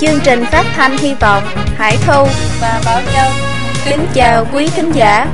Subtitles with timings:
[0.00, 1.42] Chương trình phát thanh hy vọng,
[1.76, 2.26] Hải Thu
[2.60, 3.30] và Bảo Châu.
[3.84, 5.26] Kính chào quý thính giả.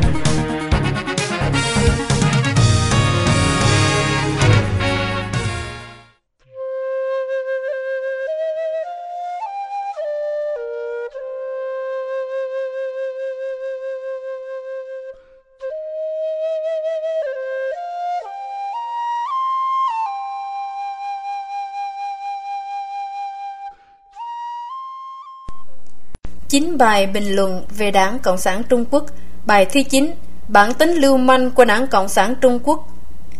[26.52, 29.05] Chín bài bình luận về Đảng Cộng sản Trung Quốc.
[29.47, 30.15] Bài thứ 9
[30.48, 32.80] Bản tính lưu manh của Đảng Cộng sản Trung Quốc.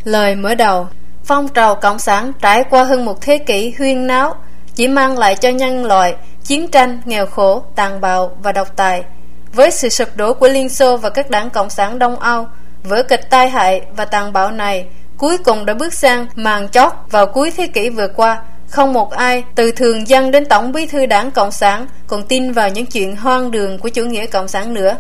[0.05, 0.88] Lời mở đầu
[1.25, 4.35] Phong trào Cộng sản trải qua hơn một thế kỷ huyên náo
[4.75, 9.05] Chỉ mang lại cho nhân loại chiến tranh, nghèo khổ, tàn bạo và độc tài.
[9.52, 12.47] Với sự sụp đổ của Liên Xô và các đảng Cộng sản Đông Âu
[12.83, 16.93] Vở kịch tai hại và tàn bạo này cuối cùng đã bước sang màn chót
[17.10, 20.87] vào cuối thế kỷ vừa qua không một ai, từ thường dân đến Tổng bí
[20.87, 24.48] thư đảng Cộng sản, còn tin vào những chuyện hoang đường của chủ nghĩa Cộng
[24.48, 24.96] sản nữa.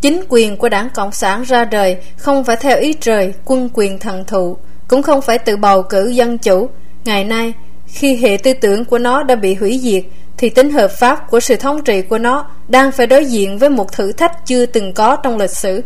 [0.00, 3.98] Chính quyền của đảng Cộng sản ra đời không phải theo ý trời, quân quyền
[3.98, 4.56] thần thụ,
[4.88, 6.68] cũng không phải tự bầu cử dân chủ.
[7.04, 7.52] Ngày nay,
[7.86, 10.04] khi hệ tư tưởng của nó đã bị hủy diệt,
[10.36, 13.68] thì tính hợp pháp của sự thống trị của nó đang phải đối diện với
[13.68, 15.82] một thử thách chưa từng có trong lịch sử.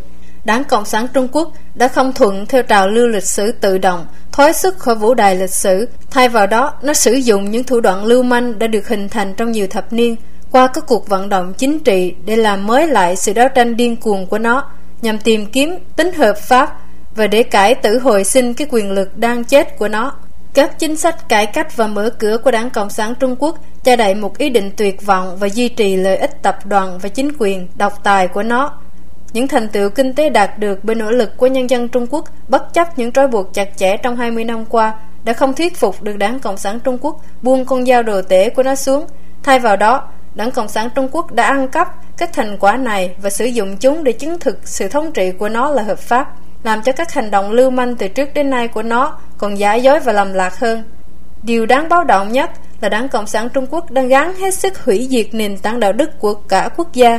[0.46, 4.06] Đảng Cộng sản Trung Quốc đã không thuận theo trào lưu lịch sử tự động,
[4.32, 5.88] thoái xuất khỏi vũ đài lịch sử.
[6.10, 9.34] Thay vào đó, nó sử dụng những thủ đoạn lưu manh đã được hình thành
[9.34, 10.16] trong nhiều thập niên
[10.50, 13.96] qua các cuộc vận động chính trị để làm mới lại sự đấu tranh điên
[13.96, 14.70] cuồng của nó,
[15.02, 16.78] nhằm tìm kiếm tính hợp pháp
[17.16, 20.12] và để cải tử hồi sinh cái quyền lực đang chết của nó.
[20.54, 23.96] Các chính sách cải cách và mở cửa của Đảng Cộng sản Trung Quốc che
[23.96, 27.30] đậy một ý định tuyệt vọng và duy trì lợi ích tập đoàn và chính
[27.38, 28.80] quyền độc tài của nó
[29.32, 32.24] những thành tựu kinh tế đạt được bởi nỗ lực của nhân dân Trung Quốc
[32.48, 36.02] bất chấp những trói buộc chặt chẽ trong 20 năm qua đã không thuyết phục
[36.02, 39.06] được Đảng Cộng sản Trung Quốc buông con dao đồ tể của nó xuống.
[39.42, 43.14] Thay vào đó, Đảng Cộng sản Trung Quốc đã ăn cắp các thành quả này
[43.22, 46.34] và sử dụng chúng để chứng thực sự thống trị của nó là hợp pháp,
[46.62, 49.74] làm cho các hành động lưu manh từ trước đến nay của nó còn giả
[49.74, 50.84] dối và lầm lạc hơn.
[51.42, 54.84] Điều đáng báo động nhất là Đảng Cộng sản Trung Quốc đang gắng hết sức
[54.84, 57.18] hủy diệt nền tảng đạo đức của cả quốc gia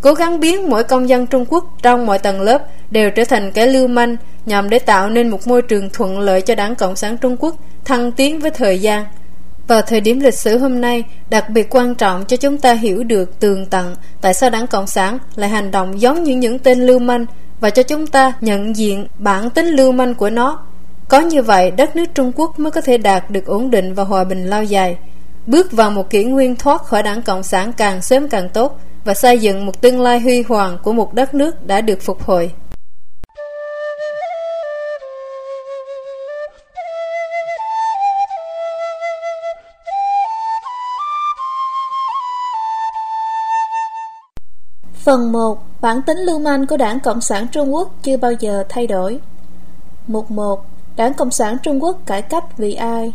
[0.00, 3.52] cố gắng biến mỗi công dân Trung Quốc trong mọi tầng lớp đều trở thành
[3.52, 4.16] kẻ lưu manh
[4.46, 7.54] nhằm để tạo nên một môi trường thuận lợi cho đảng Cộng sản Trung Quốc
[7.84, 9.04] thăng tiến với thời gian.
[9.68, 13.04] Vào thời điểm lịch sử hôm nay, đặc biệt quan trọng cho chúng ta hiểu
[13.04, 16.80] được tường tận tại sao đảng Cộng sản lại hành động giống như những tên
[16.80, 17.26] lưu manh
[17.60, 20.64] và cho chúng ta nhận diện bản tính lưu manh của nó.
[21.08, 24.04] Có như vậy, đất nước Trung Quốc mới có thể đạt được ổn định và
[24.04, 24.96] hòa bình lâu dài.
[25.46, 29.14] Bước vào một kỷ nguyên thoát khỏi đảng Cộng sản càng sớm càng tốt, và
[29.14, 32.52] xây dựng một tương lai huy hoàng của một đất nước đã được phục hồi.
[45.04, 45.62] Phần 1.
[45.80, 49.20] Bản tính lưu manh của Đảng Cộng sản Trung Quốc chưa bao giờ thay đổi
[50.06, 50.64] Mục 1.
[50.96, 53.12] Đảng Cộng sản Trung Quốc cải cách vì ai?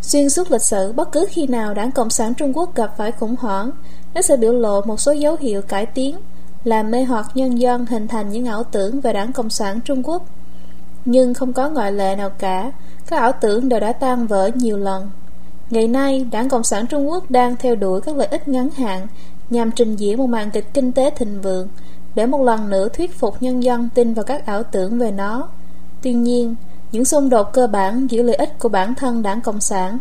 [0.00, 3.12] Xuyên suốt lịch sử, bất cứ khi nào Đảng Cộng sản Trung Quốc gặp phải
[3.12, 3.70] khủng hoảng,
[4.14, 6.18] nó sẽ biểu lộ một số dấu hiệu cải tiến,
[6.64, 10.02] làm mê hoặc nhân dân hình thành những ảo tưởng về đảng Cộng sản Trung
[10.08, 10.22] Quốc.
[11.04, 12.72] Nhưng không có ngoại lệ nào cả,
[13.06, 15.10] các ảo tưởng đều đã tan vỡ nhiều lần.
[15.70, 19.06] Ngày nay, đảng Cộng sản Trung Quốc đang theo đuổi các lợi ích ngắn hạn
[19.50, 21.68] nhằm trình diễn một màn kịch kinh tế thịnh vượng
[22.14, 25.48] để một lần nữa thuyết phục nhân dân tin vào các ảo tưởng về nó.
[26.02, 26.54] Tuy nhiên,
[26.92, 29.98] những xung đột cơ bản giữa lợi ích của bản thân đảng Cộng sản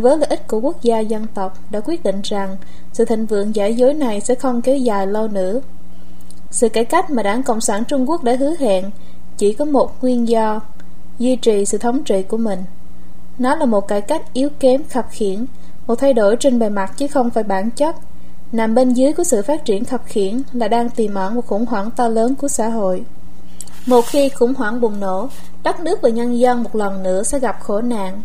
[0.00, 2.56] với lợi ích của quốc gia dân tộc đã quyết định rằng
[2.92, 5.60] sự thịnh vượng giả dối này sẽ không kéo dài lâu nữa.
[6.50, 8.90] Sự cải cách mà đảng Cộng sản Trung Quốc đã hứa hẹn
[9.36, 10.60] chỉ có một nguyên do,
[11.18, 12.64] duy trì sự thống trị của mình.
[13.38, 15.46] Nó là một cải cách yếu kém khập khiển,
[15.86, 17.96] một thay đổi trên bề mặt chứ không phải bản chất.
[18.52, 21.66] Nằm bên dưới của sự phát triển khập khiển là đang tiềm ẩn một khủng
[21.66, 23.04] hoảng to lớn của xã hội.
[23.86, 25.28] Một khi khủng hoảng bùng nổ,
[25.62, 28.22] đất nước và nhân dân một lần nữa sẽ gặp khổ nạn,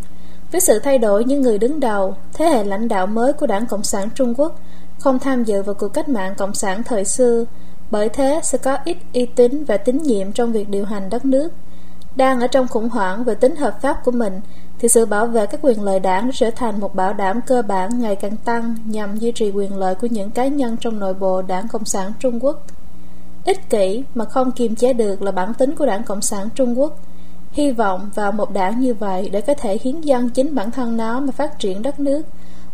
[0.51, 3.65] với sự thay đổi những người đứng đầu, thế hệ lãnh đạo mới của Đảng
[3.65, 4.59] Cộng sản Trung Quốc
[4.99, 7.45] không tham dự vào cuộc cách mạng Cộng sản thời xưa,
[7.91, 11.25] bởi thế sẽ có ít uy tín và tín nhiệm trong việc điều hành đất
[11.25, 11.49] nước.
[12.15, 14.41] Đang ở trong khủng hoảng về tính hợp pháp của mình,
[14.79, 17.99] thì sự bảo vệ các quyền lợi đảng trở thành một bảo đảm cơ bản
[17.99, 21.41] ngày càng tăng nhằm duy trì quyền lợi của những cá nhân trong nội bộ
[21.41, 22.65] Đảng Cộng sản Trung Quốc.
[23.45, 26.79] Ích kỷ mà không kiềm chế được là bản tính của Đảng Cộng sản Trung
[26.79, 26.99] Quốc–
[27.51, 30.97] Hy vọng vào một đảng như vậy để có thể hiến dân chính bản thân
[30.97, 32.21] nó mà phát triển đất nước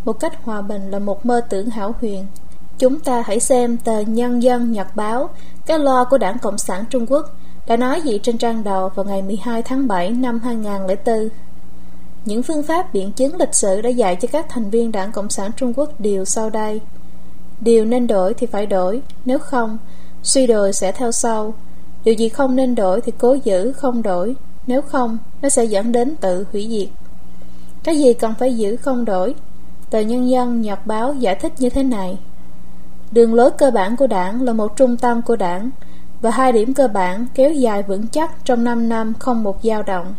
[0.05, 2.25] một cách hòa bình là một mơ tưởng hảo huyền.
[2.79, 5.29] Chúng ta hãy xem tờ Nhân dân Nhật Báo,
[5.65, 7.25] cái lo của Đảng Cộng sản Trung Quốc,
[7.67, 11.29] đã nói gì trên trang đầu vào ngày 12 tháng 7 năm 2004.
[12.25, 15.29] những phương pháp biện chứng lịch sử đã dạy cho các thành viên đảng Cộng
[15.29, 16.81] sản Trung Quốc điều sau đây.
[17.61, 19.77] Điều nên đổi thì phải đổi, nếu không,
[20.23, 21.53] suy đồi sẽ theo sau.
[22.03, 24.35] Điều gì không nên đổi thì cố giữ, không đổi,
[24.67, 26.89] nếu không, nó sẽ dẫn đến tự hủy diệt.
[27.83, 29.35] Cái gì cần phải giữ không đổi?
[29.89, 32.19] Tờ Nhân dân Nhật báo giải thích như thế này.
[33.11, 35.69] Đường lối cơ bản của đảng là một trung tâm của đảng
[36.21, 39.83] và hai điểm cơ bản kéo dài vững chắc trong 5 năm không một dao
[39.83, 40.15] động.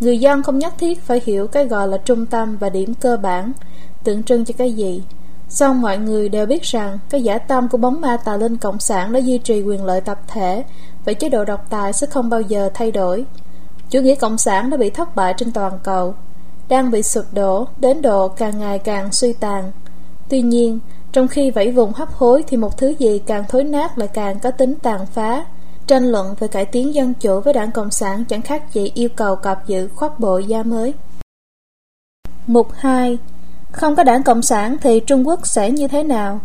[0.00, 3.16] Người dân không nhất thiết phải hiểu cái gọi là trung tâm và điểm cơ
[3.16, 3.52] bản
[4.04, 5.02] tượng trưng cho cái gì.
[5.48, 8.80] Song mọi người đều biết rằng cái giả tâm của bóng ma tà linh cộng
[8.80, 10.64] sản đã duy trì quyền lợi tập thể
[11.04, 13.24] và chế độ độc tài sẽ không bao giờ thay đổi.
[13.90, 16.14] Chủ nghĩa cộng sản đã bị thất bại trên toàn cầu,
[16.68, 19.72] đang bị sụp đổ đến độ càng ngày càng suy tàn.
[20.28, 20.78] Tuy nhiên,
[21.12, 24.40] trong khi vẫy vùng hấp hối thì một thứ gì càng thối nát lại càng
[24.40, 25.44] có tính tàn phá.
[25.86, 29.08] Tranh luận về cải tiến dân chủ với đảng Cộng sản chẳng khác gì yêu
[29.16, 30.94] cầu cọp giữ khoác bộ da mới.
[32.46, 33.18] Mục 2
[33.72, 36.40] Không có đảng Cộng sản thì Trung Quốc sẽ như thế nào?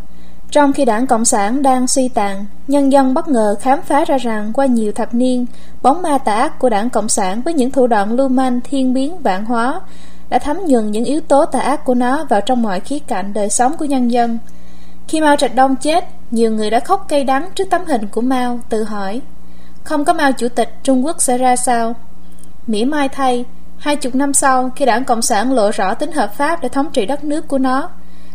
[0.52, 4.18] Trong khi đảng Cộng sản đang suy tàn, nhân dân bất ngờ khám phá ra
[4.18, 5.46] rằng qua nhiều thập niên,
[5.82, 8.94] bóng ma tà ác của đảng Cộng sản với những thủ đoạn lưu manh thiên
[8.94, 9.82] biến vạn hóa
[10.30, 13.34] đã thấm nhuần những yếu tố tà ác của nó vào trong mọi khía cạnh
[13.34, 14.38] đời sống của nhân dân.
[15.08, 18.22] Khi Mao Trạch Đông chết, nhiều người đã khóc cay đắng trước tấm hình của
[18.22, 19.22] Mao, tự hỏi,
[19.84, 21.94] không có Mao Chủ tịch Trung Quốc sẽ ra sao?
[22.68, 23.46] Mỉa Mai thay,
[23.78, 26.92] hai chục năm sau, khi đảng Cộng sản lộ rõ tính hợp pháp để thống
[26.94, 27.90] trị đất nước của nó,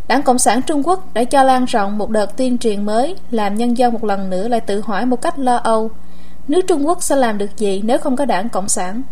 [0.09, 3.55] Đảng Cộng sản Trung Quốc đã cho lan rộng một đợt tuyên truyền mới, làm
[3.55, 5.91] nhân dân một lần nữa lại tự hỏi một cách lo âu.
[6.49, 9.03] Nước Trung Quốc sẽ làm được gì nếu không có đảng Cộng sản?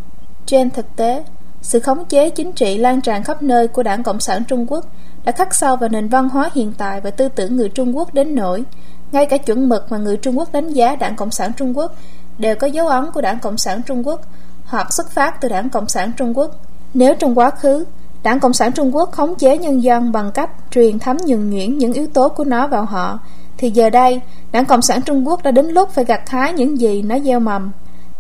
[0.46, 1.24] Trên thực tế,
[1.62, 4.86] sự khống chế chính trị lan tràn khắp nơi của đảng Cộng sản Trung Quốc
[5.24, 8.14] đã khắc sâu vào nền văn hóa hiện tại và tư tưởng người Trung Quốc
[8.14, 8.64] đến nỗi
[9.12, 11.94] ngay cả chuẩn mực mà người Trung Quốc đánh giá đảng Cộng sản Trung Quốc
[12.38, 14.20] đều có dấu ấn của đảng Cộng sản Trung Quốc
[14.64, 16.50] hoặc xuất phát từ đảng Cộng sản Trung Quốc.
[16.94, 17.84] Nếu trong quá khứ,
[18.24, 21.78] đảng Cộng sản Trung Quốc khống chế nhân dân bằng cách truyền thấm nhuần nhuyễn
[21.78, 23.18] những yếu tố của nó vào họ,
[23.56, 24.20] thì giờ đây,
[24.52, 27.40] đảng Cộng sản Trung Quốc đã đến lúc phải gặt hái những gì nó gieo
[27.40, 27.72] mầm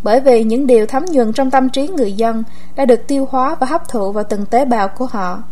[0.02, 2.44] bởi vì những điều thấm nhuần trong tâm trí người dân
[2.76, 5.42] đã được tiêu hóa và hấp thụ vào từng tế bào của họ.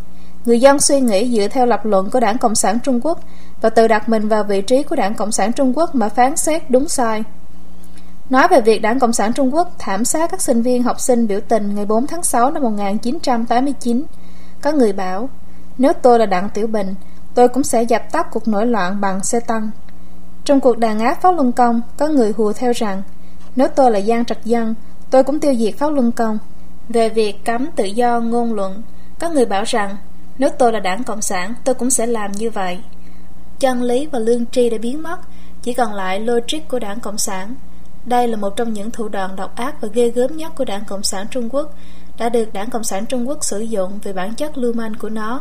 [0.45, 3.19] Người dân suy nghĩ dựa theo lập luận của Đảng Cộng sản Trung Quốc
[3.61, 6.37] và tự đặt mình vào vị trí của Đảng Cộng sản Trung Quốc mà phán
[6.37, 7.25] xét đúng sai.
[8.31, 11.27] Nói về việc Đảng Cộng sản Trung Quốc thảm sát các sinh viên học sinh
[11.27, 14.05] biểu tình ngày 4 tháng 6 năm 1989,
[14.63, 15.29] có người bảo,
[15.79, 16.95] nếu tôi là Đặng Tiểu Bình,
[17.35, 19.71] tôi cũng sẽ dập tắt cuộc nổi loạn bằng xe tăng.
[20.45, 23.03] Trong cuộc đàn áp Pháp Luân Công, có người hùa theo rằng
[23.57, 24.75] nếu tôi là Giang Trạch Dân,
[25.11, 26.39] tôi cũng tiêu diệt Pháp Luân Công.
[26.89, 28.83] Về việc cấm tự do ngôn luận,
[29.21, 29.97] có người bảo rằng
[30.39, 32.79] nếu tôi là đảng Cộng sản, tôi cũng sẽ làm như vậy.
[33.59, 35.17] Chân lý và lương tri đã biến mất,
[35.63, 37.55] chỉ còn lại logic của đảng Cộng sản.
[38.05, 40.85] Đây là một trong những thủ đoạn độc ác và ghê gớm nhất của đảng
[40.85, 41.75] Cộng sản Trung Quốc,
[42.19, 45.09] đã được đảng Cộng sản Trung Quốc sử dụng về bản chất lưu manh của
[45.09, 45.41] nó.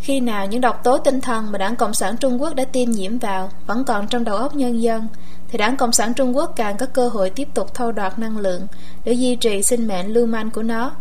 [0.00, 2.90] Khi nào những độc tố tinh thần mà đảng Cộng sản Trung Quốc đã tiêm
[2.90, 5.08] nhiễm vào vẫn còn trong đầu óc nhân dân,
[5.48, 8.38] thì đảng Cộng sản Trung Quốc càng có cơ hội tiếp tục thâu đoạt năng
[8.38, 8.66] lượng
[9.04, 10.92] để duy trì sinh mệnh lưu manh của nó.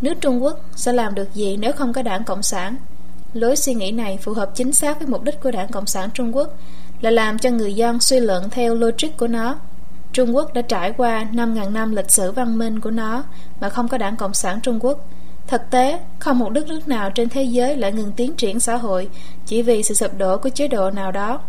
[0.00, 2.76] Nước Trung Quốc sẽ làm được gì nếu không có đảng Cộng sản?
[3.32, 6.10] Lối suy nghĩ này phù hợp chính xác với mục đích của đảng Cộng sản
[6.14, 6.54] Trung Quốc
[7.00, 9.56] là làm cho người dân suy luận theo logic của nó.
[10.12, 13.24] Trung Quốc đã trải qua 5.000 năm lịch sử văn minh của nó
[13.60, 15.08] mà không có đảng Cộng sản Trung Quốc.
[15.46, 18.76] Thực tế, không một đất nước nào trên thế giới lại ngừng tiến triển xã
[18.76, 19.08] hội
[19.46, 21.40] chỉ vì sự sụp đổ của chế độ nào đó.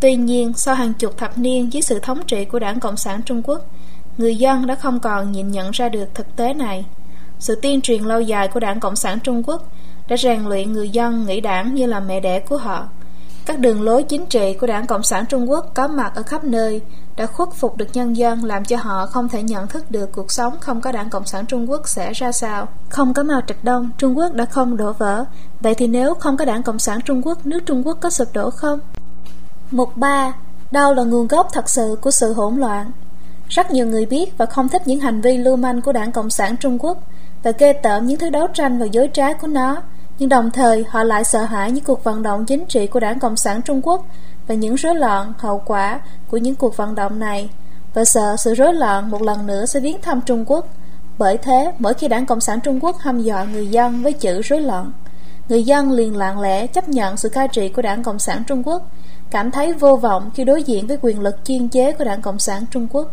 [0.00, 3.22] Tuy nhiên, sau hàng chục thập niên dưới sự thống trị của đảng Cộng sản
[3.22, 3.66] Trung Quốc,
[4.18, 6.84] người dân đã không còn nhìn nhận ra được thực tế này.
[7.38, 9.62] Sự tiên truyền lâu dài của đảng Cộng sản Trung Quốc
[10.08, 12.88] đã rèn luyện người dân nghĩ đảng như là mẹ đẻ của họ.
[13.46, 16.44] Các đường lối chính trị của đảng Cộng sản Trung Quốc có mặt ở khắp
[16.44, 16.82] nơi
[17.16, 20.32] đã khuất phục được nhân dân làm cho họ không thể nhận thức được cuộc
[20.32, 22.68] sống không có đảng Cộng sản Trung Quốc sẽ ra sao.
[22.88, 25.24] Không có Mao Trạch Đông, Trung Quốc đã không đổ vỡ.
[25.60, 28.28] Vậy thì nếu không có đảng Cộng sản Trung Quốc, nước Trung Quốc có sụp
[28.32, 28.78] đổ không?
[29.70, 30.32] Mục 3.
[30.70, 32.90] Đâu là nguồn gốc thật sự của sự hỗn loạn?
[33.48, 36.30] Rất nhiều người biết và không thích những hành vi lưu manh của đảng Cộng
[36.30, 36.98] sản Trung Quốc
[37.42, 39.82] và ghê tởm những thứ đấu tranh và dối trá của nó,
[40.18, 43.18] nhưng đồng thời họ lại sợ hãi những cuộc vận động chính trị của đảng
[43.18, 44.06] Cộng sản Trung Quốc
[44.46, 47.50] và những rối loạn hậu quả của những cuộc vận động này
[47.94, 50.66] và sợ sự rối loạn một lần nữa sẽ viếng thăm Trung Quốc.
[51.18, 54.42] Bởi thế, mỗi khi đảng Cộng sản Trung Quốc hăm dọa người dân với chữ
[54.42, 54.92] rối loạn,
[55.48, 58.62] người dân liền lặng lẽ chấp nhận sự cai trị của đảng Cộng sản Trung
[58.66, 58.82] Quốc
[59.30, 62.38] cảm thấy vô vọng khi đối diện với quyền lực chuyên chế của Đảng Cộng
[62.38, 63.12] sản Trung Quốc.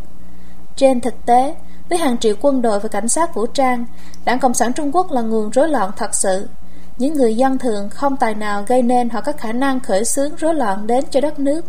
[0.76, 1.56] Trên thực tế,
[1.90, 3.86] với hàng triệu quân đội và cảnh sát vũ trang,
[4.26, 6.48] Đảng Cộng sản Trung Quốc là nguồn rối loạn thật sự.
[6.98, 10.36] Những người dân thường không tài nào gây nên hoặc có khả năng khởi xướng
[10.36, 11.66] rối loạn đến cho đất nước.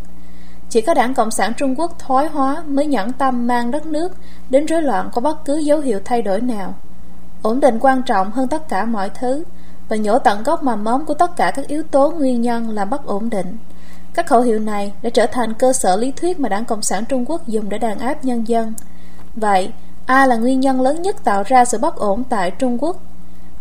[0.71, 4.17] Chỉ có Đảng Cộng sản Trung Quốc thoái hóa mới nhẫn tâm mang đất nước
[4.51, 6.75] đến rối loạn có bất cứ dấu hiệu thay đổi nào.
[7.43, 9.45] ổn định quan trọng hơn tất cả mọi thứ
[9.89, 12.91] và nhổ tận gốc mầm móng của tất cả các yếu tố nguyên nhân làm
[12.91, 13.57] bất ổn định.
[14.15, 17.05] Các khẩu hiệu này đã trở thành cơ sở lý thuyết mà Đảng Cộng sản
[17.05, 18.73] Trung Quốc dùng để đàn áp nhân dân.
[19.35, 19.73] Vậy,
[20.07, 22.97] ai là nguyên nhân lớn nhất tạo ra sự bất ổn tại Trung Quốc?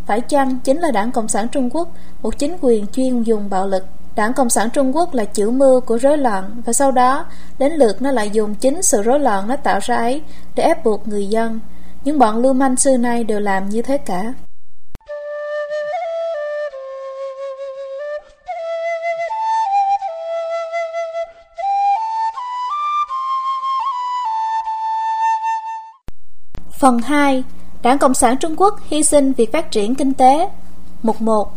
[0.06, 1.88] Phải chăng chính là Đảng Cộng sản Trung Quốc,
[2.22, 3.84] một chính quyền chuyên dùng bạo lực?
[4.16, 7.26] Đảng Cộng sản Trung Quốc là chữ mưu của rối loạn và sau đó
[7.58, 10.22] đến lượt nó lại dùng chính sự rối loạn nó tạo ra ấy
[10.54, 11.60] để ép buộc người dân.
[12.04, 14.34] Những bọn lưu manh xưa nay đều làm như thế cả.
[26.80, 27.44] Phần 2.
[27.84, 30.48] Đảng Cộng sản Trung Quốc hy sinh việc phát triển kinh tế
[31.02, 31.52] Mục 1.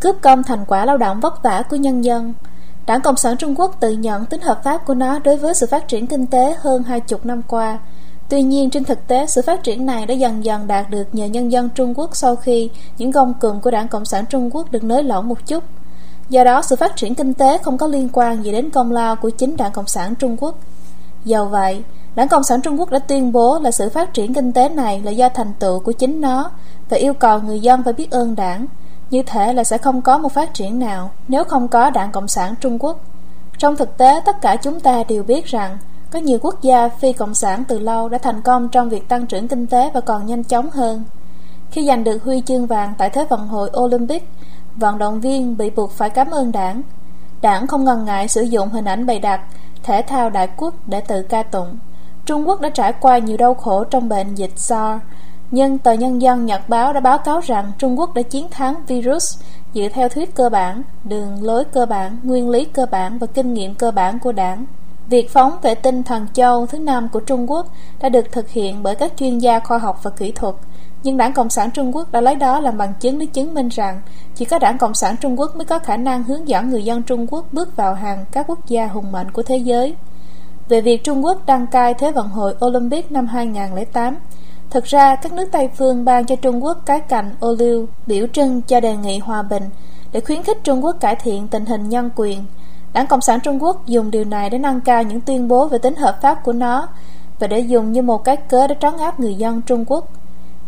[0.00, 2.34] Cướp công thành quả lao động vất vả của nhân dân
[2.86, 5.66] Đảng Cộng sản Trung Quốc tự nhận tính hợp pháp của nó đối với sự
[5.66, 7.78] phát triển kinh tế hơn hai chục năm qua.
[8.28, 11.26] Tuy nhiên, trên thực tế, sự phát triển này đã dần dần đạt được nhờ
[11.26, 14.72] nhân dân Trung Quốc sau khi những gông cường của Đảng Cộng sản Trung Quốc
[14.72, 15.64] được nới lỏng một chút.
[16.28, 19.16] Do đó, sự phát triển kinh tế không có liên quan gì đến công lao
[19.16, 20.58] của chính Đảng Cộng sản Trung Quốc.
[21.24, 21.82] Do vậy,
[22.18, 25.00] Đảng Cộng sản Trung Quốc đã tuyên bố là sự phát triển kinh tế này
[25.04, 26.50] là do thành tựu của chính nó
[26.88, 28.66] và yêu cầu người dân phải biết ơn đảng.
[29.10, 32.28] Như thế là sẽ không có một phát triển nào nếu không có Đảng Cộng
[32.28, 33.00] sản Trung Quốc.
[33.58, 35.78] Trong thực tế, tất cả chúng ta đều biết rằng
[36.10, 39.26] có nhiều quốc gia phi cộng sản từ lâu đã thành công trong việc tăng
[39.26, 41.04] trưởng kinh tế và còn nhanh chóng hơn.
[41.70, 44.28] Khi giành được huy chương vàng tại Thế vận hội Olympic,
[44.76, 46.82] vận động viên bị buộc phải cảm ơn đảng.
[47.40, 49.40] Đảng không ngần ngại sử dụng hình ảnh bày đặt
[49.82, 51.78] thể thao đại quốc để tự ca tụng.
[52.28, 55.02] Trung Quốc đã trải qua nhiều đau khổ trong bệnh dịch SARS,
[55.50, 58.74] nhưng tờ Nhân dân Nhật báo đã báo cáo rằng Trung Quốc đã chiến thắng
[58.86, 59.24] virus
[59.74, 63.54] dựa theo thuyết cơ bản, đường lối cơ bản, nguyên lý cơ bản và kinh
[63.54, 64.66] nghiệm cơ bản của đảng.
[65.06, 67.66] Việc phóng vệ tinh Thần Châu thứ năm của Trung Quốc
[68.00, 70.54] đã được thực hiện bởi các chuyên gia khoa học và kỹ thuật,
[71.02, 73.68] nhưng Đảng Cộng sản Trung Quốc đã lấy đó làm bằng chứng để chứng minh
[73.68, 74.00] rằng
[74.34, 77.02] chỉ có Đảng Cộng sản Trung Quốc mới có khả năng hướng dẫn người dân
[77.02, 79.96] Trung Quốc bước vào hàng các quốc gia hùng mạnh của thế giới
[80.68, 84.16] về việc Trung Quốc đăng cai Thế vận hội Olympic năm 2008.
[84.70, 88.26] Thực ra, các nước Tây phương ban cho Trung Quốc cái cành ô liu biểu
[88.32, 89.62] trưng cho đề nghị hòa bình
[90.12, 92.44] để khuyến khích Trung Quốc cải thiện tình hình nhân quyền.
[92.92, 95.78] Đảng Cộng sản Trung Quốc dùng điều này để nâng cao những tuyên bố về
[95.78, 96.88] tính hợp pháp của nó
[97.38, 100.04] và để dùng như một cái cớ để trấn áp người dân Trung Quốc.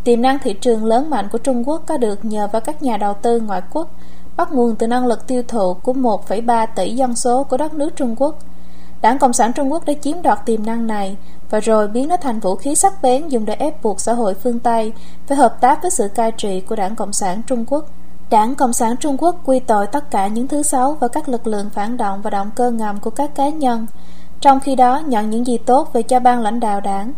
[0.03, 2.97] Tiềm năng thị trường lớn mạnh của Trung Quốc có được nhờ vào các nhà
[2.97, 3.89] đầu tư ngoại quốc,
[4.37, 7.95] bắt nguồn từ năng lực tiêu thụ của 1,3 tỷ dân số của đất nước
[7.95, 8.35] Trung Quốc–
[9.01, 11.17] Đảng Cộng sản Trung Quốc đã chiếm đoạt tiềm năng này
[11.49, 14.33] và rồi biến nó thành vũ khí sắc bén dùng để ép buộc xã hội
[14.33, 14.93] phương Tây
[15.27, 17.85] phải hợp tác với sự cai trị của Đảng Cộng sản Trung Quốc.
[18.29, 21.47] Đảng Cộng sản Trung Quốc quy tội tất cả những thứ xấu và các lực
[21.47, 23.85] lượng phản động và động cơ ngầm của các cá nhân,
[24.41, 27.13] trong khi đó nhận những gì tốt về cho ban lãnh đạo đảng.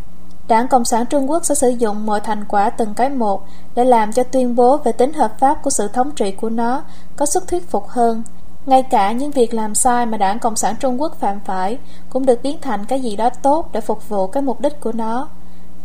[0.47, 3.43] Đảng Cộng sản Trung Quốc sẽ sử dụng mọi thành quả từng cái một
[3.75, 6.83] để làm cho tuyên bố về tính hợp pháp của sự thống trị của nó
[7.15, 8.23] có sức thuyết phục hơn,
[8.65, 11.77] ngay cả những việc làm sai mà đảng Cộng sản Trung Quốc phạm phải
[12.09, 14.91] cũng được biến thành cái gì đó tốt để phục vụ cái mục đích của
[14.91, 15.29] nó.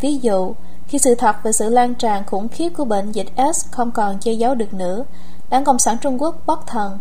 [0.00, 0.54] Ví dụ,
[0.88, 4.18] khi sự thật về sự lan tràn khủng khiếp của bệnh dịch S không còn
[4.18, 5.04] che giấu được nữa,
[5.50, 6.98] đảng Cộng sản Trung Quốc bất thần,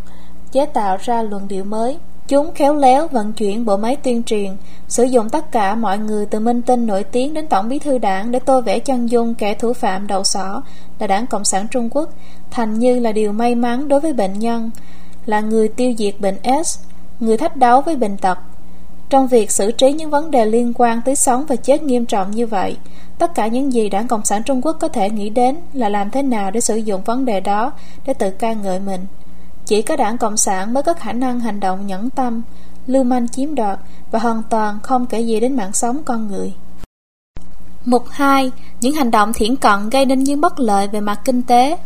[0.51, 1.97] chế tạo ra luận điệu mới.
[2.27, 4.57] Chúng khéo léo vận chuyển bộ máy tuyên truyền,
[4.87, 7.97] sử dụng tất cả mọi người từ minh tinh nổi tiếng đến tổng bí thư
[7.97, 10.61] đảng để tô vẽ chân dung kẻ thủ phạm đầu sỏ
[10.99, 12.09] là đảng Cộng sản Trung Quốc,
[12.51, 14.71] thành như là điều may mắn đối với bệnh nhân
[15.27, 16.79] là người tiêu diệt bệnh S,
[17.19, 18.37] người thách đấu với bệnh tật.
[19.09, 22.31] Trong việc xử trí những vấn đề liên quan tới sống và chết nghiêm trọng
[22.31, 22.77] như vậy,
[23.17, 26.11] tất cả những gì Đảng Cộng sản Trung Quốc có thể nghĩ đến là làm
[26.11, 27.71] thế nào để sử dụng vấn đề đó
[28.05, 29.05] để tự ca ngợi mình.
[29.65, 32.41] Chỉ có Đảng Cộng sản mới có khả năng hành động nhẫn tâm,
[32.87, 33.79] lưu manh chiếm đoạt
[34.11, 36.53] và hoàn toàn không kể gì đến mạng sống con người.
[37.85, 38.51] Mục 2.
[38.81, 41.77] Những hành động thiển cận gây nên những bất lợi về mặt kinh tế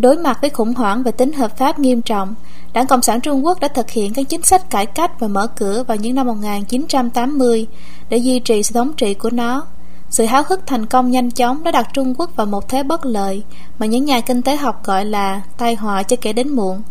[0.00, 2.34] Đối mặt với khủng hoảng về tính hợp pháp nghiêm trọng,
[2.72, 5.46] Đảng Cộng sản Trung Quốc đã thực hiện các chính sách cải cách và mở
[5.46, 7.66] cửa vào những năm 1980
[8.08, 9.66] để duy trì sự thống trị của nó.
[10.10, 13.06] Sự háo hức thành công nhanh chóng đã đặt Trung Quốc vào một thế bất
[13.06, 13.42] lợi
[13.78, 16.82] mà những nhà kinh tế học gọi là tai họa cho kẻ đến muộn.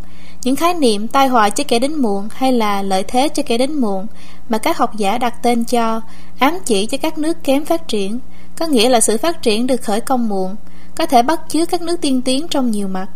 [0.44, 3.58] Những khái niệm tai họa cho kẻ đến muộn hay là lợi thế cho kẻ
[3.58, 4.08] đến muộn
[4.50, 6.02] mà các học giả đặt tên cho
[6.40, 8.20] ám chỉ cho các nước kém phát triển,
[8.56, 10.56] có nghĩa là sự phát triển được khởi công muộn,
[11.00, 13.08] có thể bắt chước các nước tiên tiến trong nhiều mặt.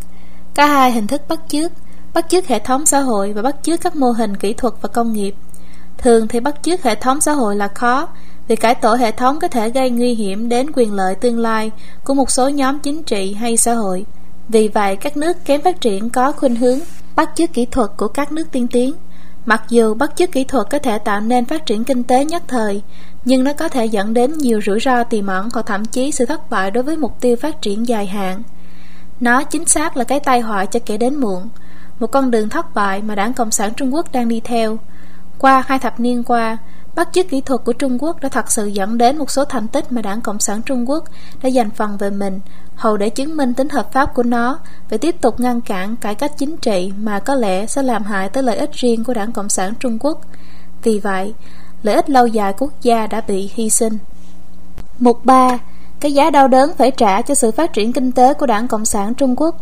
[0.53, 1.71] Cả hai hình thức bắt chước,
[2.13, 4.89] bắt chước hệ thống xã hội và bắt chước các mô hình kỹ thuật và
[4.89, 5.35] công nghiệp.
[5.97, 8.07] Thường thì bắt chước hệ thống xã hội là khó,
[8.47, 11.71] vì cải tổ hệ thống có thể gây nguy hiểm đến quyền lợi tương lai
[12.03, 14.05] của một số nhóm chính trị hay xã hội.
[14.49, 16.79] Vì vậy, các nước kém phát triển có khuynh hướng
[17.15, 18.93] bắt chước kỹ thuật của các nước tiên tiến.
[19.45, 22.43] Mặc dù bất chức kỹ thuật có thể tạo nên phát triển kinh tế nhất
[22.47, 22.81] thời,
[23.25, 26.25] nhưng nó có thể dẫn đến nhiều rủi ro tiềm ẩn hoặc thậm chí sự
[26.25, 28.43] thất bại đối với mục tiêu phát triển dài hạn.
[29.19, 31.49] Nó chính xác là cái tai họa cho kẻ đến muộn,
[31.99, 34.77] một con đường thất bại mà đảng Cộng sản Trung Quốc đang đi theo.
[35.39, 36.57] Qua hai thập niên qua,
[36.95, 39.67] bắt chước kỹ thuật của Trung Quốc đã thật sự dẫn đến một số thành
[39.67, 41.03] tích mà đảng Cộng sản Trung Quốc
[41.43, 42.39] đã giành phần về mình,
[42.75, 44.59] hầu để chứng minh tính hợp pháp của nó
[44.89, 48.29] và tiếp tục ngăn cản cải cách chính trị mà có lẽ sẽ làm hại
[48.29, 50.21] tới lợi ích riêng của đảng Cộng sản Trung Quốc.
[50.83, 51.33] Vì vậy,
[51.83, 53.97] lợi ích lâu dài quốc gia đã bị hy sinh.
[54.99, 55.59] Mục 3.
[55.99, 58.85] Cái giá đau đớn phải trả cho sự phát triển kinh tế của đảng Cộng
[58.85, 59.55] sản Trung Quốc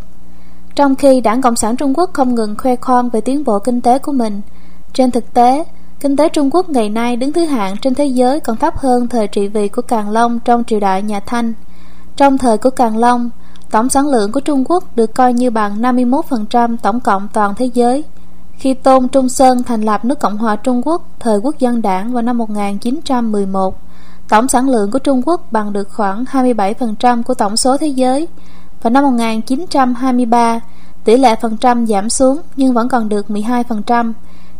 [0.75, 3.81] Trong khi đảng Cộng sản Trung Quốc không ngừng khoe khoang về tiến bộ kinh
[3.81, 4.41] tế của mình,
[4.93, 5.63] trên thực tế,
[6.01, 9.07] kinh tế Trung Quốc ngày nay đứng thứ hạng trên thế giới còn thấp hơn
[9.07, 11.53] thời trị vì của Càn Long trong triều đại nhà Thanh.
[12.15, 13.29] Trong thời của Càn Long,
[13.71, 17.69] tổng sản lượng của Trung Quốc được coi như bằng 51% tổng cộng toàn thế
[17.73, 18.03] giới.
[18.53, 22.13] Khi Tôn Trung Sơn thành lập nước Cộng hòa Trung Quốc thời quốc dân đảng
[22.13, 23.75] vào năm 1911,
[24.29, 28.27] tổng sản lượng của Trung Quốc bằng được khoảng 27% của tổng số thế giới.
[28.81, 30.59] Vào năm 1923,
[31.03, 34.13] tỷ lệ phần trăm giảm xuống nhưng vẫn còn được 12%.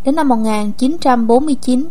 [0.03, 1.88] Đến năm 1949,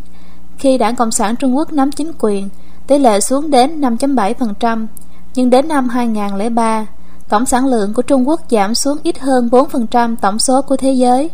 [0.59, 2.49] khi Đảng Cộng sản Trung Quốc nắm chính quyền,
[2.87, 4.87] tỷ lệ xuống đến 5.7%,
[5.35, 6.87] nhưng đến năm 2003,
[7.29, 10.93] tổng sản lượng của Trung Quốc giảm xuống ít hơn 4% tổng số của thế
[10.93, 11.31] giới.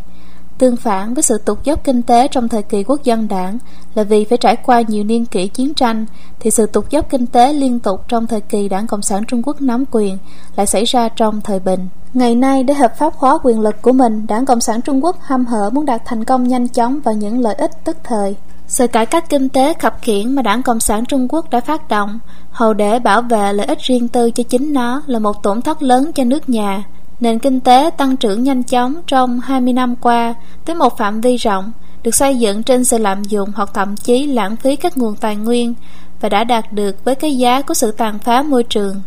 [0.57, 3.57] Tương phản với sự tụt dốc kinh tế trong thời kỳ quốc dân đảng
[3.95, 6.05] là vì phải trải qua nhiều niên kỷ chiến tranh,
[6.39, 9.41] thì sự tụt dốc kinh tế liên tục trong thời kỳ đảng Cộng sản Trung
[9.45, 10.17] Quốc nắm quyền
[10.55, 11.87] lại xảy ra trong thời bình.
[12.13, 15.17] Ngày nay, để hợp pháp hóa quyền lực của mình, đảng Cộng sản Trung Quốc
[15.21, 18.35] hăm hở muốn đạt thành công nhanh chóng và những lợi ích tức thời.
[18.67, 21.89] Sự cải cách kinh tế khập khiển mà đảng Cộng sản Trung Quốc đã phát
[21.89, 22.19] động,
[22.51, 25.83] hầu để bảo vệ lợi ích riêng tư cho chính nó là một tổn thất
[25.83, 26.83] lớn cho nước nhà.
[27.19, 30.33] Nền kinh tế tăng trưởng nhanh chóng trong 20 năm qua
[30.65, 31.71] tới một phạm vi rộng,
[32.03, 35.35] được xây dựng trên sự lạm dụng hoặc thậm chí lãng phí các nguồn tài
[35.35, 35.73] nguyên
[36.21, 39.01] và đã đạt được với cái giá của sự tàn phá môi trường.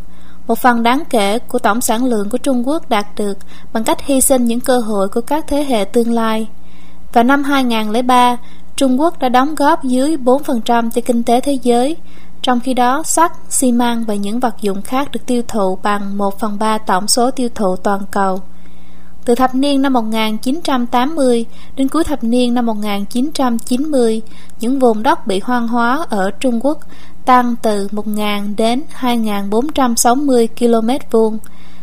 [0.47, 3.39] Một phần đáng kể của tổng sản lượng của Trung Quốc đạt được
[3.73, 6.49] bằng cách hy sinh những cơ hội của các thế hệ tương lai.
[7.13, 8.37] Vào năm 2003,
[8.77, 11.97] Trung Quốc đã đóng góp dưới 4% cho kinh tế thế giới,
[12.43, 16.19] trong khi đó sắt, xi măng và những vật dụng khác được tiêu thụ bằng
[16.19, 18.41] 1 phần 3 tổng số tiêu thụ toàn cầu.
[19.25, 24.23] Từ thập niên năm 1980 đến cuối thập niên năm 1990,
[24.61, 26.79] những vùng đất bị hoang hóa ở Trung Quốc
[27.25, 31.39] tăng từ 1.000 đến 2.460 km vuông.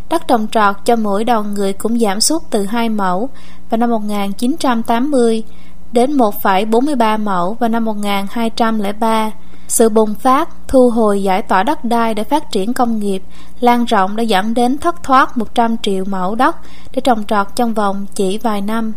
[0.09, 3.29] Đất trồng trọt cho mỗi đầu người cũng giảm sút từ 2 mẫu
[3.69, 5.43] vào năm 1980
[5.91, 9.31] đến 1,43 mẫu vào năm 1203.
[9.67, 13.23] Sự bùng phát, thu hồi giải tỏa đất đai để phát triển công nghiệp,
[13.59, 16.55] lan rộng đã dẫn đến thất thoát 100 triệu mẫu đất
[16.91, 18.93] để trồng trọt trong vòng chỉ vài năm.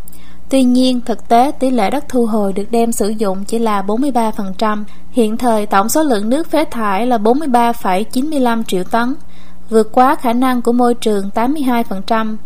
[0.48, 3.82] Tuy nhiên, thực tế tỷ lệ đất thu hồi được đem sử dụng chỉ là
[3.82, 4.84] 43%.
[5.10, 9.14] Hiện thời tổng số lượng nước phế thải là 43,95 triệu tấn,
[9.70, 12.36] vượt quá khả năng của môi trường 82%.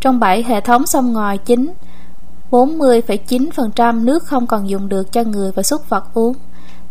[0.00, 1.72] Trong 7 hệ thống sông ngòi chính,
[2.50, 6.34] 40,9% nước không còn dùng được cho người và súc vật uống.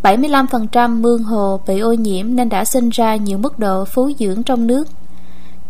[0.03, 4.43] 75% mương hồ bị ô nhiễm nên đã sinh ra nhiều mức độ phú dưỡng
[4.43, 4.87] trong nước.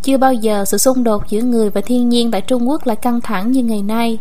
[0.03, 2.95] Chưa bao giờ sự xung đột giữa người và thiên nhiên tại Trung Quốc lại
[2.95, 4.17] căng thẳng như ngày nay.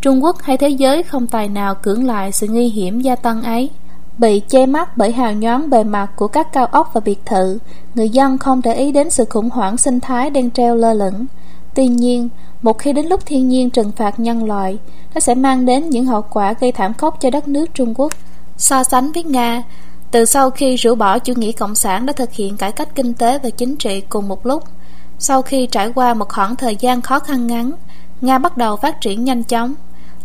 [0.00, 3.42] Trung Quốc hay thế giới không tài nào cưỡng lại sự nguy hiểm gia tăng
[3.42, 3.70] ấy.
[4.18, 7.58] Bị che mắt bởi hào nhoáng bề mặt của các cao ốc và biệt thự,
[7.94, 11.26] người dân không để ý đến sự khủng hoảng sinh thái đang treo lơ lửng.
[11.74, 12.28] Tuy nhiên,
[12.62, 14.78] một khi đến lúc thiên nhiên trừng phạt nhân loại,
[15.14, 18.12] nó sẽ mang đến những hậu quả gây thảm khốc cho đất nước Trung Quốc.
[18.60, 19.62] So sánh với Nga,
[20.10, 23.14] từ sau khi rũ bỏ chủ nghĩa cộng sản đã thực hiện cải cách kinh
[23.14, 24.64] tế và chính trị cùng một lúc,
[25.18, 27.72] sau khi trải qua một khoảng thời gian khó khăn ngắn,
[28.20, 29.74] Nga bắt đầu phát triển nhanh chóng.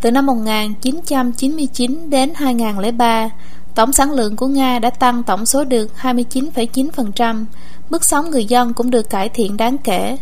[0.02, 3.30] Từ năm 1999 đến 2003,
[3.76, 7.46] tổng sản lượng của Nga đã tăng tổng số được 29,9%,
[7.90, 10.18] mức sống người dân cũng được cải thiện đáng kể.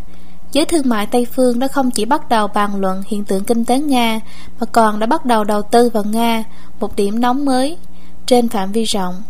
[0.52, 3.66] Giới thương mại Tây Phương đã không chỉ bắt đầu bàn luận hiện tượng kinh
[3.66, 4.20] tế Nga,
[4.60, 6.44] mà còn đã bắt đầu đầu tư vào Nga,
[6.80, 7.78] một điểm nóng mới,
[8.26, 9.24] trên phạm vi rộng.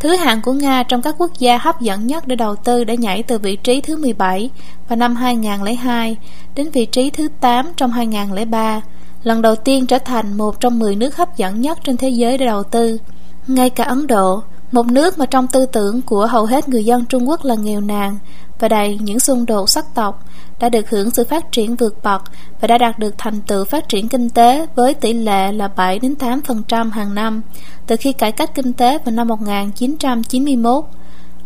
[0.00, 2.94] Thứ hạng của Nga trong các quốc gia hấp dẫn nhất để đầu tư đã
[2.94, 4.50] nhảy từ vị trí thứ 17
[4.88, 6.16] vào năm 2002
[6.54, 8.80] đến vị trí thứ 8 trong 2003,
[9.22, 12.38] lần đầu tiên trở thành một trong 10 nước hấp dẫn nhất trên thế giới
[12.38, 12.98] để đầu tư.
[13.46, 17.04] Ngay cả Ấn Độ, một nước mà trong tư tưởng của hầu hết người dân
[17.04, 18.18] Trung Quốc là nghèo nàn
[18.58, 20.24] và đầy những xung đột sắc tộc,
[20.60, 22.22] đã được hưởng sự phát triển vượt bậc
[22.60, 25.98] và đã đạt được thành tựu phát triển kinh tế với tỷ lệ là 7
[25.98, 27.42] đến 8% hàng năm
[27.86, 30.84] từ khi cải cách kinh tế vào năm 1991.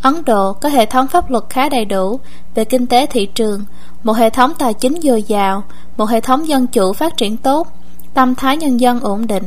[0.01, 2.19] Ấn Độ có hệ thống pháp luật khá đầy đủ
[2.55, 3.63] về kinh tế thị trường,
[4.03, 5.63] một hệ thống tài chính dồi dào,
[5.97, 7.67] một hệ thống dân chủ phát triển tốt,
[8.13, 9.43] tâm thái nhân dân ổn định.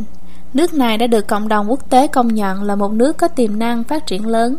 [0.54, 3.58] Nước này đã được cộng đồng quốc tế công nhận là một nước có tiềm
[3.58, 4.56] năng phát triển lớn.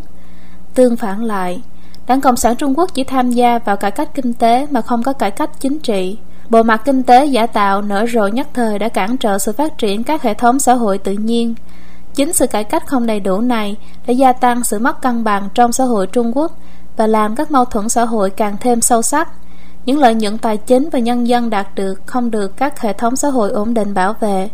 [0.74, 1.62] Tương phản lại,
[2.08, 5.04] Đảng Cộng sản Trung Quốc chỉ tham gia vào cải cách kinh tế mà không
[5.04, 6.18] có cải cách chính trị.
[6.50, 9.78] Bộ mặt kinh tế giả tạo nở rộ nhất thời đã cản trở sự phát
[9.78, 11.56] triển các hệ thống xã hội tự nhiên.
[12.16, 13.76] Chính sự cải cách không đầy đủ này
[14.08, 16.52] đã gia tăng sự mất cân bằng trong xã hội Trung Quốc
[16.98, 19.30] và làm các mâu thuẫn xã hội càng thêm sâu sắc.
[19.86, 23.16] Những lợi nhuận tài chính và nhân dân đạt được không được các hệ thống
[23.16, 24.50] xã hội ổn định bảo vệ.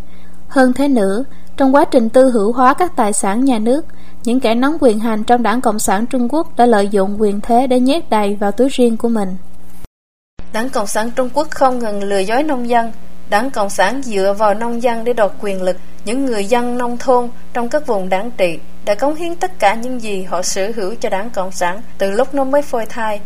[0.48, 1.24] Hơn thế nữa,
[1.60, 3.86] trong quá trình tư hữu hóa các tài sản nhà nước,
[4.24, 7.42] những kẻ nắm quyền hành trong đảng Cộng sản Trung Quốc đã lợi dụng quyền
[7.42, 9.38] thế để nhét đầy vào túi riêng của mình.
[10.54, 12.92] Đảng Cộng sản Trung Quốc không ngừng lừa dối nông dân.
[13.30, 15.78] Đảng Cộng sản dựa vào nông dân để đoạt quyền lực.
[16.06, 19.74] Những người dân nông thôn trong các vùng đảng trị đã cống hiến tất cả
[19.74, 23.20] những gì họ sở hữu cho đảng Cộng sản từ lúc nó mới phôi thai.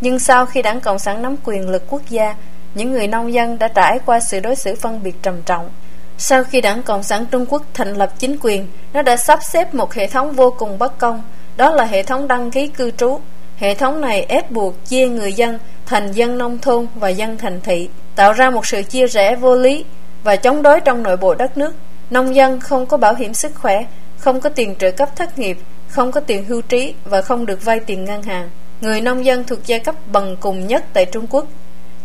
[0.00, 2.34] Nhưng sau khi đảng Cộng sản nắm quyền lực quốc gia,
[2.74, 5.70] những người nông dân đã trải qua sự đối xử phân biệt trầm trọng.
[6.18, 9.74] Sau khi đảng Cộng sản Trung Quốc thành lập chính quyền, nó đã sắp xếp
[9.74, 11.22] một hệ thống vô cùng bất công,
[11.56, 13.18] đó là hệ thống đăng ký cư trú.
[13.56, 17.60] Hệ thống này ép buộc chia người dân thành dân nông thôn và dân thành
[17.60, 19.84] thị, tạo ra một sự chia rẽ vô lý
[20.24, 21.74] và chống đối trong nội bộ đất nước.
[22.10, 23.84] Nông dân không có bảo hiểm sức khỏe,
[24.18, 27.64] không có tiền trợ cấp thất nghiệp, không có tiền hưu trí và không được
[27.64, 28.50] vay tiền ngân hàng.
[28.80, 31.46] Người nông dân thuộc giai cấp bần cùng nhất tại Trung Quốc,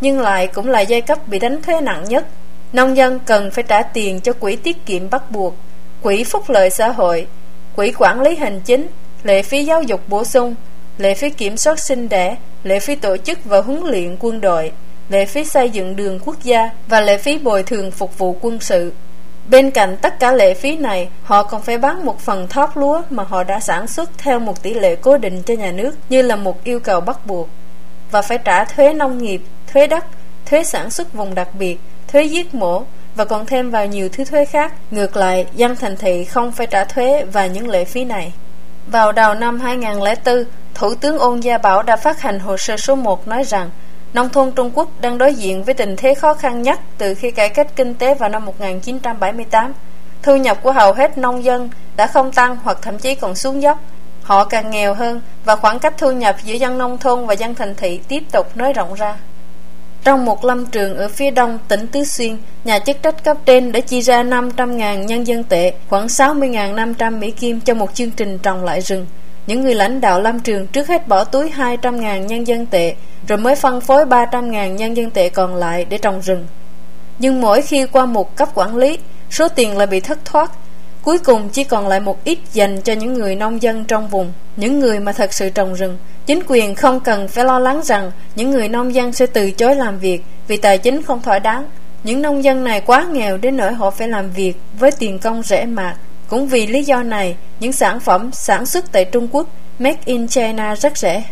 [0.00, 2.26] nhưng lại cũng là giai cấp bị đánh thuế nặng nhất
[2.72, 5.54] Nông dân cần phải trả tiền cho quỹ tiết kiệm bắt buộc,
[6.02, 7.26] quỹ phúc lợi xã hội,
[7.76, 8.86] quỹ quản lý hành chính,
[9.22, 10.54] lệ phí giáo dục bổ sung,
[10.98, 14.72] lệ phí kiểm soát sinh đẻ, lệ phí tổ chức và huấn luyện quân đội,
[15.08, 18.60] lệ phí xây dựng đường quốc gia và lệ phí bồi thường phục vụ quân
[18.60, 18.92] sự.
[19.50, 23.02] Bên cạnh tất cả lệ phí này, họ còn phải bán một phần thóc lúa
[23.10, 26.22] mà họ đã sản xuất theo một tỷ lệ cố định cho nhà nước như
[26.22, 27.48] là một yêu cầu bắt buộc
[28.10, 29.40] và phải trả thuế nông nghiệp,
[29.72, 30.04] thuế đất,
[30.46, 31.78] thuế sản xuất vùng đặc biệt,
[32.12, 32.82] thuế giết mổ
[33.14, 34.72] và còn thêm vào nhiều thứ thuế khác.
[34.90, 38.32] Ngược lại, dân thành thị không phải trả thuế và những lệ phí này.
[38.86, 40.44] Vào đầu năm 2004,
[40.74, 43.70] Thủ tướng Ôn Gia Bảo đã phát hành hồ sơ số 1 nói rằng
[44.14, 47.30] nông thôn Trung Quốc đang đối diện với tình thế khó khăn nhất từ khi
[47.30, 49.72] cải cách kinh tế vào năm 1978.
[50.22, 53.62] Thu nhập của hầu hết nông dân đã không tăng hoặc thậm chí còn xuống
[53.62, 53.78] dốc.
[54.22, 57.54] Họ càng nghèo hơn và khoảng cách thu nhập giữa dân nông thôn và dân
[57.54, 59.16] thành thị tiếp tục nới rộng ra.
[60.04, 63.72] Trong một lâm trường ở phía đông tỉnh Tứ Xuyên, nhà chức trách cấp trên
[63.72, 68.38] đã chi ra 500.000 nhân dân tệ, khoảng 60.500 Mỹ Kim cho một chương trình
[68.38, 69.06] trồng lại rừng.
[69.46, 72.94] Những người lãnh đạo lâm trường trước hết bỏ túi 200.000 nhân dân tệ,
[73.28, 76.46] rồi mới phân phối 300.000 nhân dân tệ còn lại để trồng rừng.
[77.18, 78.98] Nhưng mỗi khi qua một cấp quản lý,
[79.30, 80.52] số tiền lại bị thất thoát,
[81.02, 84.32] Cuối cùng chỉ còn lại một ít dành cho những người nông dân trong vùng,
[84.56, 85.98] những người mà thật sự trồng rừng.
[86.26, 89.74] Chính quyền không cần phải lo lắng rằng những người nông dân sẽ từ chối
[89.76, 91.64] làm việc vì tài chính không thỏa đáng.
[92.04, 95.42] Những nông dân này quá nghèo đến nỗi họ phải làm việc với tiền công
[95.42, 95.96] rẻ mạt.
[96.28, 99.46] Cũng vì lý do này, những sản phẩm sản xuất tại Trung Quốc
[99.78, 101.24] Made in China rất rẻ.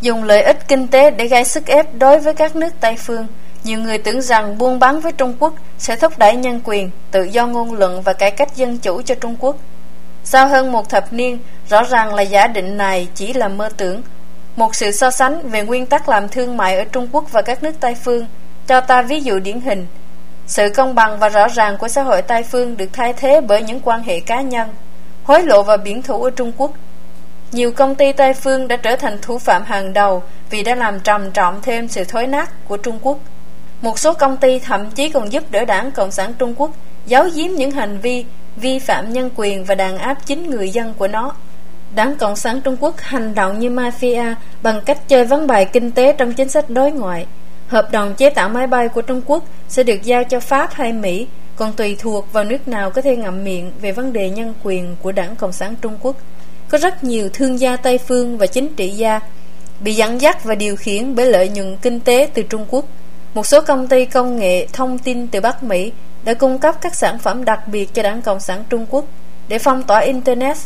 [0.00, 3.26] Dùng lợi ích kinh tế để gây sức ép đối với các nước Tây phương
[3.64, 7.22] nhiều người tưởng rằng buôn bán với Trung Quốc sẽ thúc đẩy nhân quyền, tự
[7.22, 9.56] do ngôn luận và cải cách dân chủ cho Trung Quốc.
[10.24, 14.02] Sau hơn một thập niên, rõ ràng là giả định này chỉ là mơ tưởng.
[14.56, 17.62] Một sự so sánh về nguyên tắc làm thương mại ở Trung Quốc và các
[17.62, 18.26] nước Tây phương
[18.66, 19.86] cho ta ví dụ điển hình.
[20.46, 23.62] Sự công bằng và rõ ràng của xã hội Tây phương được thay thế bởi
[23.62, 24.68] những quan hệ cá nhân,
[25.24, 26.70] hối lộ và biển thủ ở Trung Quốc.
[27.52, 31.00] Nhiều công ty Tây phương đã trở thành thủ phạm hàng đầu vì đã làm
[31.00, 33.18] trầm trọng thêm sự thối nát của Trung Quốc.
[33.82, 36.70] Một số công ty thậm chí còn giúp đỡ đảng Cộng sản Trung Quốc
[37.06, 38.24] giấu giếm những hành vi
[38.56, 41.34] vi phạm nhân quyền và đàn áp chính người dân của nó.
[41.94, 45.90] Đảng Cộng sản Trung Quốc hành động như mafia bằng cách chơi vấn bài kinh
[45.90, 47.26] tế trong chính sách đối ngoại.
[47.68, 50.92] Hợp đồng chế tạo máy bay của Trung Quốc sẽ được giao cho Pháp hay
[50.92, 54.54] Mỹ, còn tùy thuộc vào nước nào có thể ngậm miệng về vấn đề nhân
[54.62, 56.16] quyền của Đảng Cộng sản Trung Quốc.
[56.68, 59.20] Có rất nhiều thương gia Tây Phương và chính trị gia
[59.80, 62.84] bị dẫn dắt và điều khiển bởi lợi nhuận kinh tế từ Trung Quốc–
[63.34, 65.92] một số công ty công nghệ thông tin từ Bắc Mỹ
[66.24, 69.04] đã cung cấp các sản phẩm đặc biệt cho đảng Cộng sản Trung Quốc
[69.48, 70.56] để phong tỏa Internet.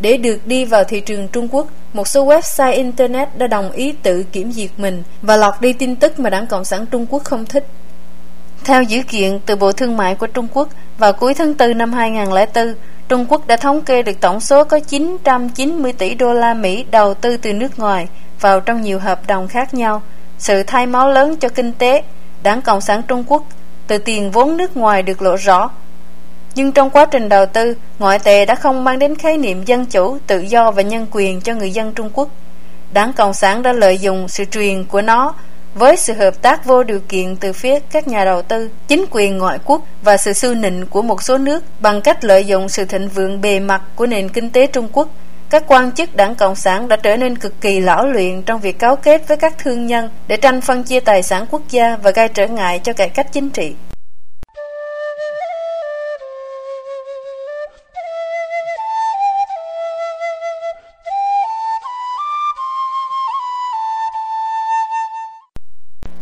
[0.00, 3.92] Để được đi vào thị trường Trung Quốc, một số website Internet đã đồng ý
[4.02, 7.24] tự kiểm duyệt mình và lọt đi tin tức mà đảng Cộng sản Trung Quốc
[7.24, 7.66] không thích.
[8.64, 11.92] Theo dữ kiện từ Bộ Thương mại của Trung Quốc, vào cuối tháng 4 năm
[11.92, 12.74] 2004,
[13.08, 17.14] Trung Quốc đã thống kê được tổng số có 990 tỷ đô la Mỹ đầu
[17.14, 18.08] tư từ nước ngoài
[18.40, 20.02] vào trong nhiều hợp đồng khác nhau–
[20.38, 22.02] sự thay máu lớn cho kinh tế,
[22.42, 23.44] Đảng Cộng sản Trung Quốc
[23.86, 25.70] từ tiền vốn nước ngoài được lộ rõ.
[26.54, 29.86] Nhưng trong quá trình đầu tư, ngoại tệ đã không mang đến khái niệm dân
[29.86, 32.28] chủ, tự do và nhân quyền cho người dân Trung Quốc.
[32.92, 35.34] Đảng Cộng sản đã lợi dụng sự truyền của nó
[35.74, 39.38] với sự hợp tác vô điều kiện từ phía các nhà đầu tư, chính quyền
[39.38, 42.84] ngoại quốc và sự sư nịnh của một số nước bằng cách lợi dụng sự
[42.84, 45.08] thịnh vượng bề mặt của nền kinh tế Trung Quốc
[45.50, 48.78] các quan chức đảng Cộng sản đã trở nên cực kỳ lão luyện trong việc
[48.78, 52.10] cáo kết với các thương nhân để tranh phân chia tài sản quốc gia và
[52.10, 53.74] gây trở ngại cho cải cách chính trị.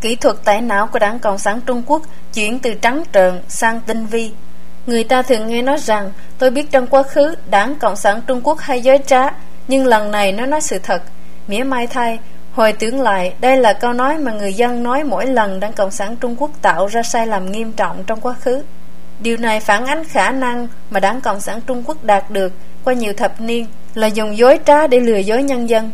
[0.00, 2.02] Kỹ thuật tẩy não của đảng Cộng sản Trung Quốc
[2.34, 4.30] chuyển từ trắng trợn sang tinh vi.
[4.86, 8.40] Người ta thường nghe nói rằng tôi biết trong quá khứ đảng Cộng sản Trung
[8.44, 9.28] Quốc hay dối trá,
[9.68, 11.02] nhưng lần này nó nói sự thật.
[11.48, 12.18] Mỉa mai thay,
[12.52, 15.90] hồi tưởng lại, đây là câu nói mà người dân nói mỗi lần đảng Cộng
[15.90, 18.62] sản Trung Quốc tạo ra sai lầm nghiêm trọng trong quá khứ.
[19.20, 22.52] Điều này phản ánh khả năng mà đảng Cộng sản Trung Quốc đạt được
[22.84, 25.90] qua nhiều thập niên là dùng dối trá để lừa dối nhân dân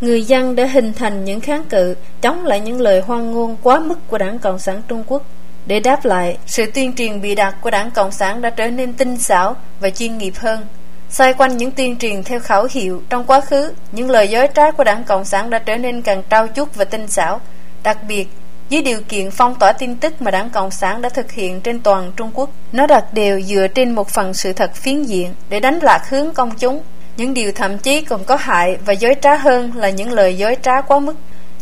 [0.00, 3.78] người dân đã hình thành những kháng cự chống lại những lời hoang ngôn quá
[3.80, 5.22] mức của đảng Cộng sản Trung Quốc.
[5.66, 8.92] Để đáp lại, sự tuyên truyền bị đặt của đảng Cộng sản đã trở nên
[8.92, 10.66] tinh xảo và chuyên nghiệp hơn.
[11.10, 14.70] Xoay quanh những tuyên truyền theo khẩu hiệu trong quá khứ, những lời dối trá
[14.70, 17.40] của đảng Cộng sản đã trở nên càng trau chuốt và tinh xảo.
[17.82, 18.26] Đặc biệt,
[18.68, 21.80] dưới điều kiện phong tỏa tin tức mà đảng Cộng sản đã thực hiện trên
[21.80, 25.60] toàn Trung Quốc, nó đặt đều dựa trên một phần sự thật phiến diện để
[25.60, 26.82] đánh lạc hướng công chúng
[27.16, 30.56] những điều thậm chí còn có hại và dối trá hơn là những lời dối
[30.62, 31.14] trá quá mức.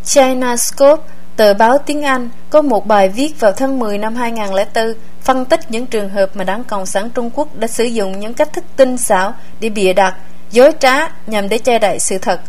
[0.04, 1.02] China Scope,
[1.36, 5.70] tờ báo tiếng Anh, có một bài viết vào tháng 10 năm 2004 phân tích
[5.70, 8.64] những trường hợp mà Đảng Cộng sản Trung Quốc đã sử dụng những cách thức
[8.76, 10.14] tinh xảo để bịa đặt,
[10.50, 12.40] dối trá nhằm để che đậy sự thật.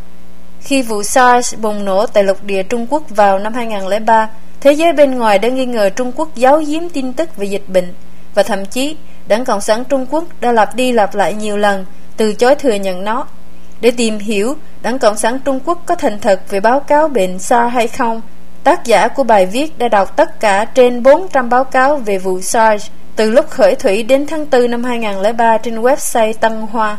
[0.62, 4.94] Khi vụ SARS bùng nổ tại lục địa Trung Quốc vào năm 2003, thế giới
[4.94, 7.94] bên ngoài đã nghi ngờ Trung Quốc giấu giếm tin tức về dịch bệnh
[8.36, 8.96] và thậm chí
[9.28, 11.86] Đảng Cộng sản Trung Quốc đã lặp đi lặp lại nhiều lần
[12.18, 13.28] từ chối thừa nhận nó.
[13.82, 17.40] Để tìm hiểu Đảng Cộng sản Trung Quốc có thành thật về báo cáo bệnh
[17.40, 18.22] SARS hay không,
[18.64, 22.42] tác giả của bài viết đã đọc tất cả trên 400 báo cáo về vụ
[22.42, 26.98] SARS từ lúc khởi thủy đến tháng 4 năm 2003 trên website Tân Hoa.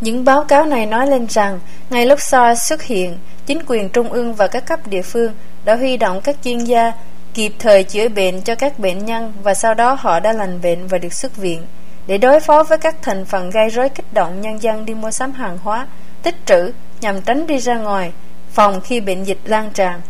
[0.00, 4.12] Những báo cáo này nói lên rằng, ngay lúc SARS xuất hiện, chính quyền trung
[4.12, 5.32] ương và các cấp địa phương
[5.64, 6.92] đã huy động các chuyên gia
[7.34, 10.86] kịp thời chữa bệnh cho các bệnh nhân và sau đó họ đã lành bệnh
[10.86, 11.62] và được xuất viện
[12.06, 15.10] để đối phó với các thành phần gây rối kích động nhân dân đi mua
[15.10, 15.86] sắm hàng hóa,
[16.22, 18.12] tích trữ nhằm tránh đi ra ngoài,
[18.52, 20.00] phòng khi bệnh dịch lan tràn.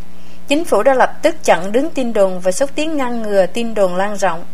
[0.49, 3.75] Chính phủ đã lập tức chặn đứng tin đồn và xúc tiến ngăn ngừa tin
[3.75, 4.45] đồn lan rộng.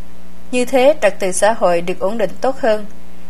[0.50, 2.86] Như thế, trật tự xã hội được ổn định tốt hơn.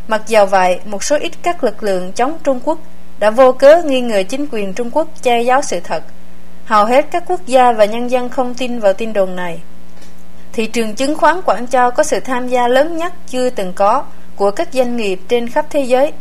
[0.09, 2.79] Mặc dầu vậy, một số ít các lực lượng chống Trung Quốc
[3.19, 6.05] đã vô cớ nghi ngờ chính quyền Trung Quốc che giấu sự thật.
[6.65, 9.61] Hầu hết các quốc gia và nhân dân không tin vào tin đồn này.
[10.53, 14.05] Thị trường chứng khoán Quảng Châu có sự tham gia lớn nhất chưa từng có
[14.37, 16.13] của các doanh nghiệp trên khắp thế giới.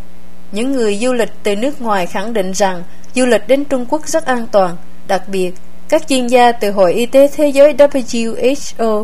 [0.51, 2.83] Những người du lịch từ nước ngoài khẳng định rằng
[3.15, 4.77] du lịch đến Trung Quốc rất an toàn,
[5.07, 5.51] đặc biệt
[5.89, 9.03] các chuyên gia từ Hội Y tế Thế giới WHO,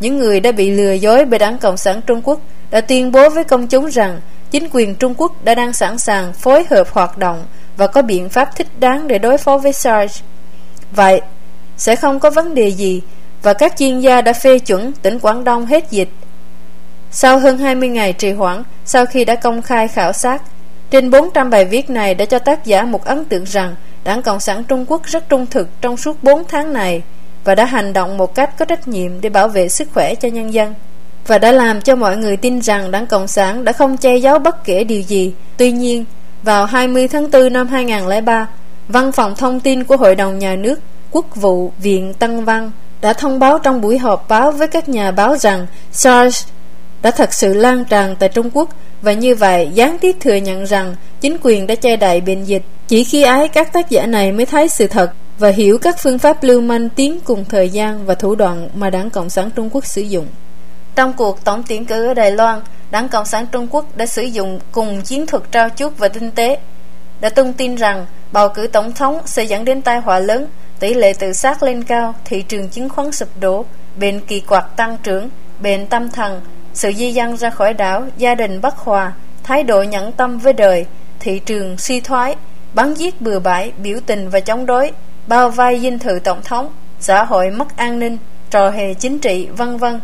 [0.00, 3.28] những người đã bị lừa dối bởi đảng Cộng sản Trung Quốc đã tuyên bố
[3.28, 7.18] với công chúng rằng chính quyền Trung Quốc đã đang sẵn sàng phối hợp hoạt
[7.18, 10.22] động và có biện pháp thích đáng để đối phó với SARS.
[10.92, 11.20] Vậy,
[11.76, 13.02] sẽ không có vấn đề gì
[13.42, 16.08] và các chuyên gia đã phê chuẩn tỉnh Quảng Đông hết dịch.
[17.10, 20.42] Sau hơn 20 ngày trì hoãn, sau khi đã công khai khảo sát,
[20.90, 23.74] trên 400 bài viết này đã cho tác giả một ấn tượng rằng
[24.04, 27.02] Đảng Cộng sản Trung Quốc rất trung thực trong suốt 4 tháng này
[27.44, 30.28] và đã hành động một cách có trách nhiệm để bảo vệ sức khỏe cho
[30.28, 30.74] nhân dân
[31.26, 34.38] và đã làm cho mọi người tin rằng Đảng Cộng sản đã không che giấu
[34.38, 35.32] bất kể điều gì.
[35.56, 36.04] Tuy nhiên,
[36.42, 38.46] vào 20 tháng 4 năm 2003,
[38.88, 42.70] Văn phòng Thông tin của Hội đồng Nhà nước, Quốc vụ Viện Tân Văn
[43.00, 46.46] đã thông báo trong buổi họp báo với các nhà báo rằng SARS
[47.02, 48.68] đã thật sự lan tràn tại Trung Quốc
[49.02, 52.62] và như vậy gián tiếp thừa nhận rằng chính quyền đã che đậy bệnh dịch.
[52.88, 56.18] Chỉ khi ấy các tác giả này mới thấy sự thật và hiểu các phương
[56.18, 59.70] pháp lưu manh tiến cùng thời gian và thủ đoạn mà Đảng Cộng sản Trung
[59.72, 60.26] Quốc sử dụng.
[60.94, 64.22] Trong cuộc tổng tuyển cử ở Đài Loan, Đảng Cộng sản Trung Quốc đã sử
[64.22, 66.58] dụng cùng chiến thuật trao chuốt và tinh tế,
[67.20, 70.46] đã tung tin rằng bầu cử tổng thống sẽ dẫn đến tai họa lớn
[70.80, 73.64] tỷ lệ tự sát lên cao, thị trường chứng khoán sụp đổ,
[74.00, 75.30] bệnh kỳ quặc tăng trưởng,
[75.62, 76.40] bệnh tâm thần,
[76.78, 79.12] sự di dân ra khỏi đảo, gia đình bất hòa,
[79.42, 80.86] thái độ nhẫn tâm với đời,
[81.20, 82.36] thị trường suy thoái,
[82.74, 84.92] bắn giết bừa bãi, biểu tình và chống đối,
[85.26, 88.18] bao vai dinh thự tổng thống, xã hội mất an ninh,
[88.50, 90.00] trò hề chính trị, vân vân.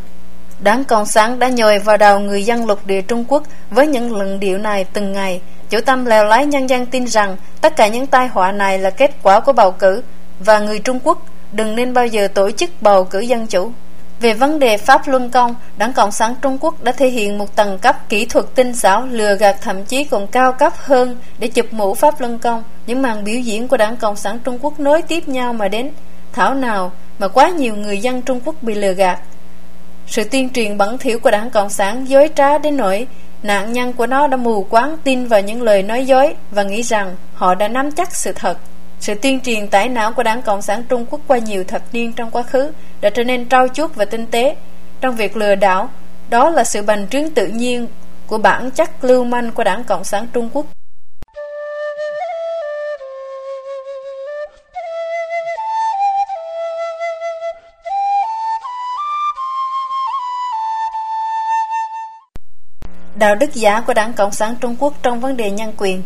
[0.61, 4.17] Đảng Cộng sản đã nhồi vào đầu người dân lục địa Trung Quốc với những
[4.17, 5.41] luận điệu này từng ngày.
[5.71, 8.91] Chủ tâm lèo lái nhân dân tin rằng tất cả những tai họa này là
[8.91, 10.03] kết quả của bầu cử
[10.41, 13.73] và người Trung Quốc đừng nên bao giờ tổ chức bầu cử dân chủ.
[14.25, 17.57] Về vấn đề Pháp Luân Công, Đảng Cộng sản Trung Quốc đã thể hiện một
[17.57, 21.49] tầng cấp kỹ thuật tinh xảo lừa gạt thậm chí còn cao cấp hơn để
[21.49, 22.63] chụp mũ Pháp Luân Công.
[22.87, 25.91] Những màn biểu diễn của Đảng Cộng sản Trung Quốc nối tiếp nhau mà đến.
[26.33, 29.19] Thảo nào, mà quá nhiều người dân Trung Quốc bị lừa gạt.
[30.07, 33.07] Sự tuyên truyền bẩn thỉu của đảng Cộng sản dối trá đến nỗi
[33.43, 36.83] nạn nhân của nó đã mù quáng tin vào những lời nói dối và nghĩ
[36.83, 38.59] rằng họ đã nắm chắc sự thật.
[39.01, 42.13] Sự tuyên truyền tải não của đảng Cộng sản Trung Quốc qua nhiều thập niên
[42.13, 42.73] trong quá khứ
[43.05, 44.57] đã trở nên trau chuốt và tinh tế.
[45.01, 45.91] Trong việc lừa đảo,
[46.31, 47.87] đó là sự bành trướng tự nhiên
[48.27, 50.67] của bản chất lưu manh của đảng Cộng sản Trung Quốc.
[63.15, 66.03] đạo đức giả của đảng Cộng sản Trung Quốc trong vấn đề nhân quyền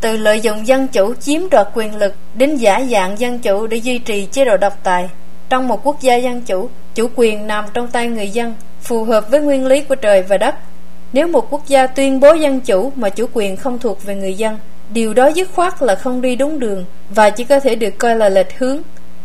[0.00, 3.76] từ lợi dụng dân chủ chiếm đoạt quyền lực đến giả dạng dân chủ để
[3.76, 5.08] duy trì chế độ độc tài
[5.52, 9.30] trong một quốc gia dân chủ chủ quyền nằm trong tay người dân, phù hợp
[9.30, 10.54] với nguyên lý của trời và đất.
[11.12, 14.34] Nếu một quốc gia tuyên bố dân chủ mà chủ quyền không thuộc về người
[14.34, 14.58] dân,
[14.92, 18.16] điều đó dứt khoát là không đi đúng đường và chỉ có thể được coi
[18.16, 18.78] là lệch hướng.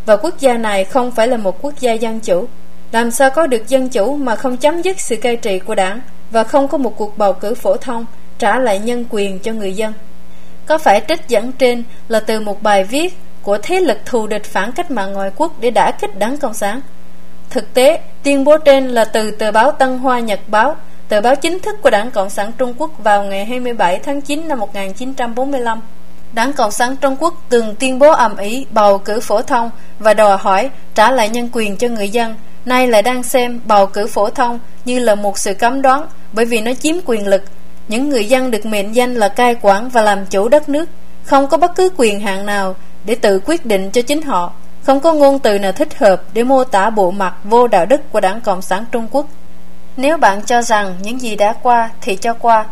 [0.05, 2.45] Và quốc gia này không phải là một quốc gia dân chủ.
[2.91, 6.01] Làm sao có được dân chủ mà không chấm dứt sự cai trị của đảng
[6.31, 8.05] và không có một cuộc bầu cử phổ thông
[8.39, 9.93] trả lại nhân quyền cho người dân.
[10.65, 14.43] Có phải trích dẫn trên là từ một bài viết của thế lực thù địch
[14.43, 16.81] phản cách mạng ngoại quốc để đả kích đảng Cộng sản?
[17.49, 20.75] Thực tế, tuyên bố trên là từ tờ báo Tân Hoa Nhật Báo,
[21.07, 24.47] tờ báo chính thức của Đảng Cộng sản Trung Quốc vào ngày 27 tháng 9
[24.47, 25.81] năm 1945.
[26.33, 30.13] Đảng Cộng sản Trung Quốc từng tuyên bố ầm ĩ bầu cử phổ thông và
[30.13, 34.07] đòi hỏi trả lại nhân quyền cho người dân nay lại đang xem bầu cử
[34.07, 37.43] phổ thông như là một sự cấm đoán bởi vì nó chiếm quyền lực.
[37.87, 40.89] Những người dân được mệnh danh là cai quản và làm chủ đất nước,
[41.23, 42.75] không có bất cứ quyền hạn nào
[43.07, 44.51] để tự quyết định cho chính họ,
[44.83, 48.11] không có ngôn từ nào thích hợp để mô tả bộ mặt vô đạo đức
[48.11, 49.25] của Đảng Cộng sản Trung Quốc.
[49.97, 52.65] Nếu bạn cho rằng những gì đã qua thì cho qua,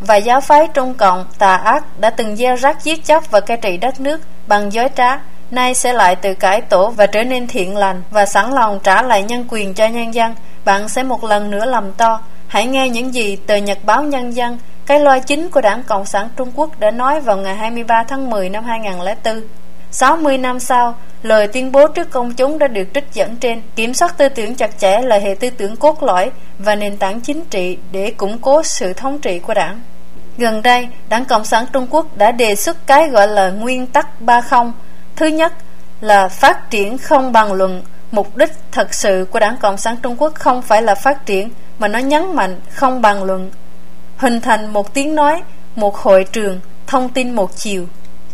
[0.00, 3.56] và giáo phái Trung Cộng tà ác đã từng gieo rắc giết chóc và cai
[3.56, 5.20] trị đất nước bằng dối trá,
[5.50, 9.02] nay sẽ lại tự cải tổ và trở nên thiện lành và sẵn lòng trả
[9.02, 12.20] lại nhân quyền cho nhân dân, bạn sẽ một lần nữa lầm to.
[12.48, 16.04] Hãy nghe những gì tờ Nhật báo Nhân dân, cái loa chính của Đảng Cộng
[16.04, 19.42] sản Trung Quốc đã nói vào ngày 23 tháng 10 năm 2004.
[19.98, 23.62] 60 năm sau, lời tuyên bố trước công chúng đã được trích dẫn trên.
[23.76, 27.20] Kiểm soát tư tưởng chặt chẽ là hệ tư tưởng cốt lõi và nền tảng
[27.20, 29.80] chính trị để củng cố sự thống trị của đảng.
[30.38, 34.20] Gần đây, Đảng Cộng sản Trung Quốc đã đề xuất cái gọi là nguyên tắc
[34.20, 34.72] ba không
[35.16, 35.52] Thứ nhất
[36.00, 37.82] là phát triển không bằng luận.
[38.10, 41.50] Mục đích thật sự của Đảng Cộng sản Trung Quốc không phải là phát triển,
[41.78, 43.50] mà nó nhấn mạnh không bằng luận.
[44.16, 45.42] Hình thành một tiếng nói,
[45.76, 47.86] một hội trường, thông tin một chiều.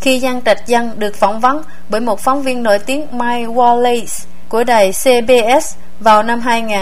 [0.03, 4.25] Khi Giang Trạch Dân được phỏng vấn bởi một phóng viên nổi tiếng Mike Wallace
[4.49, 6.79] của đài CBS vào năm 2000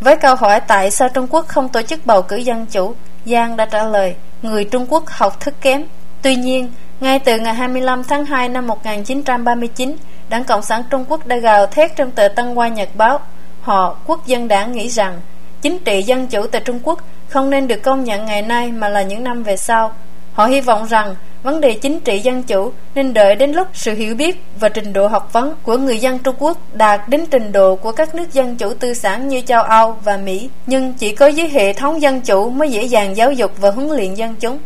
[0.00, 2.94] với câu hỏi tại sao Trung Quốc không tổ chức bầu cử dân chủ,
[3.26, 5.84] Giang đã trả lời người Trung Quốc học thức kém.
[6.22, 9.96] Tuy nhiên, ngay từ ngày 25 tháng 2 năm 1939,
[10.28, 13.20] Đảng Cộng sản Trung Quốc đã gào thét trong tờ Tân Hoa Nhật Báo.
[13.60, 15.20] Họ, quốc dân đảng nghĩ rằng
[15.62, 18.88] chính trị dân chủ tại Trung Quốc không nên được công nhận ngày nay mà
[18.88, 19.92] là những năm về sau.
[20.32, 23.94] Họ hy vọng rằng vấn đề chính trị dân chủ nên đợi đến lúc sự
[23.94, 27.52] hiểu biết và trình độ học vấn của người dân Trung Quốc đạt đến trình
[27.52, 31.12] độ của các nước dân chủ tư sản như châu Âu và Mỹ, nhưng chỉ
[31.12, 34.34] có dưới hệ thống dân chủ mới dễ dàng giáo dục và huấn luyện dân
[34.40, 34.58] chúng.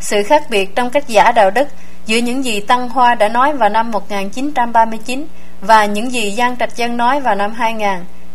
[0.00, 1.68] Sự khác biệt trong cách giả đạo đức
[2.06, 5.26] giữa những gì Tăng Hoa đã nói vào năm 1939
[5.60, 7.88] và những gì Giang Trạch Dân nói vào năm 2000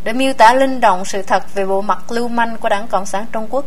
[0.04, 3.06] để miêu tả linh động sự thật về bộ mặt lưu manh của Đảng Cộng
[3.06, 3.66] sản Trung Quốc.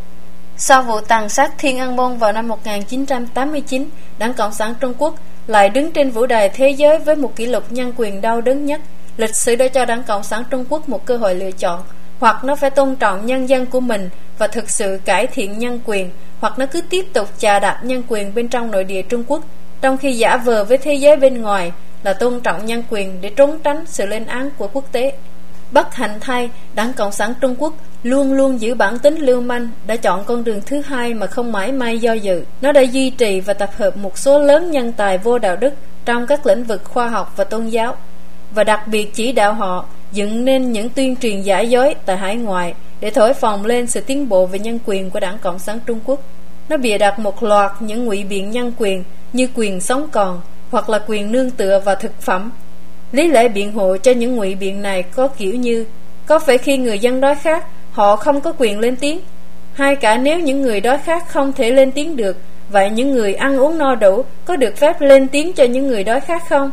[0.57, 3.89] Sau vụ tàn sát Thiên An Môn vào năm 1989,
[4.19, 5.15] Đảng Cộng sản Trung Quốc
[5.47, 8.67] lại đứng trên vũ đài thế giới với một kỷ lục nhân quyền đau đớn
[8.67, 8.81] nhất.
[9.17, 11.83] Lịch sử đã cho Đảng Cộng sản Trung Quốc một cơ hội lựa chọn,
[12.19, 15.81] hoặc nó phải tôn trọng nhân dân của mình và thực sự cải thiện nhân
[15.85, 19.25] quyền, hoặc nó cứ tiếp tục chà đạp nhân quyền bên trong nội địa Trung
[19.27, 19.45] Quốc,
[19.81, 23.31] trong khi giả vờ với thế giới bên ngoài là tôn trọng nhân quyền để
[23.37, 25.13] trốn tránh sự lên án của quốc tế.
[25.75, 29.69] Bất hạnh thay, Đảng Cộng sản Trung Quốc luôn luôn giữ bản tính lưu manh,
[29.87, 32.45] đã chọn con đường thứ hai mà không mãi may do dự.
[32.61, 35.75] Nó đã duy trì và tập hợp một số lớn nhân tài vô đạo đức
[36.05, 37.97] trong các lĩnh vực khoa học và tôn giáo,
[38.55, 42.37] và đặc biệt chỉ đạo họ dựng nên những tuyên truyền giả dối tại hải
[42.37, 45.81] ngoại để thổi phồng lên sự tiến bộ về nhân quyền của Đảng Cộng sản
[45.87, 46.21] Trung Quốc.
[46.69, 50.89] Nó bịa đặt một loạt những ngụy biện nhân quyền như quyền sống còn hoặc
[50.89, 52.53] là quyền nương tựa và thực phẩm.
[53.15, 55.85] Lý lẽ biện hộ cho những ngụy biện này có kiểu như
[56.27, 59.21] có phải khi người dân đói khát họ không có quyền lên tiếng
[59.75, 62.37] hay cả nếu những người đói khát không thể lên tiếng được
[62.69, 66.05] vậy những người ăn uống no đủ có được phép lên tiếng cho những người
[66.05, 66.71] đói khát không?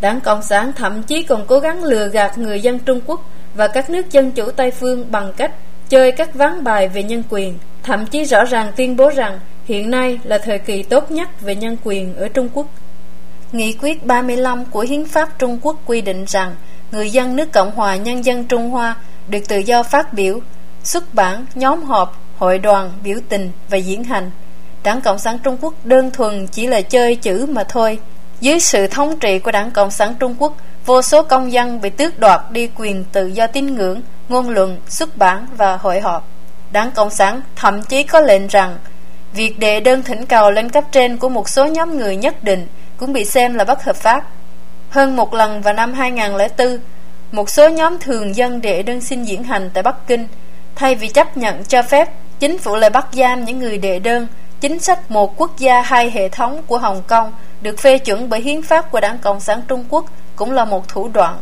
[0.00, 3.68] Đảng Cộng sản thậm chí còn cố gắng lừa gạt người dân Trung Quốc và
[3.68, 5.52] các nước dân chủ Tây Phương bằng cách
[5.88, 9.90] chơi các ván bài về nhân quyền, thậm chí rõ ràng tuyên bố rằng hiện
[9.90, 12.66] nay là thời kỳ tốt nhất về nhân quyền ở Trung Quốc.
[13.52, 16.54] Nghị quyết 35 của Hiến pháp Trung Quốc quy định rằng
[16.92, 18.94] người dân nước Cộng hòa Nhân dân Trung Hoa
[19.28, 20.40] được tự do phát biểu,
[20.84, 24.30] xuất bản, nhóm họp, hội đoàn, biểu tình và diễn hành.
[24.82, 27.98] Đảng Cộng sản Trung Quốc đơn thuần chỉ là chơi chữ mà thôi.
[28.40, 31.90] Dưới sự thống trị của Đảng Cộng sản Trung Quốc, vô số công dân bị
[31.90, 36.28] tước đoạt đi quyền tự do tín ngưỡng, ngôn luận, xuất bản và hội họp.
[36.72, 38.76] Đảng Cộng sản thậm chí có lệnh rằng
[39.32, 42.66] việc đệ đơn thỉnh cầu lên cấp trên của một số nhóm người nhất định
[43.02, 44.24] cũng bị xem là bất hợp pháp.
[44.90, 46.78] Hơn một lần vào năm 2004,
[47.32, 50.28] một số nhóm thường dân đệ đơn xin diễn hành tại Bắc Kinh.
[50.74, 54.26] Thay vì chấp nhận cho phép, chính phủ lại bắt giam những người đệ đơn.
[54.60, 58.40] Chính sách một quốc gia hai hệ thống của Hồng Kông được phê chuẩn bởi
[58.40, 60.04] hiến pháp của Đảng Cộng sản Trung Quốc
[60.36, 61.36] cũng là một thủ đoạn.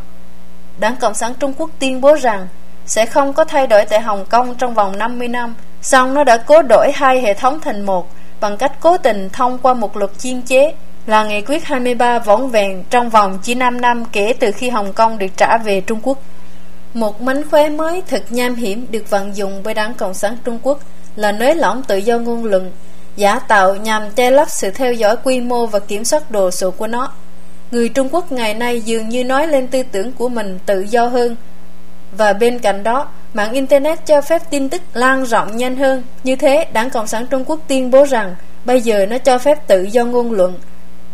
[0.79, 2.47] Đảng Cộng sản Trung Quốc tuyên bố rằng
[2.85, 6.37] sẽ không có thay đổi tại Hồng Kông trong vòng 50 năm, song nó đã
[6.37, 8.09] cố đổi hai hệ thống thành một
[8.39, 10.73] bằng cách cố tình thông qua một luật chiên chế
[11.07, 14.93] là nghị quyết 23 võng vẹn trong vòng chỉ 5 năm kể từ khi Hồng
[14.93, 16.17] Kông được trả về Trung Quốc.
[16.93, 20.59] Một mánh khóe mới thật nham hiểm được vận dụng bởi Đảng Cộng sản Trung
[20.63, 20.79] Quốc
[21.15, 22.71] là nới lỏng tự do ngôn luận,
[23.15, 26.71] giả tạo nhằm che lấp sự theo dõi quy mô và kiểm soát đồ sộ
[26.71, 27.11] của nó.
[27.71, 31.05] Người Trung Quốc ngày nay dường như nói lên tư tưởng của mình tự do
[31.05, 31.35] hơn,
[32.17, 36.03] và bên cạnh đó, mạng Internet cho phép tin tức lan rộng nhanh hơn.
[36.23, 38.35] Như thế, Đảng Cộng sản Trung Quốc tuyên bố rằng
[38.65, 40.59] bây giờ nó cho phép tự do ngôn luận,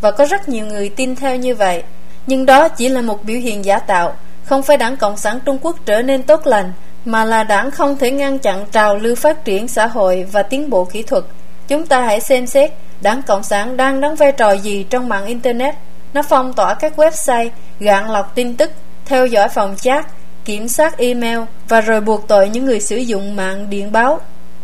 [0.01, 1.83] và có rất nhiều người tin theo như vậy.
[2.27, 4.13] Nhưng đó chỉ là một biểu hiện giả tạo,
[4.45, 6.73] không phải đảng Cộng sản Trung Quốc trở nên tốt lành,
[7.05, 10.69] mà là đảng không thể ngăn chặn trào lưu phát triển xã hội và tiến
[10.69, 11.23] bộ kỹ thuật.
[11.67, 12.71] Chúng ta hãy xem xét
[13.01, 15.75] đảng Cộng sản đang đóng vai trò gì trong mạng Internet.
[16.13, 18.71] Nó phong tỏa các website, gạn lọc tin tức,
[19.05, 20.07] theo dõi phòng chat,
[20.45, 21.39] kiểm soát email
[21.69, 24.19] và rồi buộc tội những người sử dụng mạng điện báo.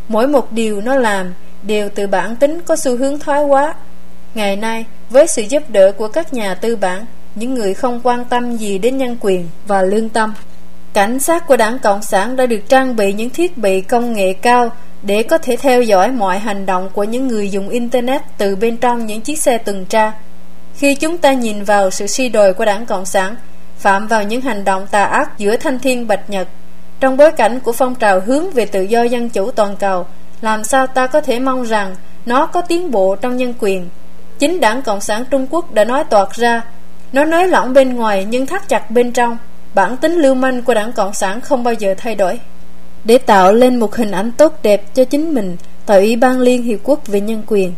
[0.08, 3.74] Mỗi một điều nó làm đều từ bản tính có xu hướng thoái hóa
[4.36, 7.06] Ngày nay, với sự giúp đỡ của các nhà tư bản,
[7.36, 10.34] những người không quan tâm gì đến nhân quyền và lương tâm,
[10.94, 14.34] cảnh sát của đảng Cộng sản đã được trang bị những thiết bị công nghệ
[14.34, 14.70] cao
[15.04, 18.78] để có thể theo dõi mọi hành động của những người dùng Internet từ bên
[18.78, 20.12] trong những chiếc xe tuần tra.
[20.76, 23.36] Khi chúng ta nhìn vào sự suy đồi của đảng Cộng sản,
[23.78, 26.48] phạm vào những hành động tà ác giữa thanh thiên bạch nhật,
[27.00, 30.06] trong bối cảnh của phong trào hướng về tự do dân chủ toàn cầu,
[30.42, 33.90] làm sao ta có thể mong rằng nó có tiến bộ trong nhân quyền
[34.44, 36.62] Chính đảng Cộng sản Trung Quốc đã nói toạc ra.
[37.14, 39.38] Nó nới lỏng bên ngoài nhưng thắt chặt bên trong.
[39.76, 42.40] Bản tính lưu manh của đảng Cộng sản không bao giờ thay đổi.
[43.04, 46.64] Để tạo lên một hình ảnh tốt đẹp cho chính mình Tại Ủy ban Liên
[46.64, 47.74] Hiệp Quốc về Nhân quyền.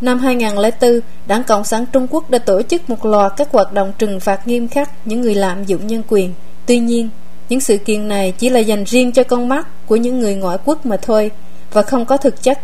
[0.00, 3.92] Năm 2004, Đảng Cộng sản Trung Quốc đã tổ chức một loạt các hoạt động
[3.98, 6.34] trừng phạt nghiêm khắc những người lạm dụng nhân quyền.
[6.66, 7.08] Tuy nhiên,
[7.48, 10.58] những sự kiện này chỉ là dành riêng cho con mắt của những người ngoại
[10.64, 11.30] quốc mà thôi
[11.72, 12.58] và không có thực chất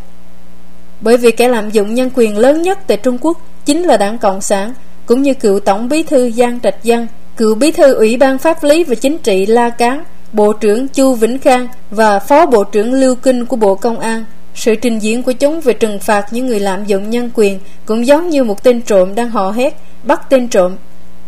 [1.01, 4.19] bởi vì kẻ lạm dụng nhân quyền lớn nhất tại Trung Quốc chính là đảng
[4.19, 4.75] Cộng sản,
[5.07, 8.65] cũng như cựu Tổng bí thư Giang Trạch Dân, cựu bí thư Ủy ban Pháp
[8.65, 12.93] lý và Chính trị La Cán, Bộ trưởng Chu Vĩnh Khang và Phó Bộ trưởng
[12.93, 14.25] Lưu Kinh của Bộ Công an.
[14.55, 18.07] Sự trình diễn của chúng về trừng phạt những người lạm dụng nhân quyền cũng
[18.07, 20.77] giống như một tên trộm đang hò hét, bắt tên trộm.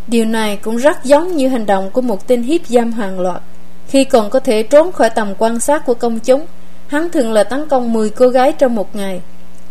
[0.06, 3.42] Điều này cũng rất giống như hành động của một tên hiếp dâm hàng loạt.
[3.88, 6.46] Khi còn có thể trốn khỏi tầm quan sát của công chúng,
[6.86, 9.20] hắn thường là tấn công 10 cô gái trong một ngày.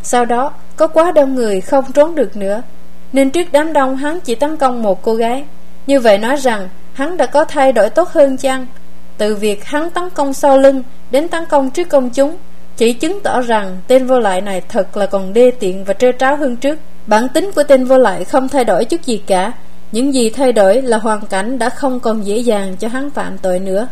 [0.04, 2.62] Sau đó, có quá đông người không trốn được nữa.
[3.14, 5.44] Nên trước đám đông, hắn chỉ tấn công một cô gái.
[5.88, 8.66] Như vậy nói rằng, hắn đã có thay đổi tốt hơn chăng?
[9.18, 12.38] Từ việc hắn tấn công sau lưng Đến tấn công trước công chúng,
[12.78, 16.12] Chỉ chứng tỏ rằng tên vô lại này thật là còn đê tiện và trơ
[16.12, 16.80] tráo hơn trước.
[17.08, 19.52] Bản tính của tên vô lại không thay đổi chút gì cả.
[19.92, 23.38] Những gì thay đổi là hoàn cảnh đã không còn dễ dàng cho hắn phạm
[23.38, 23.88] tội nữa.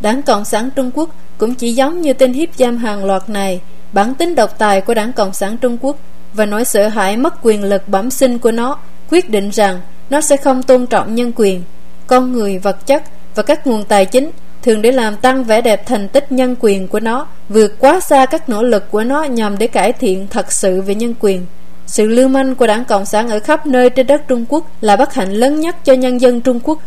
[0.00, 3.60] Đảng Cộng sản Trung Quốc cũng chỉ giống như tên hiếp giam hàng loạt này
[3.92, 5.96] bản tính độc tài của đảng Cộng sản Trung Quốc
[6.32, 8.78] và nỗi sợ hãi mất quyền lực bẩm sinh của nó
[9.10, 9.80] quyết định rằng
[10.10, 11.62] nó sẽ không tôn trọng nhân quyền,
[12.06, 13.02] con người, vật chất
[13.34, 14.30] và các nguồn tài chính
[14.62, 18.26] thường để làm tăng vẻ đẹp thành tích nhân quyền của nó vượt quá xa
[18.26, 21.46] các nỗ lực của nó nhằm để cải thiện thật sự về nhân quyền.
[21.86, 24.96] Sự lưu manh của đảng Cộng sản ở khắp nơi trên đất Trung Quốc là
[24.96, 26.78] bất hạnh lớn nhất cho nhân dân Trung Quốc.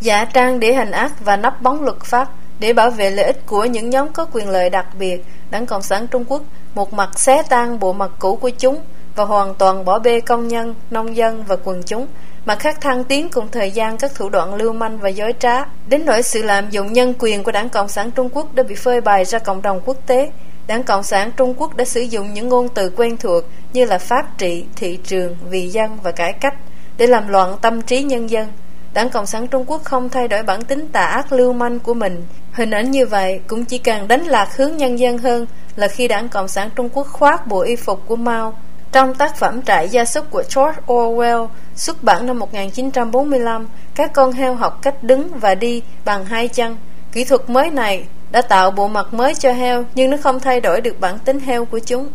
[0.00, 2.28] Giả trang để hành ác và nắp bóng luật pháp
[2.58, 5.82] để bảo vệ lợi ích của những nhóm có quyền lợi đặc biệt Đảng Cộng
[5.82, 6.42] sản Trung Quốc
[6.74, 8.80] một mặt xé tan bộ mặt cũ của chúng
[9.16, 12.06] và hoàn toàn bỏ bê công nhân, nông dân và quần chúng,
[12.44, 15.64] mặt khác thăng tiến cùng thời gian các thủ đoạn lưu manh và dối trá.
[15.88, 18.74] Đến nỗi sự lạm dụng nhân quyền của Đảng Cộng sản Trung Quốc đã bị
[18.74, 20.30] phơi bày ra cộng đồng quốc tế.
[20.66, 23.98] Đảng Cộng sản Trung Quốc đã sử dụng những ngôn từ quen thuộc như là
[23.98, 26.54] pháp trị, thị trường, vì dân và cải cách
[26.96, 28.48] để làm loạn tâm trí nhân dân.
[28.94, 31.94] Đảng Cộng sản Trung Quốc không thay đổi bản tính tà ác lưu manh của
[31.94, 35.46] mình Hình ảnh như vậy cũng chỉ càng đánh lạc hướng nhân dân hơn
[35.76, 38.54] là khi đảng Cộng sản Trung Quốc khoác bộ y phục của Mao,
[38.92, 44.32] Trong tác phẩm Trại gia súc của George Orwell xuất bản năm 1945, các con
[44.32, 46.76] heo học cách đứng và đi bằng hai chân.
[47.12, 50.60] Kỹ thuật mới này đã tạo bộ mặt mới cho heo nhưng nó không thay
[50.60, 52.08] đổi được bản tính heo của chúng.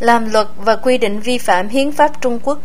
[0.00, 2.58] Làm luật và quy định vi phạm hiến pháp Trung Quốc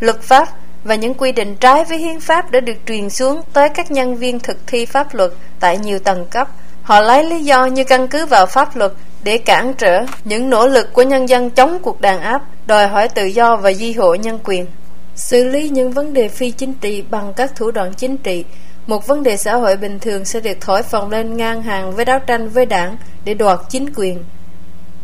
[0.00, 0.48] Luật pháp
[0.84, 4.16] và những quy định trái với hiến pháp đã được truyền xuống tới các nhân
[4.16, 5.30] viên thực thi pháp luật
[5.60, 6.48] tại nhiều tầng cấp.
[6.82, 10.66] Họ lấy lý do như căn cứ vào pháp luật để cản trở những nỗ
[10.66, 14.14] lực của nhân dân chống cuộc đàn áp, đòi hỏi tự do và di hộ
[14.14, 14.66] nhân quyền.
[15.14, 18.44] Xử lý những vấn đề phi chính trị bằng các thủ đoạn chính trị
[18.86, 22.04] một vấn đề xã hội bình thường sẽ được thổi phồng lên ngang hàng với
[22.04, 24.24] đấu tranh với đảng để đoạt chính quyền.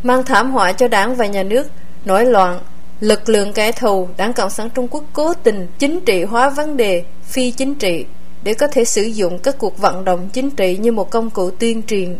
[0.03, 1.67] Mang thảm họa cho đảng và nhà nước,
[2.05, 2.59] nổi loạn,
[3.01, 6.77] lực lượng kẻ thù, đảng Cộng sản Trung Quốc cố tình chính trị hóa vấn
[6.77, 8.05] đề phi chính trị
[8.43, 11.51] để có thể sử dụng các cuộc vận động chính trị như một công cụ
[11.51, 12.17] tuyên truyền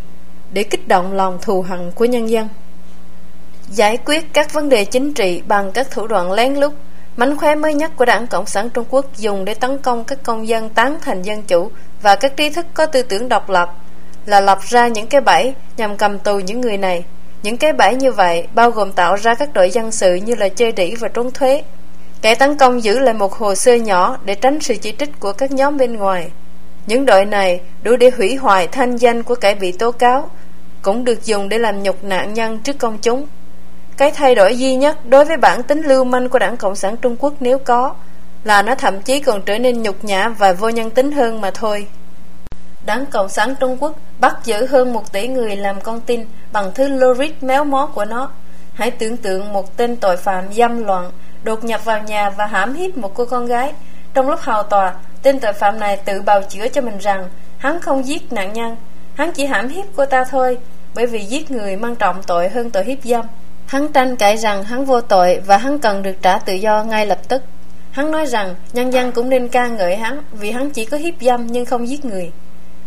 [0.52, 2.48] để kích động lòng thù hận của nhân dân.
[3.70, 6.72] Giải quyết các vấn đề chính trị bằng các thủ đoạn lén lút
[7.16, 10.22] Mánh khóe mới nhất của đảng Cộng sản Trung Quốc dùng để tấn công các
[10.22, 11.70] công dân tán thành dân chủ
[12.02, 13.74] và các trí thức có tư tưởng độc lập
[14.26, 17.04] là lập ra những cái bẫy nhằm cầm tù những người này.
[17.42, 20.48] Những cái bẫy như vậy bao gồm tạo ra các đội dân sự như là
[20.48, 21.62] chơi đỉ và trốn thuế.
[22.22, 25.32] Kẻ tấn công giữ lại một hồ sơ nhỏ để tránh sự chỉ trích của
[25.32, 26.30] các nhóm bên ngoài.
[26.86, 30.30] Những đội này đủ để hủy hoại thanh danh của kẻ bị tố cáo,
[30.82, 33.26] cũng được dùng để làm nhục nạn nhân trước công chúng.
[33.96, 36.96] Cái thay đổi duy nhất đối với bản tính lưu manh của đảng Cộng sản
[36.96, 37.94] Trung Quốc nếu có
[38.44, 41.50] là nó thậm chí còn trở nên nhục nhã và vô nhân tính hơn mà
[41.50, 41.86] thôi.
[42.86, 46.70] Đảng Cộng sản Trung Quốc bắt giữ hơn một tỷ người làm con tin bằng
[46.74, 48.30] thứ logic méo mó của nó.
[48.74, 51.10] Hãy tưởng tượng một tên tội phạm dâm loạn
[51.44, 53.72] đột nhập vào nhà và hãm hiếp một cô con gái.
[54.14, 57.28] Trong lúc hào tòa, tên tội phạm này tự bào chữa cho mình rằng
[57.58, 58.76] hắn không giết nạn nhân,
[59.14, 60.58] hắn chỉ hãm hiếp cô ta thôi,
[60.94, 63.26] bởi vì giết người mang trọng tội hơn tội hiếp dâm.
[63.66, 67.06] Hắn tranh cãi rằng hắn vô tội và hắn cần được trả tự do ngay
[67.06, 67.42] lập tức.
[67.90, 71.14] Hắn nói rằng nhân dân cũng nên ca ngợi hắn vì hắn chỉ có hiếp
[71.20, 72.30] dâm nhưng không giết người.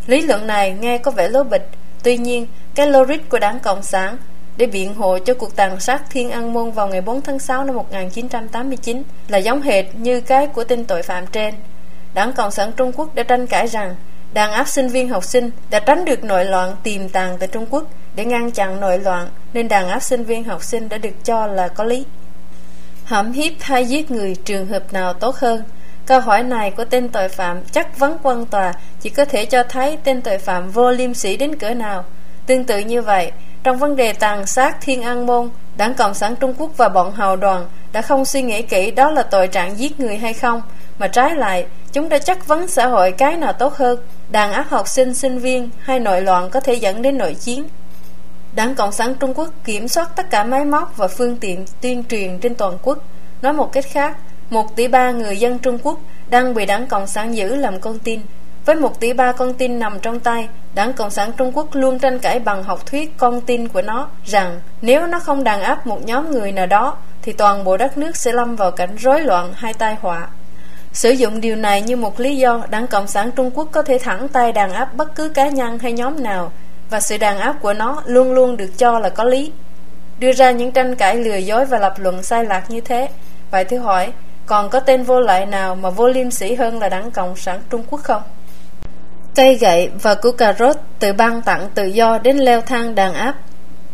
[0.08, 1.70] Lý luận này nghe có vẻ lố bịch,
[2.04, 4.18] tuy nhiên cái logic của đảng Cộng sản
[4.58, 7.64] để biện hộ cho cuộc tàn sát Thiên An Môn vào ngày 4 tháng 6
[7.64, 11.54] năm 1989 là giống hệt như cái của tên tội phạm trên.
[12.14, 13.96] Đảng Cộng sản Trung Quốc đã tranh cãi rằng
[14.34, 17.66] đàn áp sinh viên học sinh đã tránh được nội loạn tiềm tàng tại Trung
[17.70, 17.84] Quốc
[18.16, 21.48] để ngăn chặn nội loạn nên đàn áp sinh viên học sinh đã được cho
[21.48, 22.06] là có lý.
[23.06, 25.64] Hãm hiếp hay giết người trường hợp nào tốt hơn?
[26.06, 29.64] Câu hỏi này của tên tội phạm chắc vấn quân tòa chỉ có thể cho
[29.64, 32.06] thấy tên tội phạm vô liêm sĩ đến cỡ nào.
[32.46, 33.32] Tương tự như vậy,
[33.64, 37.14] trong vấn đề tàn sát Thiên An Môn, Đảng Cộng sản Trung Quốc và bọn
[37.14, 40.62] hào đoàn đã không suy nghĩ kỹ đó là tội trạng giết người hay không,
[41.00, 44.00] mà trái lại, chúng đã chắc vấn xã hội cái nào tốt hơn,
[44.32, 47.68] đàn áp học sinh, sinh viên hay nội loạn có thể dẫn đến nội chiến.
[48.56, 52.04] Đảng Cộng sản Trung Quốc kiểm soát tất cả máy móc và phương tiện tuyên
[52.04, 52.98] truyền trên toàn quốc.
[53.42, 54.18] Nói một cách khác,
[54.50, 58.00] một tỷ ba người dân Trung Quốc đang bị Đảng Cộng sản giữ làm con
[58.00, 58.22] tin.
[58.66, 62.00] Với một tỷ ba con tin nằm trong tay, Đảng Cộng sản Trung Quốc luôn
[62.00, 65.88] tranh cãi bằng học thuyết con tin của nó rằng nếu nó không đàn áp
[65.88, 69.22] một nhóm người nào đó, thì toàn bộ đất nước sẽ lâm vào cảnh rối
[69.22, 70.28] loạn hay tai họa.
[70.94, 73.98] Sử dụng điều này như một lý do Đảng Cộng sản Trung Quốc có thể
[73.98, 76.52] thẳng tay đàn áp bất cứ cá nhân hay nhóm nào
[76.90, 79.52] và sự đàn áp của nó luôn luôn được cho là có lý.
[80.20, 83.10] Đưa ra những tranh cãi lừa dối và lập luận sai lạc như thế.
[83.52, 84.12] Vậy thứ hỏi,
[84.46, 87.62] còn có tên vô lại nào mà vô liêm sĩ hơn là đảng Cộng sản
[87.70, 88.22] Trung Quốc không?
[89.36, 93.14] Cây gậy và củ cà rốt từ ban tặng tự do đến leo thang đàn
[93.14, 93.36] áp.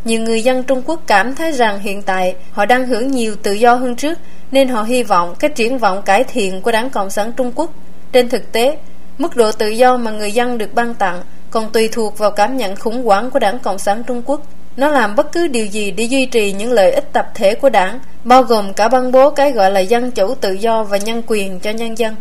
[0.06, 3.52] Nhiều người dân Trung Quốc cảm thấy rằng hiện tại họ đang hưởng nhiều tự
[3.52, 4.20] do hơn trước
[4.52, 7.70] nên họ hy vọng cái triển vọng cải thiện của đảng Cộng sản Trung Quốc.
[8.12, 8.78] Trên thực tế,
[9.18, 11.22] mức độ tự do mà người dân được ban tặng
[11.52, 14.42] còn tùy thuộc vào cảm nhận khủng hoảng của đảng Cộng sản Trung Quốc.
[14.78, 17.70] Nó làm bất cứ điều gì để duy trì những lợi ích tập thể của
[17.70, 21.24] đảng, bao gồm cả ban bố cái gọi là dân chủ tự do và nhân
[21.28, 22.16] quyền cho nhân dân.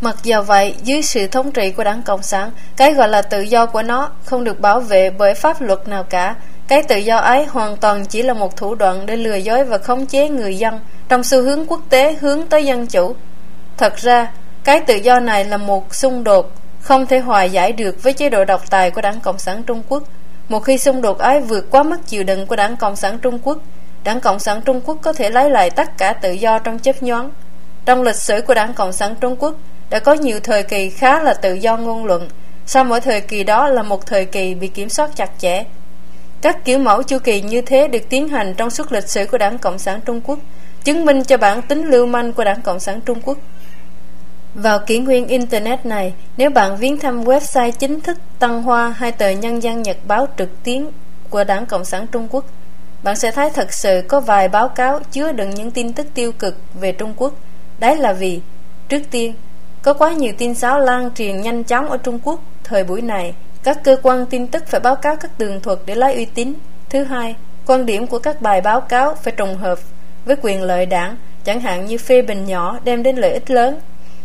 [0.00, 3.40] Mặc dù vậy, dưới sự thống trị của đảng Cộng sản, cái gọi là tự
[3.40, 6.34] do của nó không được bảo vệ bởi pháp luật nào cả.
[6.68, 9.78] Cái tự do ấy hoàn toàn chỉ là một thủ đoạn để lừa dối và
[9.78, 13.14] khống chế người dân trong xu hướng quốc tế hướng tới dân chủ.
[13.76, 14.32] Thật ra,
[14.64, 18.30] cái tự do này là một xung đột không thể hòa giải được với chế
[18.30, 20.02] độ độc tài của Đảng Cộng sản Trung Quốc.
[20.50, 23.38] Một khi xung đột ấy vượt quá mức chịu đựng của Đảng Cộng sản Trung
[23.42, 23.58] Quốc,
[24.04, 27.02] Đảng Cộng sản Trung Quốc có thể lấy lại tất cả tự do trong chớp
[27.02, 27.30] nhoáng.
[27.84, 29.54] Trong lịch sử của Đảng Cộng sản Trung Quốc
[29.90, 32.28] đã có nhiều thời kỳ khá là tự do ngôn luận,
[32.66, 35.64] sau mỗi thời kỳ đó là một thời kỳ bị kiểm soát chặt chẽ.
[36.40, 39.38] Các kiểu mẫu chu kỳ như thế được tiến hành trong suốt lịch sử của
[39.38, 40.38] Đảng Cộng sản Trung Quốc,
[40.84, 43.38] chứng minh cho bản tính lưu manh của Đảng Cộng sản Trung Quốc.
[44.54, 49.12] Vào kỷ nguyên Internet này, nếu bạn viếng thăm website chính thức Tăng Hoa hay
[49.12, 50.86] tờ Nhân dân Nhật báo trực tuyến
[51.30, 52.44] của Đảng Cộng sản Trung Quốc,
[53.02, 56.32] bạn sẽ thấy thật sự có vài báo cáo chứa đựng những tin tức tiêu
[56.32, 57.34] cực về Trung Quốc.
[57.78, 58.40] Đấy là vì,
[58.88, 59.34] trước tiên,
[59.82, 63.34] có quá nhiều tin xáo lan truyền nhanh chóng ở Trung Quốc thời buổi này.
[63.62, 66.52] Các cơ quan tin tức phải báo cáo các tường thuật để lấy uy tín.
[66.88, 67.36] Thứ hai,
[67.66, 69.78] quan điểm của các bài báo cáo phải trùng hợp
[70.24, 73.78] với quyền lợi đảng, chẳng hạn như phê bình nhỏ đem đến lợi ích lớn.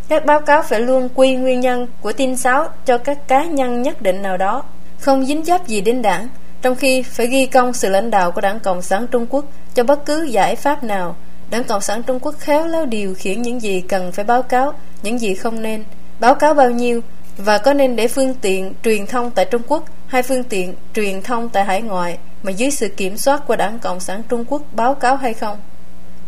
[0.08, 3.82] Các báo cáo phải luôn quy nguyên nhân của tin xấu cho các cá nhân
[3.82, 4.64] nhất định nào đó,
[5.00, 6.28] không dính dấp gì đến đảng,
[6.62, 9.46] trong khi phải ghi công sự lãnh đạo của đảng Cộng sản Trung Quốc
[9.76, 11.16] cho bất cứ giải pháp nào.
[11.50, 14.74] Đảng Cộng sản Trung Quốc khéo léo điều khiển những gì cần phải báo cáo,
[15.04, 15.84] những gì không nên,
[16.20, 17.02] báo cáo bao nhiêu,
[17.38, 21.22] và có nên để phương tiện truyền thông tại Trung Quốc hay phương tiện truyền
[21.22, 24.62] thông tại hải ngoại mà dưới sự kiểm soát của Đảng Cộng sản Trung Quốc
[24.72, 25.58] báo cáo hay không.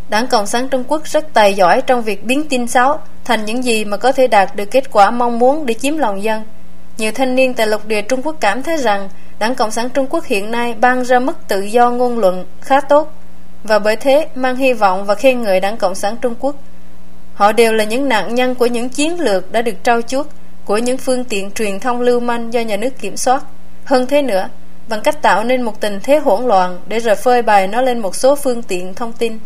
[0.09, 3.63] Đảng Cộng sản Trung Quốc rất tài giỏi trong việc biến tin xấu thành những
[3.63, 6.43] gì mà có thể đạt được kết quả mong muốn để chiếm lòng dân.
[6.97, 10.07] Nhiều thanh niên tại lục địa Trung Quốc cảm thấy rằng Đảng Cộng sản Trung
[10.09, 13.13] Quốc hiện nay ban ra mức tự do ngôn luận khá tốt
[13.63, 16.55] và bởi thế mang hy vọng và khen ngợi Đảng Cộng sản Trung Quốc.
[17.33, 20.27] Họ đều là những nạn nhân của những chiến lược đã được trao chuốt
[20.65, 23.43] của những phương tiện truyền thông lưu manh do nhà nước kiểm soát.
[23.85, 24.49] Hơn thế nữa,
[24.89, 27.99] bằng cách tạo nên một tình thế hỗn loạn để rồi phơi bày nó lên
[27.99, 29.39] một số phương tiện thông tin.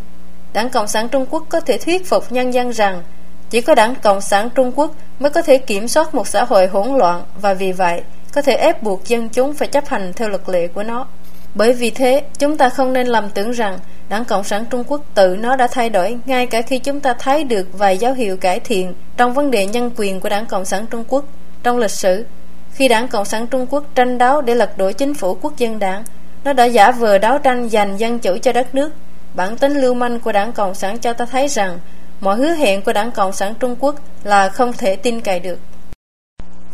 [0.53, 3.03] Đảng Cộng sản Trung Quốc có thể thuyết phục nhân dân rằng
[3.49, 6.67] chỉ có Đảng Cộng sản Trung Quốc mới có thể kiểm soát một xã hội
[6.67, 8.01] hỗn loạn và vì vậy
[8.33, 11.07] có thể ép buộc dân chúng phải chấp hành theo luật lệ của nó.
[11.55, 13.79] Bởi vì thế, chúng ta không nên lầm tưởng rằng
[14.09, 17.13] Đảng Cộng sản Trung Quốc tự nó đã thay đổi ngay cả khi chúng ta
[17.19, 20.65] thấy được vài dấu hiệu cải thiện trong vấn đề nhân quyền của Đảng Cộng
[20.65, 21.25] sản Trung Quốc
[21.63, 22.25] trong lịch sử.
[22.73, 25.79] Khi Đảng Cộng sản Trung Quốc tranh đấu để lật đổ chính phủ quốc dân
[25.79, 26.03] đảng,
[26.43, 28.91] nó đã giả vờ đấu tranh giành dân chủ cho đất nước.
[29.35, 31.79] Bản tính lưu manh của Đảng Cộng sản cho ta thấy rằng
[32.21, 35.59] mọi hứa hẹn của Đảng Cộng sản Trung Quốc là không thể tin cậy được.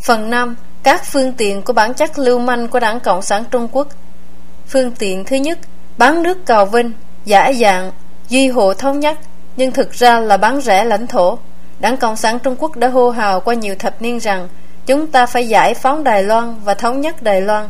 [0.06, 0.56] Phần 5.
[0.82, 3.88] Các phương tiện của bản chất lưu manh của Đảng Cộng sản Trung Quốc
[4.68, 5.58] Phương tiện thứ nhất,
[5.98, 6.92] bán nước cầu vinh,
[7.24, 7.92] giả dạng,
[8.28, 9.18] duy hộ thống nhất,
[9.56, 11.38] nhưng thực ra là bán rẻ lãnh thổ.
[11.80, 14.48] Đảng Cộng sản Trung Quốc đã hô hào qua nhiều thập niên rằng
[14.86, 17.68] chúng ta phải giải phóng Đài Loan và thống nhất Đài Loan.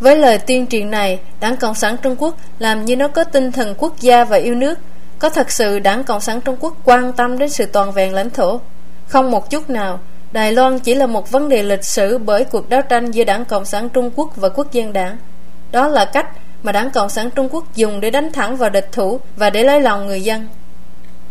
[0.00, 3.52] Với lời tuyên truyền này, Đảng Cộng sản Trung Quốc làm như nó có tinh
[3.52, 4.78] thần quốc gia và yêu nước.
[5.18, 8.30] Có thật sự Đảng Cộng sản Trung Quốc quan tâm đến sự toàn vẹn lãnh
[8.30, 8.60] thổ?
[9.06, 10.00] Không một chút nào.
[10.32, 13.44] Đài Loan chỉ là một vấn đề lịch sử bởi cuộc đấu tranh giữa Đảng
[13.44, 15.16] Cộng sản Trung Quốc và Quốc dân đảng.
[15.72, 16.26] Đó là cách
[16.62, 19.64] mà Đảng Cộng sản Trung Quốc dùng để đánh thẳng vào địch thủ và để
[19.64, 20.46] lấy lòng người dân.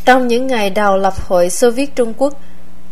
[0.05, 2.33] Trong những ngày đầu lập hội Xô Viết Trung Quốc,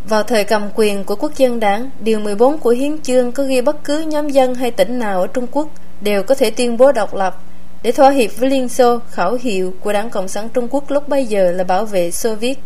[0.10, 3.62] vào thời cầm quyền của quốc dân đảng, Điều 14 của Hiến chương có ghi
[3.62, 5.68] bất cứ nhóm dân hay tỉnh nào ở Trung Quốc
[6.02, 7.42] đều có thể tuyên bố độc lập.
[7.84, 11.10] Để thỏa hiệp với Liên Xô, khẩu hiệu của Đảng Cộng sản Trung Quốc lúc
[11.10, 12.60] bấy giờ là bảo vệ Xô Viết.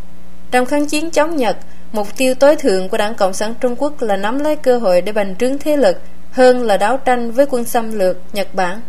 [0.52, 1.58] Trong kháng chiến chống Nhật,
[1.92, 5.02] mục tiêu tối thượng của Đảng Cộng sản Trung Quốc là nắm lấy cơ hội
[5.02, 5.98] để bành trướng thế lực
[6.32, 8.82] hơn là đấu tranh với quân xâm lược Nhật Bản.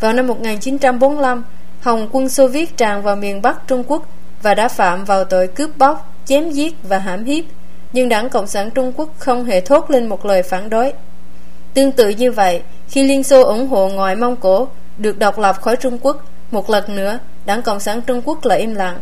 [0.00, 1.44] Vào năm 1945,
[1.80, 4.06] Hồng quân Xô Viết tràn vào miền Bắc Trung Quốc
[4.42, 7.44] và đã phạm vào tội cướp bóc, chém giết và hãm hiếp,
[7.92, 10.92] nhưng đảng Cộng sản Trung Quốc không hề thốt lên một lời phản đối.
[11.74, 14.68] Tương tự như vậy, khi Liên Xô ủng hộ ngoại Mông Cổ
[14.98, 18.58] được độc lập khỏi Trung Quốc, một lần nữa, đảng Cộng sản Trung Quốc lại
[18.60, 18.98] im lặng.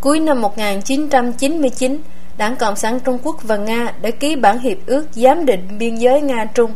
[0.00, 2.00] Cuối năm 1999,
[2.36, 5.94] Đảng Cộng sản Trung Quốc và Nga đã ký bản hiệp ước giám định biên
[5.94, 6.70] giới Nga-Trung.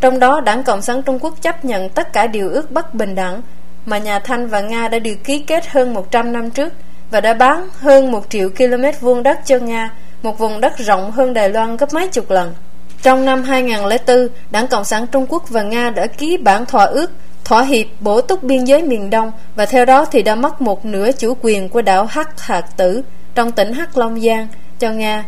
[0.00, 3.14] Trong đó, Đảng Cộng sản Trung Quốc chấp nhận tất cả điều ước bất bình
[3.14, 3.42] đẳng
[3.86, 6.72] mà nhà Thanh và Nga đã được ký kết hơn 100 năm trước
[7.10, 9.90] và đã bán hơn 1 triệu km vuông đất cho Nga,
[10.22, 12.54] một vùng đất rộng hơn Đài Loan gấp mấy chục lần.
[13.02, 17.10] Trong năm 2004, Đảng Cộng sản Trung Quốc và Nga đã ký bản thỏa ước
[17.44, 20.84] thỏa hiệp bổ túc biên giới miền Đông và theo đó thì đã mất một
[20.84, 23.02] nửa chủ quyền của đảo Hắc Hạt Tử
[23.34, 24.48] trong tỉnh Hắc Long Giang
[24.78, 25.24] cho Nga.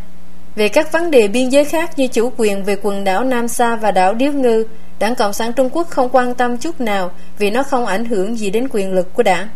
[0.57, 3.76] Về các vấn đề biên giới khác như chủ quyền về quần đảo Nam Sa
[3.76, 4.64] và đảo Điếu Ngư,
[4.99, 8.39] Đảng Cộng sản Trung Quốc không quan tâm chút nào vì nó không ảnh hưởng
[8.39, 9.49] gì đến quyền lực của đảng.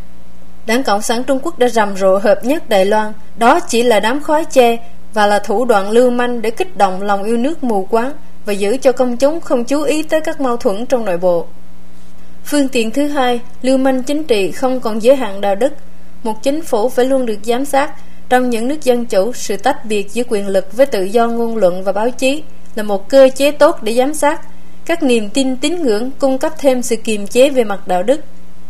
[0.67, 4.01] Đảng Cộng sản Trung Quốc đã rầm rộ hợp nhất Đài Loan, đó chỉ là
[4.01, 4.77] đám khói che
[5.15, 8.13] và là thủ đoạn lưu manh để kích động lòng yêu nước mù quáng
[8.45, 11.47] và giữ cho công chúng không chú ý tới các mâu thuẫn trong nội bộ.
[12.45, 15.73] Phương tiện thứ hai, lưu manh chính trị không còn giới hạn đạo đức.
[16.23, 17.93] Một chính phủ phải luôn được giám sát,
[18.29, 21.57] trong những nước dân chủ, sự tách biệt giữa quyền lực với tự do ngôn
[21.57, 22.43] luận và báo chí
[22.75, 24.41] là một cơ chế tốt để giám sát.
[24.85, 28.21] Các niềm tin tín ngưỡng cung cấp thêm sự kiềm chế về mặt đạo đức.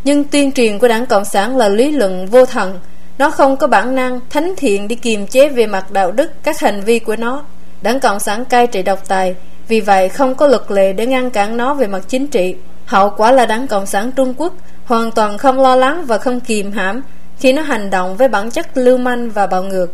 [0.05, 2.78] Nhưng tuyên truyền của đảng Cộng sản là lý luận vô thần.
[3.23, 6.61] Nó không có bản năng thánh thiện đi kiềm chế về mặt đạo đức các
[6.61, 7.45] hành vi của nó.
[7.83, 9.35] Đảng Cộng sản cai trị độc tài,
[9.68, 12.57] vì vậy không có luật lệ để ngăn cản nó về mặt chính trị.
[12.87, 14.53] Hậu quả là đảng Cộng sản Trung Quốc
[14.85, 17.03] hoàn toàn không lo lắng và không kìm hãm
[17.39, 19.87] khi nó hành động với bản chất lưu manh và bạo ngược.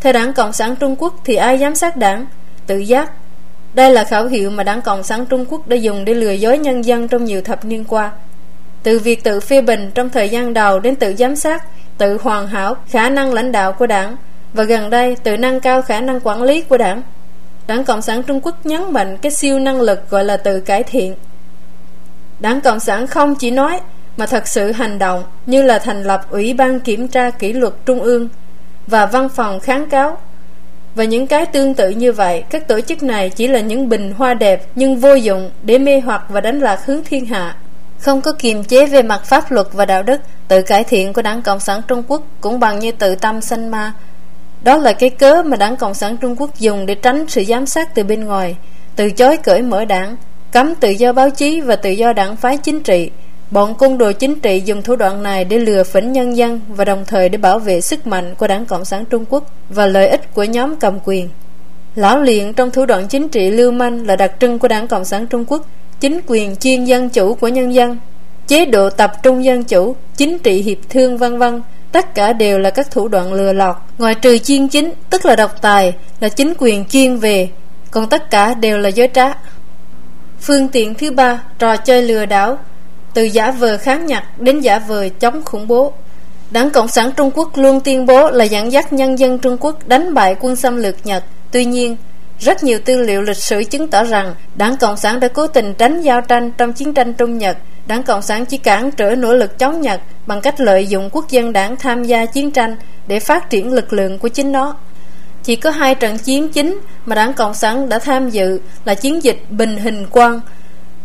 [0.00, 2.26] Theo đảng Cộng sản Trung Quốc thì ai giám sát đảng?
[2.66, 3.12] Tự giác.
[3.74, 6.58] Đây là khẩu hiệu mà đảng Cộng sản Trung Quốc đã dùng để lừa dối
[6.58, 8.10] nhân dân trong nhiều thập niên qua.
[8.82, 11.64] từ việc tự phê bình trong thời gian đầu đến tự giám sát
[11.98, 14.16] tự hoàn hảo khả năng lãnh đạo của đảng
[14.52, 17.02] và gần đây tự nâng cao khả năng quản lý của đảng.
[17.66, 20.82] Đảng cộng sản trung quốc nhấn mạnh cái siêu năng lực gọi là tự cải
[20.82, 21.14] thiện.
[22.40, 23.80] Đảng cộng sản không chỉ nói
[24.16, 27.72] mà thật sự hành động như là thành lập ủy ban kiểm tra kỷ luật
[27.86, 28.28] trung ương
[28.86, 30.16] và văn phòng kháng cáo.
[30.94, 34.12] Và những cái tương tự như vậy, các tổ chức này chỉ là những bình
[34.18, 37.56] hoa đẹp nhưng vô dụng để mê hoặc và đánh lạc hướng thiên hạ
[38.00, 41.22] không có kiềm chế về mặt pháp luật và đạo đức tự cải thiện của
[41.22, 43.92] đảng cộng sản trung quốc cũng bằng như tự tâm sanh ma.
[44.62, 47.66] Đó là cái cớ mà đảng cộng sản trung quốc dùng để tránh sự giám
[47.66, 48.56] sát từ bên ngoài
[48.96, 50.16] từ chối cởi mở đảng
[50.52, 53.10] cấm tự do báo chí và tự do đảng phái chính trị.
[53.50, 56.84] Bọn cung đồ chính trị dùng thủ đoạn này để lừa phỉnh nhân dân và
[56.84, 60.08] đồng thời để bảo vệ sức mạnh của Đảng Cộng sản Trung Quốc và lợi
[60.08, 61.28] ích của nhóm cầm quyền.
[61.94, 65.04] Lão luyện trong thủ đoạn chính trị lưu manh là đặc trưng của Đảng Cộng
[65.04, 65.66] sản Trung Quốc,
[66.00, 67.98] chính quyền chuyên dân chủ của nhân dân,
[68.46, 72.58] chế độ tập trung dân chủ, chính trị hiệp thương vân vân tất cả đều
[72.58, 73.76] là các thủ đoạn lừa lọt.
[73.98, 77.48] Ngoài trừ chuyên chính, tức là độc tài, là chính quyền chuyên về,
[77.90, 79.32] còn tất cả đều là dối trá.
[80.40, 82.58] Phương tiện thứ ba, trò chơi lừa đảo
[83.14, 85.92] từ giả vờ kháng Nhật đến giả vờ chống khủng bố.
[86.50, 89.88] Đảng Cộng sản Trung Quốc luôn tuyên bố là dẫn dắt nhân dân Trung Quốc
[89.88, 91.24] đánh bại quân xâm lược Nhật.
[91.50, 91.96] Tuy nhiên,
[92.40, 95.74] rất nhiều tư liệu lịch sử chứng tỏ rằng Đảng Cộng sản đã cố tình
[95.74, 97.56] tránh giao tranh trong chiến tranh Trung Nhật.
[97.86, 101.30] Đảng Cộng sản chỉ cản trở nỗ lực chống Nhật bằng cách lợi dụng quốc
[101.30, 102.76] dân đảng tham gia chiến tranh
[103.06, 104.76] để phát triển lực lượng của chính nó.
[105.42, 109.24] Chỉ có hai trận chiến chính mà Đảng Cộng sản đã tham dự là chiến
[109.24, 110.40] dịch Bình Hình Quang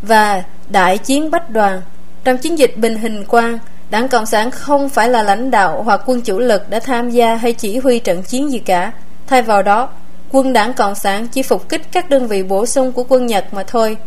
[0.02, 1.82] và Đại chiến Bách Đoàn
[2.24, 3.60] trong chiến dịch Bình Hình Quang,
[3.90, 7.36] Đảng Cộng sản không phải là lãnh đạo hoặc quân chủ lực đã tham gia
[7.36, 8.92] hay chỉ huy trận chiến gì cả.
[9.28, 9.90] Thay vào đó,
[10.36, 13.54] quân đảng Cộng sản chỉ phục kích các đơn vị bổ sung của quân Nhật
[13.54, 13.98] mà thôi.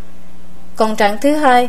[0.76, 1.68] Còn trận thứ hai,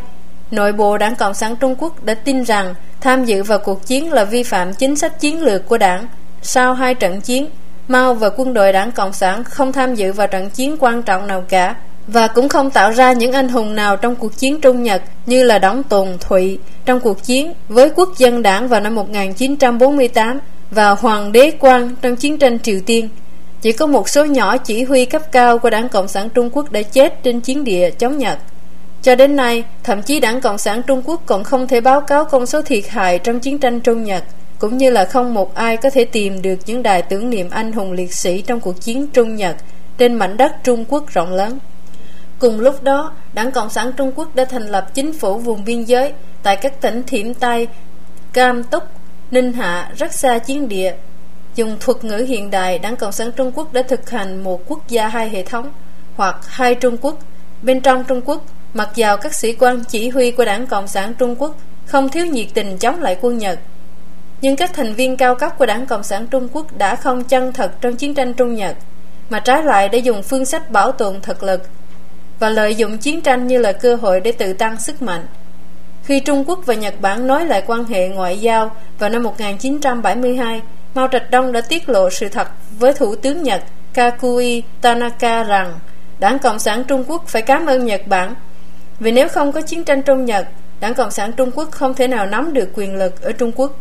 [0.50, 4.12] nội bộ đảng Cộng sản Trung Quốc đã tin rằng tham dự vào cuộc chiến
[4.12, 6.06] là vi phạm chính sách chiến lược của đảng.
[6.42, 7.48] Sau hai trận chiến,
[7.88, 11.26] Mao và quân đội đảng Cộng sản không tham dự vào trận chiến quan trọng
[11.26, 11.74] nào cả
[12.06, 15.42] và cũng không tạo ra những anh hùng nào trong cuộc chiến Trung Nhật như
[15.42, 20.38] là Đổng Tùng, Thụy trong cuộc chiến với quốc dân đảng vào năm 1948
[20.70, 23.08] và Hoàng đế Quang trong chiến tranh Triều Tiên.
[23.60, 26.72] Chỉ có một số nhỏ chỉ huy cấp cao của Đảng Cộng sản Trung Quốc
[26.72, 28.38] đã chết trên chiến địa chống Nhật.
[29.02, 32.24] Cho đến nay, thậm chí Đảng Cộng sản Trung Quốc còn không thể báo cáo
[32.24, 34.24] con số thiệt hại trong chiến tranh Trung Nhật,
[34.58, 37.72] cũng như là không một ai có thể tìm được những đài tưởng niệm anh
[37.72, 39.56] hùng liệt sĩ trong cuộc chiến Trung Nhật
[39.98, 41.58] trên mảnh đất Trung Quốc rộng lớn.
[42.38, 45.84] Cùng lúc đó, Đảng Cộng sản Trung Quốc đã thành lập chính phủ vùng biên
[45.84, 47.68] giới tại các tỉnh Thiểm Tây,
[48.32, 48.82] Cam Túc,
[49.30, 50.94] Ninh Hạ rất xa chiến địa.
[51.58, 54.88] Dùng thuật ngữ hiện đại, Đảng Cộng sản Trung Quốc đã thực hành một quốc
[54.88, 55.72] gia hai hệ thống
[56.16, 57.18] hoặc hai Trung Quốc.
[57.62, 58.44] Bên trong Trung Quốc,
[58.74, 61.56] mặc dầu các sĩ quan chỉ huy của Đảng Cộng sản Trung Quốc
[61.86, 63.58] không thiếu nhiệt tình chống lại quân Nhật,
[64.40, 67.52] nhưng các thành viên cao cấp của Đảng Cộng sản Trung Quốc đã không chân
[67.52, 68.76] thật trong chiến tranh Trung Nhật,
[69.30, 71.62] mà trái lại đã dùng phương sách bảo tồn thực lực
[72.38, 75.26] và lợi dụng chiến tranh như là cơ hội để tự tăng sức mạnh.
[76.04, 80.60] Khi Trung Quốc và Nhật Bản nói lại quan hệ ngoại giao vào năm 1972,
[80.94, 83.62] Mao Trạch Đông đã tiết lộ sự thật với Thủ tướng Nhật
[83.94, 85.78] Kakui Tanaka rằng
[86.18, 88.34] Đảng Cộng sản Trung Quốc phải cảm ơn Nhật Bản
[89.00, 90.46] vì nếu không có chiến tranh Trung Nhật,
[90.80, 93.72] Đảng Cộng sản Trung Quốc không thể nào nắm được quyền lực ở Trung Quốc.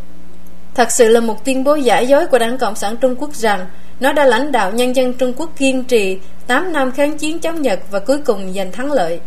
[0.75, 3.65] Thật sự là một tuyên bố giả dối của Đảng Cộng sản Trung Quốc rằng
[3.99, 7.61] nó đã lãnh đạo nhân dân Trung Quốc kiên trì 8 năm kháng chiến chống
[7.61, 9.19] Nhật và cuối cùng giành thắng lợi.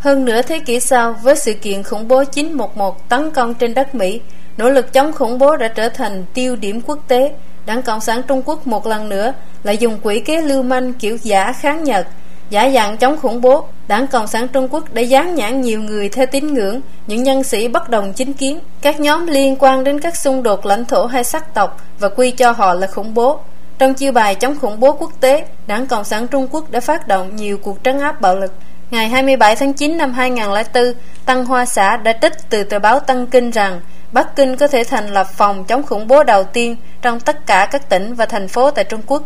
[0.00, 3.94] Hơn nửa thế kỷ sau, với sự kiện khủng bố 911 tấn công trên đất
[3.94, 4.20] Mỹ,
[4.60, 7.32] nỗ lực chống khủng bố đã trở thành tiêu điểm quốc tế.
[7.66, 9.32] Đảng Cộng sản Trung Quốc một lần nữa
[9.62, 12.06] lại dùng quỹ kế lưu manh kiểu giả kháng Nhật,
[12.50, 13.64] giả dạng chống khủng bố.
[13.88, 17.44] Đảng Cộng sản Trung Quốc đã dán nhãn nhiều người theo tín ngưỡng, những nhân
[17.44, 21.06] sĩ bất đồng chính kiến, các nhóm liên quan đến các xung đột lãnh thổ
[21.06, 23.38] hay sắc tộc và quy cho họ là khủng bố.
[23.78, 27.08] Trong chiêu bài chống khủng bố quốc tế, Đảng Cộng sản Trung Quốc đã phát
[27.08, 28.52] động nhiều cuộc trấn áp bạo lực.
[28.90, 30.84] Ngày 27 tháng 9 năm 2004,
[31.26, 33.80] Tăng Hoa Xã đã trích từ tờ báo Tăng Kinh rằng
[34.12, 37.68] Bắc Kinh có thể thành lập phòng chống khủng bố đầu tiên trong tất cả
[37.70, 39.22] các tỉnh và thành phố tại Trung Quốc.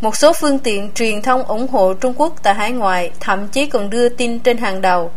[0.00, 3.66] Một số phương tiện truyền thông ủng hộ Trung Quốc tại hải ngoại thậm chí
[3.66, 5.10] còn đưa tin trên hàng đầu.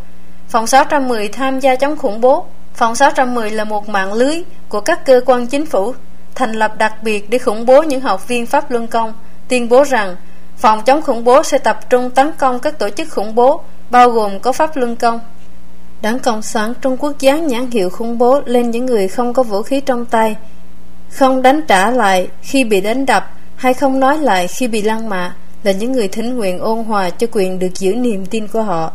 [0.48, 2.46] Phòng 610 tham gia chống khủng bố.
[2.74, 5.94] Phòng 610 là một mạng lưới của các cơ quan chính phủ
[6.34, 9.12] thành lập đặc biệt để khủng bố những học viên Pháp Luân Công,
[9.48, 10.16] tuyên bố rằng
[10.56, 14.10] phòng chống khủng bố sẽ tập trung tấn công các tổ chức khủng bố, bao
[14.10, 15.20] gồm có Pháp Luân Công.
[16.02, 19.42] Đảng Cộng sản Trung Quốc dán nhãn hiệu khủng bố lên những người không có
[19.42, 20.36] vũ khí trong tay,
[21.10, 25.08] không đánh trả lại khi bị đánh đập hay không nói lại khi bị lăng
[25.08, 28.62] mạ là những người thỉnh nguyện ôn hòa cho quyền được giữ niềm tin của
[28.62, 28.92] họ.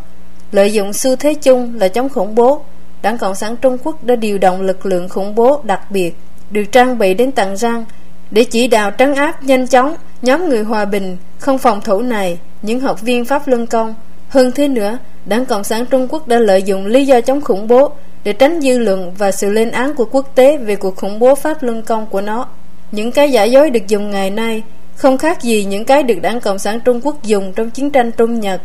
[0.51, 2.61] Lợi dụng xu thế chung là chống khủng bố,
[3.01, 6.15] Đảng Cộng sản Trung Quốc đã điều động lực lượng khủng bố đặc biệt,
[6.49, 7.85] được trang bị đến tận răng,
[8.31, 12.39] để chỉ đạo trấn áp nhanh chóng nhóm người hòa bình không phòng thủ này,
[12.61, 13.95] những học viên Pháp Luân Công.
[14.29, 17.67] Hơn thế nữa, Đảng Cộng sản Trung Quốc đã lợi dụng lý do chống khủng
[17.67, 17.91] bố
[18.23, 21.35] để tránh dư luận và sự lên án của quốc tế về cuộc khủng bố
[21.35, 22.47] Pháp Luân Công của nó.
[22.91, 24.63] Những cái giả dối được dùng ngày nay
[24.95, 28.11] không khác gì những cái được Đảng Cộng sản Trung Quốc dùng trong chiến tranh
[28.11, 28.61] Trung Nhật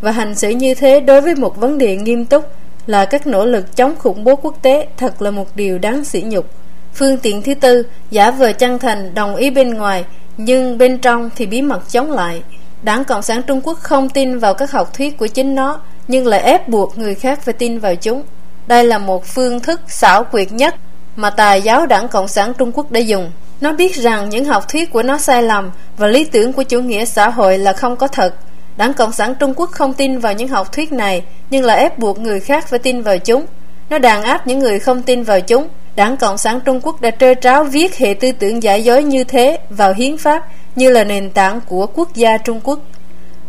[0.00, 2.44] và hành xử như thế đối với một vấn đề nghiêm túc
[2.86, 6.22] là các nỗ lực chống khủng bố quốc tế thật là một điều đáng sỉ
[6.22, 6.46] nhục.
[6.94, 10.04] Phương tiện thứ tư, giả vờ chân thành đồng ý bên ngoài,
[10.36, 12.42] nhưng bên trong thì bí mật chống lại.
[12.82, 15.80] Đảng Cộng sản Trung Quốc không tin vào các học thuyết của chính nó,
[16.10, 18.22] nhưng lại ép buộc người khác phải tin vào chúng.
[18.66, 20.74] Đây là một phương thức xảo quyệt nhất
[21.16, 23.32] mà tài giáo Đảng Cộng sản Trung Quốc đã dùng.
[23.60, 26.80] Nó biết rằng những học thuyết của nó sai lầm và lý tưởng của chủ
[26.80, 28.34] nghĩa xã hội là không có thật.
[28.76, 31.98] Đảng Cộng sản Trung Quốc không tin vào những học thuyết này, nhưng lại ép
[31.98, 33.46] buộc người khác phải tin vào chúng.
[33.90, 35.68] Nó đàn áp những người không tin vào chúng.
[35.96, 39.24] Đảng Cộng sản Trung Quốc đã trơ tráo viết hệ tư tưởng giả dối như
[39.24, 40.42] thế vào hiến pháp
[40.76, 42.78] như là nền tảng của quốc gia Trung Quốc.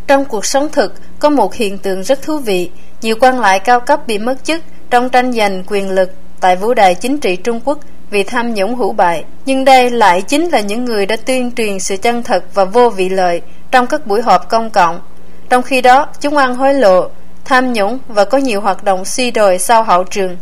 [0.07, 2.69] Trong cuộc sống thực, có một hiện tượng rất thú vị.
[3.01, 6.73] Nhiều quan lại cao cấp bị mất chức trong tranh giành quyền lực tại vũ
[6.73, 7.79] đài chính trị Trung Quốc
[8.09, 9.23] vì tham nhũng hữu bại.
[9.45, 12.89] Nhưng đây lại chính là những người đã tuyên truyền sự chân thật và vô
[12.89, 13.41] vị lợi
[13.71, 15.01] trong các buổi họp công cộng.
[15.49, 17.09] Trong khi đó, chúng ăn hối lộ,
[17.45, 20.37] tham nhũng và có nhiều hoạt động suy đồi sau hậu trường.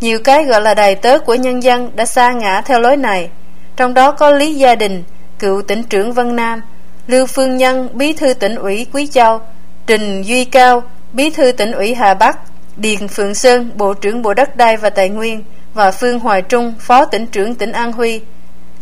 [0.00, 3.30] Nhiều cái gọi là đầy tớ của nhân dân đã xa ngã theo lối này.
[3.76, 5.04] Trong đó có Lý Gia Đình,
[5.38, 6.60] cựu tỉnh trưởng Vân Nam,
[7.08, 9.40] Lưu Phương Nhân, bí thư tỉnh ủy Quý Châu,
[9.86, 10.82] Trình Duy Cao,
[11.12, 12.38] bí thư tỉnh ủy Hà Bắc,
[12.76, 15.42] Điền Phượng Sơn, bộ trưởng Bộ Đất đai và Tài nguyên
[15.74, 18.20] và Phương Hoài Trung, phó tỉnh trưởng tỉnh An Huy.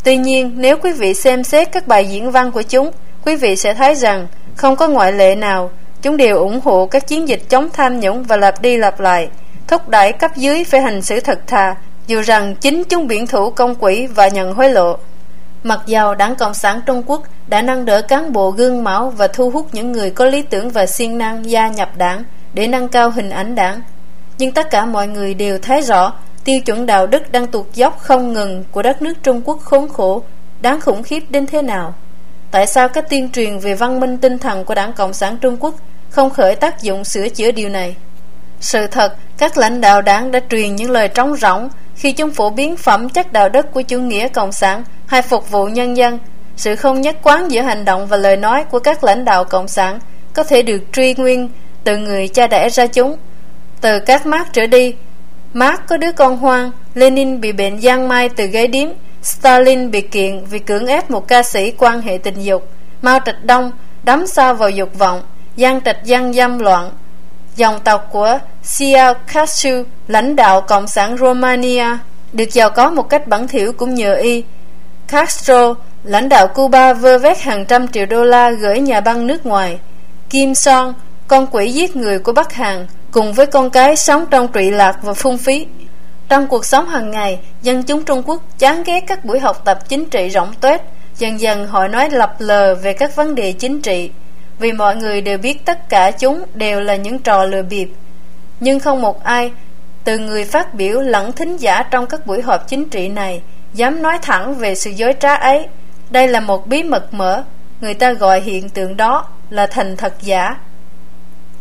[0.05, 2.91] Tuy nhiên, nếu quý vị xem xét các bài diễn văn của chúng,
[3.24, 5.70] quý vị sẽ thấy rằng không có ngoại lệ nào,
[6.03, 9.29] chúng đều ủng hộ các chiến dịch chống tham nhũng và lặp đi lặp lại,
[9.68, 11.74] thúc đẩy cấp dưới phải hành xử thật thà,
[12.07, 14.99] dù rằng chính chúng biển thủ công quỹ và nhận hối lộ.
[15.66, 19.28] Mặc dầu Đảng Cộng sản Trung Quốc đã nâng đỡ cán bộ gương mẫu và
[19.28, 22.88] thu hút những người có lý tưởng và siêng năng gia nhập đảng để nâng
[22.88, 23.80] cao hình ảnh đảng,
[24.38, 26.12] nhưng tất cả mọi người đều thấy rõ
[26.44, 29.88] tiêu chuẩn đạo đức đang tụt dốc không ngừng của đất nước Trung Quốc khốn
[29.88, 30.22] khổ,
[30.60, 31.94] đáng khủng khiếp đến thế nào.
[32.50, 35.56] Tại sao các tuyên truyền về văn minh tinh thần của Đảng Cộng sản Trung
[35.60, 35.74] Quốc
[36.10, 37.96] không khởi tác dụng sửa chữa điều này?
[38.61, 42.50] Sự thật, các lãnh đạo đảng đã truyền những lời trống rỗng khi chúng phổ
[42.50, 46.18] biến phẩm chất đạo đức của chủ nghĩa cộng sản hay phục vụ nhân dân.
[46.57, 49.68] Sự không nhất quán giữa hành động và lời nói của các lãnh đạo cộng
[49.68, 49.98] sản
[50.34, 51.48] có thể được truy nguyên
[51.84, 53.16] từ người cha đẻ ra chúng.
[53.80, 54.94] Từ các Mark trở đi,
[55.52, 58.88] Mark có đứa con hoang, Lenin bị bệnh giang mai từ ghế điếm,
[59.22, 62.68] Stalin bị kiện vì cưỡng ép một ca sĩ quan hệ tình dục,
[63.02, 65.22] Mao Trạch Đông đắm sao vào dục vọng,
[65.57, 66.90] Giang Trạch Giang dâm loạn,
[67.57, 69.12] dòng tộc của Sia
[70.09, 71.86] lãnh đạo Cộng sản Romania,
[72.32, 74.44] được giàu có một cách bẩn thỉu cũng nhờ y.
[75.09, 79.46] Castro, lãnh đạo Cuba vơ vét hàng trăm triệu đô la gửi nhà băng nước
[79.46, 79.78] ngoài.
[80.30, 80.94] Kim Son,
[81.28, 84.96] con quỷ giết người của Bắc Hàn, cùng với con cái sống trong trụy lạc
[85.02, 85.66] và phung phí.
[86.28, 89.78] Trong cuộc sống hàng ngày, dân chúng Trung Quốc chán ghét các buổi học tập
[89.88, 90.80] chính trị rộng tuếch,
[91.18, 94.11] dần dần họ nói lập lờ về các vấn đề chính trị
[94.59, 97.88] vì mọi người đều biết tất cả chúng đều là những trò lừa bịp.
[98.61, 99.52] Nhưng không một ai,
[100.04, 103.42] từ người phát biểu lẫn thính giả trong các buổi họp chính trị này,
[103.74, 105.66] dám nói thẳng về sự dối trá ấy.
[106.11, 107.44] Đây là một bí mật mở,
[107.80, 110.57] người ta gọi hiện tượng đó là thành thật giả.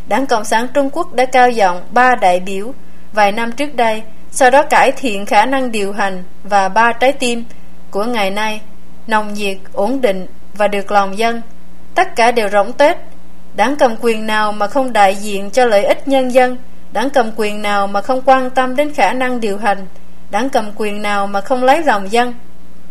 [0.07, 2.73] Đảng Cộng sản Trung Quốc đã cao giọng ba đại biểu
[3.13, 7.11] vài năm trước đây, sau đó cải thiện khả năng điều hành và ba trái
[7.11, 7.43] tim
[7.91, 8.61] của ngày nay,
[9.07, 11.41] nồng nhiệt, ổn định và được lòng dân
[11.95, 12.97] Tất cả đều rỗng tết.
[13.55, 16.57] Đảng cầm quyền nào mà không đại diện cho lợi ích nhân dân?
[16.91, 19.87] Đảng cầm quyền nào mà không quan tâm đến khả năng điều hành?
[20.29, 22.33] Đảng cầm quyền nào mà không lấy lòng dân?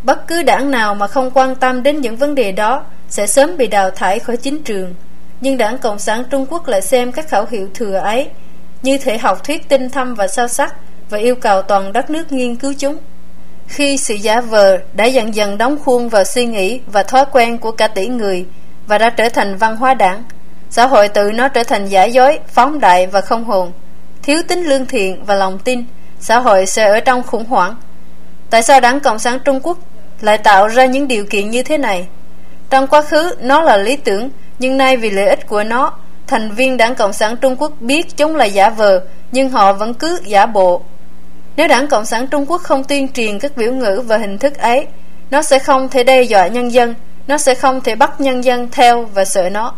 [0.03, 3.57] Bất cứ đảng nào mà không quan tâm đến những vấn đề đó Sẽ sớm
[3.57, 4.93] bị đào thải khỏi chính trường.
[5.41, 8.27] Nhưng đảng Cộng sản Trung Quốc lại xem các khẩu hiệu thừa ấy
[8.81, 10.75] Như thể học thuyết tinh thâm và sâu sắc
[11.09, 12.97] Và yêu cầu toàn đất nước nghiên cứu chúng.
[13.67, 17.57] Khi sự giả vờ đã dần dần đóng khuôn vào suy nghĩ và thói quen
[17.57, 18.45] của cả tỷ người
[18.87, 20.23] và đã trở thành văn hóa đảng.
[20.69, 23.71] Xã hội tự nó trở thành giả dối, phóng đại và không hồn.
[24.23, 25.85] Thiếu tính lương thiện và lòng tin,
[26.19, 27.75] xã hội sẽ ở trong khủng hoảng.
[28.49, 29.77] Tại sao đảng Cộng sản Trung Quốc
[30.21, 32.07] lại tạo ra những điều kiện như thế này?
[32.69, 34.29] Trong quá khứ, nó là lý tưởng,
[34.59, 35.93] nhưng nay vì lợi ích của nó,
[36.27, 39.93] thành viên đảng Cộng sản Trung Quốc biết chúng là giả vờ, nhưng họ vẫn
[39.93, 40.81] cứ giả bộ.
[41.55, 44.57] Nếu đảng Cộng sản Trung Quốc không tuyên truyền các biểu ngữ và hình thức
[44.57, 44.87] ấy,
[45.31, 46.95] nó sẽ không thể đe dọa nhân dân,
[47.27, 49.73] nó sẽ không thể bắt nhân dân theo và sợ nó.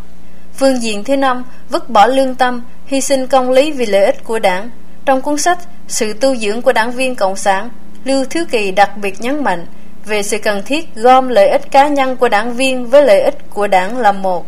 [0.53, 4.23] Phương diện thứ năm, vứt bỏ lương tâm, hy sinh công lý vì lợi ích
[4.23, 4.69] của đảng.
[5.05, 7.69] Trong cuốn sách Sự tu dưỡng của đảng viên Cộng sản,
[8.03, 9.65] Lưu Thứ Kỳ đặc biệt nhấn mạnh
[10.05, 13.49] về sự cần thiết gom lợi ích cá nhân của đảng viên với lợi ích
[13.49, 14.45] của đảng là một.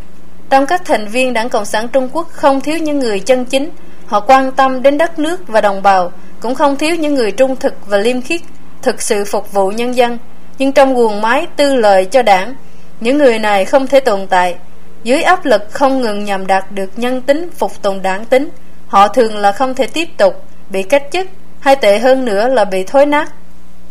[0.49, 3.69] Trong các thành viên đảng Cộng sản Trung Quốc không thiếu những người chân chính,
[4.05, 7.55] họ quan tâm đến đất nước và đồng bào, cũng không thiếu những người trung
[7.55, 8.41] thực và liêm khiết,
[8.81, 10.17] thực sự phục vụ nhân dân.
[10.57, 12.55] Nhưng trong guồng máy tư lợi cho đảng,
[12.99, 14.55] những người này không thể tồn tại.
[15.03, 18.49] Dưới áp lực không ngừng nhằm đạt được nhân tính phục tùng đảng tính,
[18.87, 21.27] họ thường là không thể tiếp tục, bị cách chức,
[21.59, 23.33] hay tệ hơn nữa là bị thối nát.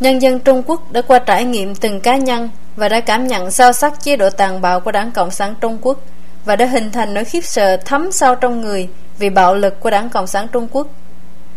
[0.00, 3.50] Nhân dân Trung Quốc đã qua trải nghiệm từng cá nhân và đã cảm nhận
[3.50, 5.98] sâu sắc chế độ tàn bạo của đảng Cộng sản Trung Quốc
[6.44, 8.88] và đã hình thành nỗi khiếp sợ thấm sâu trong người
[9.18, 10.86] vì bạo lực của đảng Cộng sản Trung Quốc.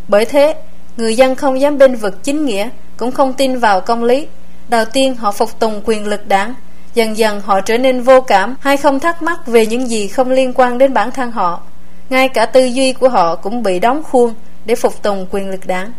[0.07, 0.55] Bởi thế,
[0.97, 4.27] người dân không dám bên vực chính nghĩa, cũng không tin vào công lý.
[4.69, 6.53] Đầu tiên họ phục tùng quyền lực đảng,
[6.93, 10.29] dần dần họ trở nên vô cảm hay không thắc mắc về những gì không
[10.29, 11.61] liên quan đến bản thân họ.
[12.09, 14.33] Ngay cả tư duy của họ cũng bị đóng khuôn
[14.65, 15.91] để phục tùng quyền lực đảng.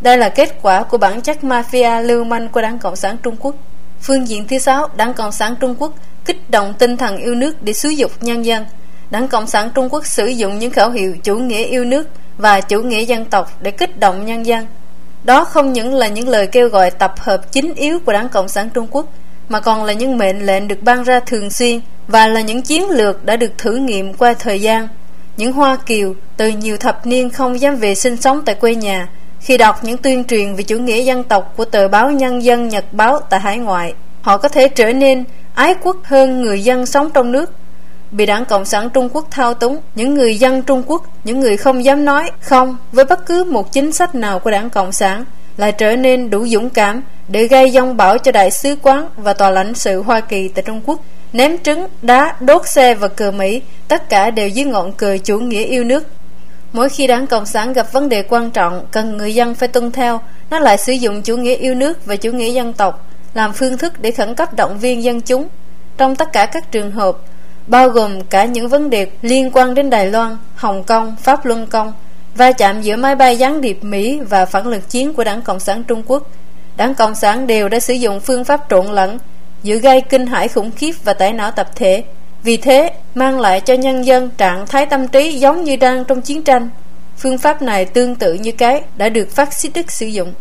[0.00, 3.36] Đây là kết quả của bản chất mafia lưu manh của Đảng Cộng sản Trung
[3.40, 3.54] Quốc.
[4.00, 5.92] Phương diện thứ sáu, Đảng Cộng sản Trung Quốc
[6.24, 8.66] kích động tinh thần yêu nước để xúi dục nhân dân.
[9.10, 12.60] Đảng Cộng sản Trung Quốc sử dụng những khẩu hiệu chủ nghĩa yêu nước và
[12.60, 14.66] chủ nghĩa dân tộc để kích động nhân dân.
[15.24, 18.48] Đó không những là những lời kêu gọi tập hợp chính yếu của Đảng Cộng
[18.48, 19.06] sản Trung Quốc,
[19.48, 22.90] mà còn là những mệnh lệnh được ban ra thường xuyên và là những chiến
[22.90, 24.88] lược đã được thử nghiệm qua thời gian.
[25.36, 29.08] Những Hoa Kiều từ nhiều thập niên không dám về sinh sống tại quê nhà
[29.40, 32.68] khi đọc những tuyên truyền về chủ nghĩa dân tộc của tờ báo Nhân dân
[32.68, 33.94] Nhật báo tại hải ngoại.
[34.22, 35.24] Họ có thể trở nên
[35.54, 37.52] ái quốc hơn người dân sống trong nước
[38.10, 41.56] bị đảng Cộng sản Trung Quốc thao túng, những người dân Trung Quốc, những người
[41.56, 45.24] không dám nói không với bất cứ một chính sách nào của đảng Cộng sản
[45.58, 49.32] lại trở nên đủ dũng cảm để gây dông bão cho đại sứ quán và
[49.32, 51.00] tòa lãnh sự Hoa Kỳ tại Trung Quốc.
[51.32, 55.38] Ném trứng, đá, đốt xe và cờ Mỹ tất cả đều dưới ngọn cờ chủ
[55.38, 56.04] nghĩa yêu nước.
[56.72, 59.92] Mỗi khi đảng Cộng sản gặp vấn đề quan trọng cần người dân phải tuân
[59.92, 60.20] theo.
[60.50, 63.78] Nó lại sử dụng chủ nghĩa yêu nước và chủ nghĩa dân tộc làm phương
[63.78, 65.48] thức để khẩn cấp động viên dân chúng.
[65.96, 67.16] Trong tất cả các trường hợp
[67.66, 71.66] bao gồm cả những vấn đề liên quan đến Đài Loan, Hồng Kông, Pháp Luân
[71.66, 71.92] Công,
[72.38, 75.60] va chạm giữa máy bay gián điệp Mỹ và phản lực chiến của Đảng Cộng
[75.60, 76.22] sản Trung Quốc.
[76.76, 79.18] Đảng Cộng sản đều đã sử dụng phương pháp trộn lẫn,
[79.62, 82.04] giữa gây kinh hãi khủng khiếp và tải não tập thể.
[82.42, 86.22] Vì thế, mang lại cho nhân dân trạng thái tâm trí giống như đang trong
[86.22, 86.68] chiến tranh.
[87.16, 90.34] Phương pháp này tương tự như cái đã được phát xít Đức sử dụng.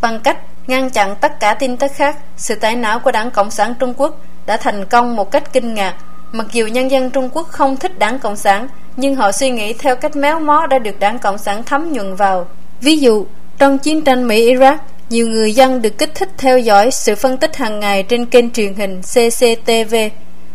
[0.00, 3.50] Bằng cách ngăn chặn tất cả tin tức khác, sự tải não của Đảng Cộng
[3.50, 5.94] sản Trung Quốc đã thành công một cách kinh ngạc
[6.36, 9.72] Mặc dù nhân dân Trung Quốc không thích đảng Cộng sản, nhưng họ suy nghĩ
[9.72, 12.46] theo cách méo mó đã được đảng Cộng sản thấm nhuần vào.
[12.80, 13.26] Ví dụ,
[13.58, 14.76] trong chiến tranh Mỹ-Iraq,
[15.10, 18.50] nhiều người dân được kích thích theo dõi sự phân tích hàng ngày trên kênh
[18.50, 19.94] truyền hình CCTV.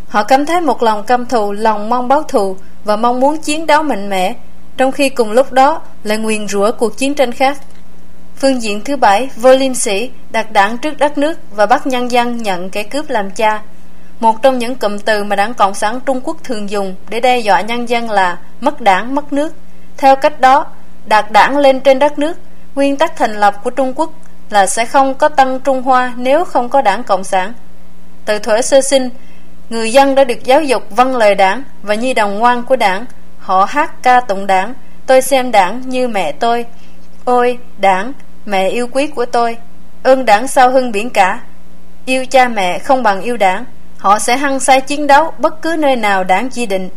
[0.07, 3.67] Họ cảm thấy một lòng căm thù, lòng mong báo thù và mong muốn chiến
[3.67, 4.33] đấu mạnh mẽ,
[4.77, 7.57] trong khi cùng lúc đó lại nguyền rủa cuộc chiến tranh khác.
[8.35, 12.11] Phương diện thứ bảy, vô liêm sĩ đặt đảng trước đất nước và bắt nhân
[12.11, 13.61] dân nhận kẻ cướp làm cha.
[14.21, 17.39] Một trong những cụm từ mà đảng Cộng sản Trung Quốc thường dùng để đe
[17.39, 19.55] dọa nhân dân là mất đảng, mất nước.
[19.97, 20.65] Theo cách đó,
[21.05, 22.37] đạt đảng lên trên đất nước,
[22.75, 24.11] nguyên tắc thành lập của Trung Quốc
[24.49, 27.53] là sẽ không có Tân Trung Hoa nếu không có đảng Cộng sản.
[28.25, 29.09] Từ thuở sơ sinh,
[29.69, 33.05] người dân đã được giáo dục vâng lời đảng và như đồng ngoan của đảng.
[33.39, 34.73] Họ hát ca tụng đảng,
[35.05, 36.65] tôi xem đảng như mẹ tôi.
[37.25, 38.13] Ôi, đảng,
[38.45, 39.57] mẹ yêu quý của tôi,
[40.03, 41.39] ơn đảng sao hưng biển cả.
[42.05, 43.65] Yêu cha mẹ không bằng yêu đảng.
[44.01, 46.89] Họ sẽ hăng say chiến đấu bất cứ nơi nào đảng chỉ định.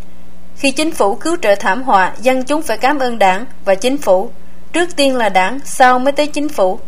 [0.57, 3.99] Khi chính phủ cứu trợ thảm họa, dân chúng phải cảm ơn đảng và chính
[3.99, 4.31] phủ.
[4.73, 6.79] Trước tiên là đảng, sau mới tới chính phủ.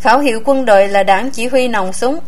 [0.00, 2.18] Khảo hiệu quân đội là đảng chỉ huy nòng súng.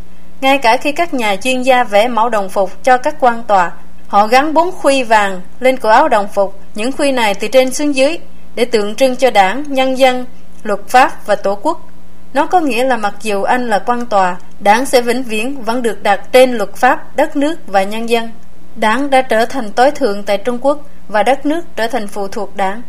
[0.40, 3.72] Ngay cả khi các nhà chuyên gia vẽ mẫu đồng phục cho các quan tòa,
[4.08, 7.72] họ gắn bốn khuy vàng lên cổ áo đồng phục, những khuy này từ trên
[7.72, 8.18] xuống dưới,
[8.54, 10.26] để tượng trưng cho đảng, nhân dân,
[10.62, 11.89] luật pháp và tổ quốc.
[12.34, 15.82] Nó có nghĩa là mặc dù anh là quan tòa, đảng sẽ vĩnh viễn vẫn
[15.82, 18.30] được đặt trên luật pháp, đất nước và nhân dân.
[18.76, 22.28] Đảng đã trở thành tối thượng tại Trung Quốc và đất nước trở thành phụ
[22.28, 22.82] thuộc đảng.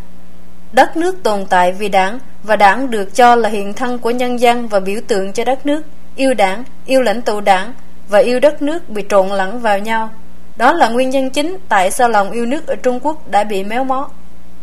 [0.72, 4.40] Đất nước tồn tại vì đảng và đảng được cho là hiện thân của nhân
[4.40, 5.82] dân và biểu tượng cho đất nước.
[6.16, 7.74] Yêu đảng, yêu lãnh tụ đảng
[8.10, 10.10] và yêu đất nước bị trộn lẫn vào nhau.
[10.56, 13.64] Đó là nguyên nhân chính tại sao lòng yêu nước ở Trung Quốc đã bị
[13.64, 14.10] méo mó.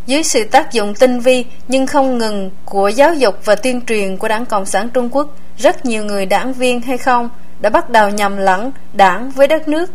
[0.08, 4.16] Dưới sự tác dụng tinh vi nhưng không ngừng của giáo dục và tuyên truyền
[4.16, 5.28] của Đảng Cộng sản Trung Quốc,
[5.58, 7.30] rất nhiều người đảng viên hay không
[7.60, 9.90] đã bắt đầu nhầm lẫn đảng với đất nước.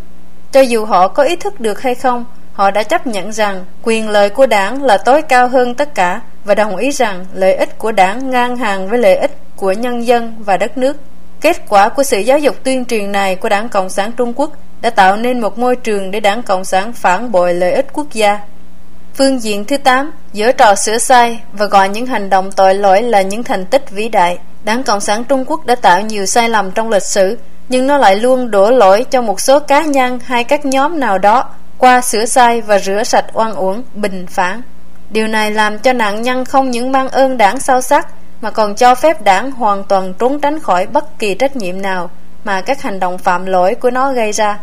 [0.52, 4.10] Cho dù họ có ý thức được hay không, họ đã chấp nhận rằng quyền
[4.10, 7.78] lợi của đảng là tối cao hơn tất cả và đồng ý rằng lợi ích
[7.78, 10.98] của đảng ngang hàng với lợi ích của nhân dân và đất nước.
[11.42, 14.52] Kết quả của sự giáo dục tuyên truyền này của Đảng Cộng sản Trung Quốc
[14.82, 18.08] đã tạo nên một môi trường để Đảng Cộng sản phản bội lợi ích quốc
[18.14, 18.40] gia.
[19.18, 23.02] Phương diện thứ 8, giữa trò sửa sai và gọi những hành động tội lỗi
[23.02, 24.38] là những thành tích vĩ đại.
[24.64, 27.38] Đảng Cộng sản Trung Quốc đã tạo nhiều sai lầm trong lịch sử,
[27.70, 31.18] nhưng nó lại luôn đổ lỗi cho một số cá nhân hay các nhóm nào
[31.18, 34.62] đó qua sửa sai và rửa sạch oan uổng, bình phản.
[35.10, 38.08] Điều này làm cho nạn nhân không những mang ơn đảng sâu sắc
[38.42, 42.10] mà còn cho phép đảng hoàn toàn trốn tránh khỏi bất kỳ trách nhiệm nào
[42.44, 44.60] mà các hành động phạm lỗi của nó gây ra.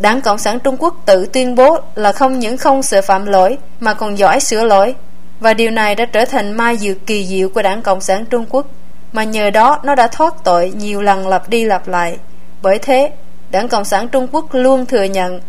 [0.00, 3.58] Đảng Cộng sản Trung Quốc tự tuyên bố là không những không sợ phạm lỗi
[3.80, 4.94] mà còn giỏi sửa lỗi
[5.40, 8.46] và điều này đã trở thành mai dược kỳ diệu của Đảng Cộng sản Trung
[8.50, 8.66] Quốc
[9.12, 12.16] mà nhờ đó nó đã thoát tội nhiều lần lặp đi lặp lại.
[12.62, 13.12] Bởi thế,
[13.50, 15.40] Đảng Cộng sản Trung Quốc luôn thừa nhận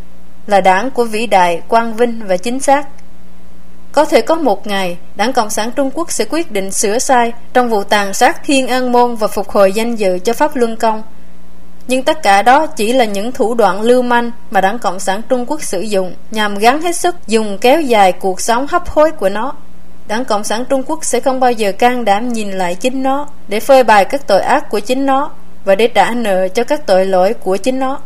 [0.47, 2.88] là đảng của vĩ đại, quang vinh và chính xác.
[3.91, 7.34] Có thể có một ngày, Đảng Cộng sản Trung Quốc sẽ quyết định sửa sai
[7.54, 10.76] trong vụ tàn sát Thiên An Môn và phục hồi danh dự cho Pháp Luân
[10.78, 11.04] Công.
[11.91, 15.21] Nhưng tất cả đó chỉ là những thủ đoạn lưu manh mà Đảng Cộng sản
[15.29, 19.11] Trung Quốc sử dụng, nhằm gắn hết sức dùng kéo dài cuộc sống hấp hối
[19.11, 19.53] của nó.
[20.07, 23.27] Đảng Cộng sản Trung Quốc sẽ không bao giờ can đảm nhìn lại chính nó
[23.47, 25.31] để phơi bày các tội ác của chính nó
[25.65, 27.99] và để trả nợ cho các tội lỗi của chính nó.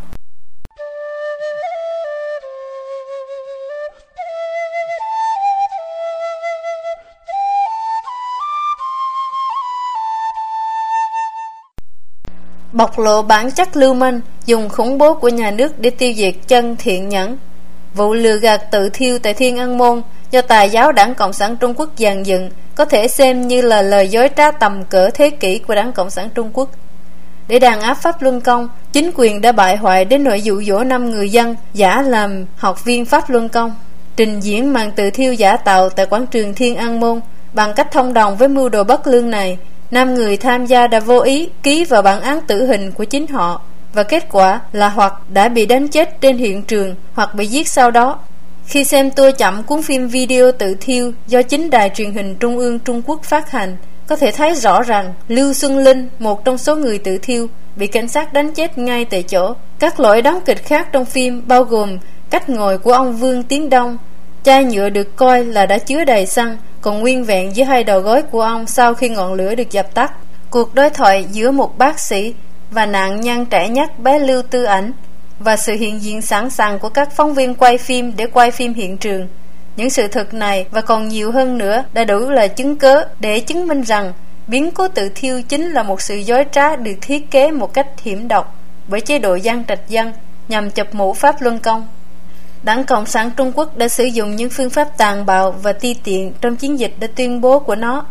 [12.86, 16.34] Bộc lộ bản chất lưu manh, dùng khủng bố của nhà nước để tiêu diệt
[16.48, 17.38] chân thiện nhẫn.
[17.94, 21.58] Vụ lừa gạt tự thiêu tại Thiên Ân Môn do tài giáo đảng Cộng sản
[21.58, 25.30] Trung Quốc dàn dựng có thể xem như là lời dối trá tầm cỡ thế
[25.30, 26.70] kỷ của đảng Cộng sản Trung Quốc.
[27.48, 30.84] Để đàn áp Pháp Luân Công, chính quyền đã bại hoại đến nội dụ dỗ
[30.84, 33.76] năm người dân giả làm học viên Pháp Luân Công.
[34.16, 37.20] Trình diễn màn tự thiêu giả tạo tại quảng trường Thiên An Môn
[37.54, 39.58] bằng cách thông đồng với mưu đồ bất lương này
[39.96, 43.28] năm người tham gia đã vô ý ký vào bản án tử hình của chính
[43.28, 43.62] họ
[43.94, 47.68] và kết quả là hoặc đã bị đánh chết trên hiện trường hoặc bị giết
[47.70, 48.20] sau đó.
[48.66, 52.58] Khi xem tua chậm cuốn phim video tự thiêu do chính đài truyền hình Trung
[52.58, 53.78] ương Trung Quốc phát hành,
[54.08, 57.88] có thể thấy rõ rằng Lưu Xuân Linh, một trong số người tự thiêu, bị
[57.88, 59.54] cảnh sát đánh chết ngay tại chỗ.
[59.80, 61.98] Các lỗi đóng kịch khác trong phim bao gồm
[62.30, 63.98] cách ngồi của ông Vương Tiến Đông,
[64.46, 68.00] chai nhựa được coi là đã chứa đầy xăng, còn nguyên vẹn dưới hai đầu
[68.00, 70.14] gối của ông sau khi ngọn lửa được dập tắt.
[70.50, 72.34] Cuộc đối thoại giữa một bác sĩ
[72.72, 74.92] và nạn nhân trẻ nhất bé Lưu Tư Ảnh
[75.40, 78.74] và sự hiện diện sẵn sàng của các phóng viên quay phim để quay phim
[78.74, 79.28] hiện trường.
[79.76, 83.40] Những sự thật này và còn nhiều hơn nữa đã đủ là chứng cớ để
[83.40, 84.14] chứng minh rằng
[84.48, 87.88] biến cố tự thiêu chính là một sự dối trá được thiết kế một cách
[88.04, 90.14] hiểm độc bởi chế độ gian trạch dân
[90.48, 91.88] nhằm chập mũ Pháp Luân Công.
[92.66, 95.94] Đảng Cộng sản Trung Quốc đã sử dụng những phương pháp tàn bạo và ti
[96.04, 98.06] tiện trong chiến dịch đã tuyên bố của nó.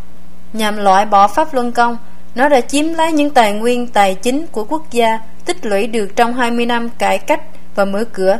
[0.52, 1.96] Nhằm loại bỏ Pháp Luân Công,
[2.34, 6.16] nó đã chiếm lấy những tài nguyên tài chính của quốc gia tích lũy được
[6.16, 7.40] trong 20 năm cải cách
[7.74, 8.38] và mở cửa.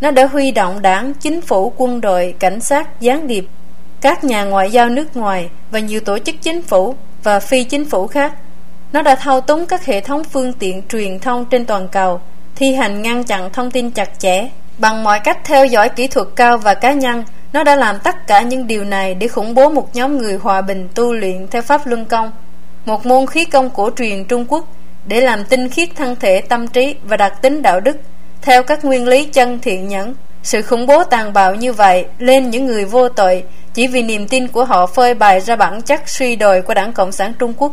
[0.00, 3.46] Nó đã huy động đảng, chính phủ, quân đội, cảnh sát, gián điệp,
[4.00, 7.84] các nhà ngoại giao nước ngoài và nhiều tổ chức chính phủ và phi chính
[7.84, 8.32] phủ khác.
[8.92, 12.20] Nó đã thao túng các hệ thống phương tiện truyền thông trên toàn cầu,
[12.56, 14.48] thi hành ngăn chặn thông tin chặt chẽ
[14.80, 18.26] Bằng mọi cách theo dõi kỹ thuật cao và cá nhân, nó đã làm tất
[18.26, 21.62] cả những điều này để khủng bố một nhóm người hòa bình tu luyện theo
[21.62, 22.32] Pháp Luân Công,
[22.84, 24.64] một môn khí công cổ truyền Trung Quốc
[25.06, 27.96] để làm tinh khiết thân thể tâm trí và đặc tính đạo đức
[28.42, 30.14] theo các nguyên lý chân thiện nhẫn.
[30.42, 34.28] Sự khủng bố tàn bạo như vậy lên những người vô tội chỉ vì niềm
[34.28, 37.52] tin của họ phơi bày ra bản chất suy đồi của đảng Cộng sản Trung
[37.56, 37.72] Quốc.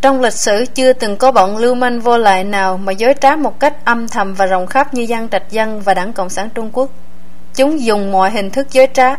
[0.00, 3.36] Trong lịch sử chưa từng có bọn lưu manh vô lại nào mà dối trá
[3.36, 6.48] một cách âm thầm và rộng khắp như dân Trạch Dân và Đảng Cộng sản
[6.54, 6.90] Trung Quốc.
[7.54, 9.16] Chúng dùng mọi hình thức dối trá.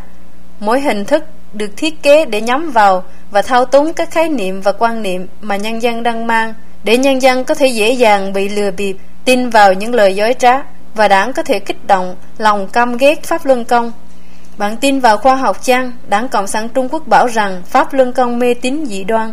[0.59, 1.23] Mỗi hình thức
[1.53, 5.27] được thiết kế để nhắm vào và thao túng các khái niệm và quan niệm
[5.41, 6.53] mà nhân dân đang mang
[6.83, 10.35] để nhân dân có thể dễ dàng bị lừa bịp, tin vào những lời dối
[10.39, 10.63] trá
[10.95, 13.91] và đảng có thể kích động lòng căm ghét Pháp Luân Công.
[14.57, 15.91] Bạn tin vào khoa học chăng?
[16.07, 19.31] Đảng Cộng sản Trung Quốc bảo rằng Pháp Luân Công mê tín dị đoan.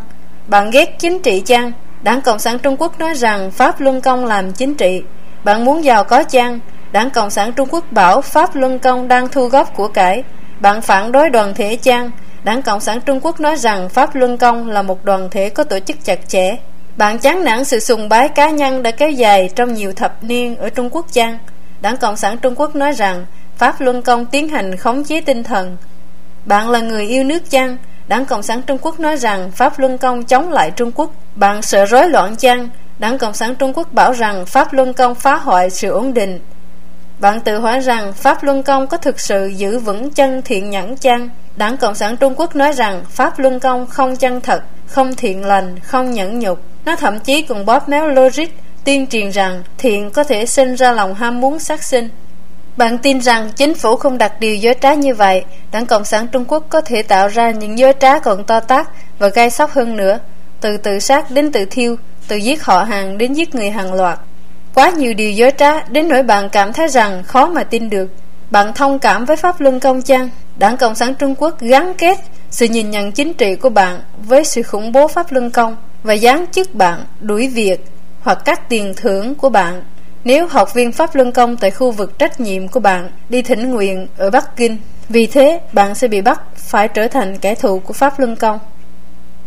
[0.49, 1.73] Bạn ghét chính trị chăng?
[2.03, 5.03] Đảng Cộng sản Trung Quốc nói rằng Pháp Luân Công làm chính trị.
[5.45, 6.61] Bạn muốn giàu có chăng?
[6.93, 10.23] Đảng Cộng sản Trung Quốc bảo Pháp Luân Công đang thu góp của cải.
[10.61, 12.11] Bạn phản đối đoàn thể chăng?
[12.45, 15.65] Đảng Cộng sản Trung Quốc nói rằng Pháp Luân Công là một đoàn thể có
[15.65, 16.57] tổ chức chặt chẽ.
[16.97, 20.57] Bạn chán nản sự sùng bái cá nhân đã kéo dài trong nhiều thập niên
[20.57, 21.39] ở Trung Quốc chăng?
[21.81, 23.27] Đảng Cộng sản Trung Quốc nói rằng
[23.57, 25.77] Pháp Luân Công tiến hành khống chế tinh thần.
[26.45, 27.77] Bạn là người yêu nước chăng?
[28.09, 31.11] Đảng Cộng sản Trung Quốc nói rằng Pháp Luân Công chống lại Trung Quốc.
[31.35, 32.69] Bạn sợ rối loạn chăng?
[32.99, 36.41] Đảng Cộng sản Trung Quốc bảo rằng Pháp Luân Công phá hoại sự ổn định.
[37.21, 40.97] Bạn tự hỏi rằng Pháp Luân Công có thực sự giữ vững chân thiện nhẫn
[40.97, 41.29] chăng?
[41.57, 45.45] Đảng Cộng sản Trung Quốc nói rằng Pháp Luân Công không chân thật, không thiện
[45.45, 46.61] lành, không nhẫn nhục.
[46.85, 48.49] Nó thậm chí còn bóp méo logic,
[48.85, 52.09] tuyên truyền rằng thiện có thể sinh ra lòng ham muốn sát sinh.
[52.79, 56.27] Bạn tin rằng chính phủ không đặt điều dối trá như vậy, Đảng Cộng sản
[56.33, 58.89] Trung Quốc có thể tạo ra những dối trá còn to tát
[59.19, 60.19] và gai sóc hơn nữa,
[60.61, 61.97] từ tự sát đến tự thiêu,
[62.29, 64.19] từ giết họ hàng đến giết người hàng loạt.
[64.75, 68.07] Quá nhiều điều dối trá đến nỗi bạn cảm thấy rằng khó mà tin được.
[68.51, 70.31] Bạn thông cảm với Pháp Luân Công chăng?
[70.57, 72.19] Đảng Cộng sản Trung Quốc gắn kết
[72.51, 76.17] sự nhìn nhận chính trị của bạn với sự khủng bố Pháp Luân Công và
[76.17, 77.85] giáng chức bạn đuổi việc
[78.21, 79.83] hoặc các tiền thưởng của bạn
[80.25, 83.71] nếu học viên Pháp Luân Công tại khu vực trách nhiệm của bạn đi thỉnh
[83.71, 84.79] nguyện ở Bắc Kinh.
[85.09, 88.59] Vì thế, bạn sẽ bị bắt phải trở thành kẻ thù của Pháp Luân Công.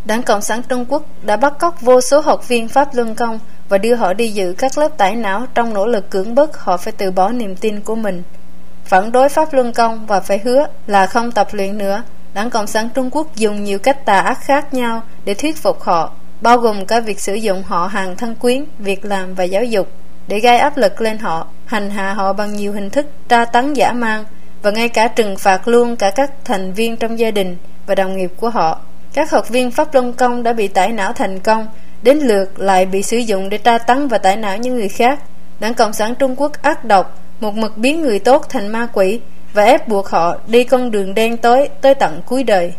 [0.04, 3.38] Đảng Cộng sản Trung Quốc đã bắt cóc vô số học viên Pháp Luân Công
[3.68, 6.76] và đưa họ đi dự các lớp tải não trong nỗ lực cưỡng bức họ
[6.76, 8.22] phải từ bỏ niềm tin của mình.
[8.84, 12.02] Phản đối Pháp Luân Công và phải hứa là không tập luyện nữa.
[12.34, 15.82] Đảng Cộng sản Trung Quốc dùng nhiều cách tà ác khác nhau để thuyết phục
[15.82, 19.64] họ, bao gồm cả việc sử dụng họ hàng thân quyến, việc làm và giáo
[19.64, 19.88] dục
[20.32, 23.72] để gây áp lực lên họ, hành hạ họ bằng nhiều hình thức tra tấn
[23.74, 24.24] giả mang
[24.62, 27.56] và ngay cả trừng phạt luôn cả các thành viên trong gia đình
[27.86, 28.80] và đồng nghiệp của họ.
[29.12, 31.66] Các học viên Pháp Luân Công đã bị tải não thành công,
[32.02, 35.18] đến lượt lại bị sử dụng để tra tấn và tải não những người khác.
[35.60, 39.20] Đảng Cộng sản Trung Quốc ác độc, một mực biến người tốt thành ma quỷ
[39.52, 42.72] và ép buộc họ đi con đường đen tối tới tận cuối đời.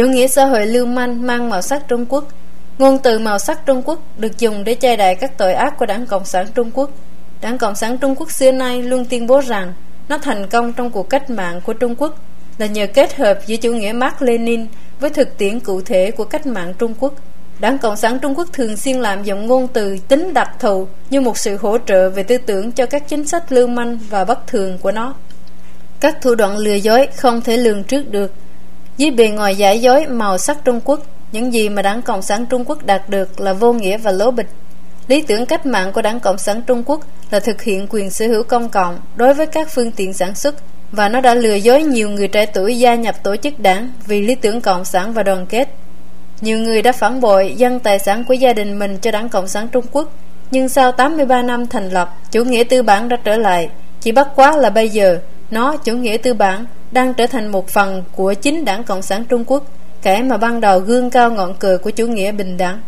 [0.00, 2.24] Chủ nghĩa xã hội lưu manh mang màu sắc Trung Quốc
[2.78, 5.86] Ngôn từ màu sắc Trung Quốc được dùng để che đậy các tội ác của
[5.86, 6.90] Đảng Cộng sản Trung Quốc.
[7.40, 9.72] Đảng Cộng sản Trung Quốc xưa nay luôn tuyên bố rằng
[10.08, 12.14] nó thành công trong cuộc cách mạng của Trung Quốc
[12.58, 14.66] là nhờ kết hợp giữa chủ nghĩa Mark Lenin
[15.00, 17.14] với thực tiễn cụ thể của cách mạng Trung Quốc.
[17.58, 21.20] Đảng Cộng sản Trung Quốc thường xuyên làm dụng ngôn từ tính đặc thù như
[21.20, 24.46] một sự hỗ trợ về tư tưởng cho các chính sách lưu manh và bất
[24.46, 25.14] thường của nó.
[26.00, 28.32] Các thủ đoạn lừa dối không thể lường trước được
[29.00, 31.00] dưới bề ngoài giả dối màu sắc Trung Quốc,
[31.32, 34.30] những gì mà Đảng Cộng sản Trung Quốc đạt được là vô nghĩa và lố
[34.30, 34.46] bịch.
[35.08, 37.00] Lý tưởng cách mạng của Đảng Cộng sản Trung Quốc
[37.30, 40.54] là thực hiện quyền sở hữu công cộng đối với các phương tiện sản xuất
[40.92, 44.20] và nó đã lừa dối nhiều người trẻ tuổi gia nhập tổ chức đảng vì
[44.20, 45.68] lý tưởng cộng sản và đoàn kết.
[46.40, 49.48] Nhiều người đã phản bội dân tài sản của gia đình mình cho Đảng Cộng
[49.48, 50.12] sản Trung Quốc,
[50.50, 53.68] nhưng sau 83 năm thành lập, chủ nghĩa tư bản đã trở lại.
[54.00, 55.18] Chỉ bất quá là bây giờ,
[55.50, 59.24] nó, chủ nghĩa tư bản, đang trở thành một phần của chính đảng Cộng sản
[59.24, 59.64] Trung Quốc,
[60.02, 62.80] kẻ mà ban đầu gương cao ngọn cờ của chủ nghĩa bình đẳng.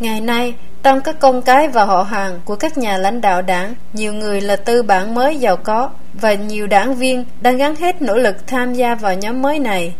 [0.00, 3.74] Ngày nay, trong các con cái và họ hàng của các nhà lãnh đạo đảng,
[3.92, 8.02] nhiều người là tư bản mới giàu có và nhiều đảng viên đang gắn hết
[8.02, 9.94] nỗ lực tham gia vào nhóm mới này.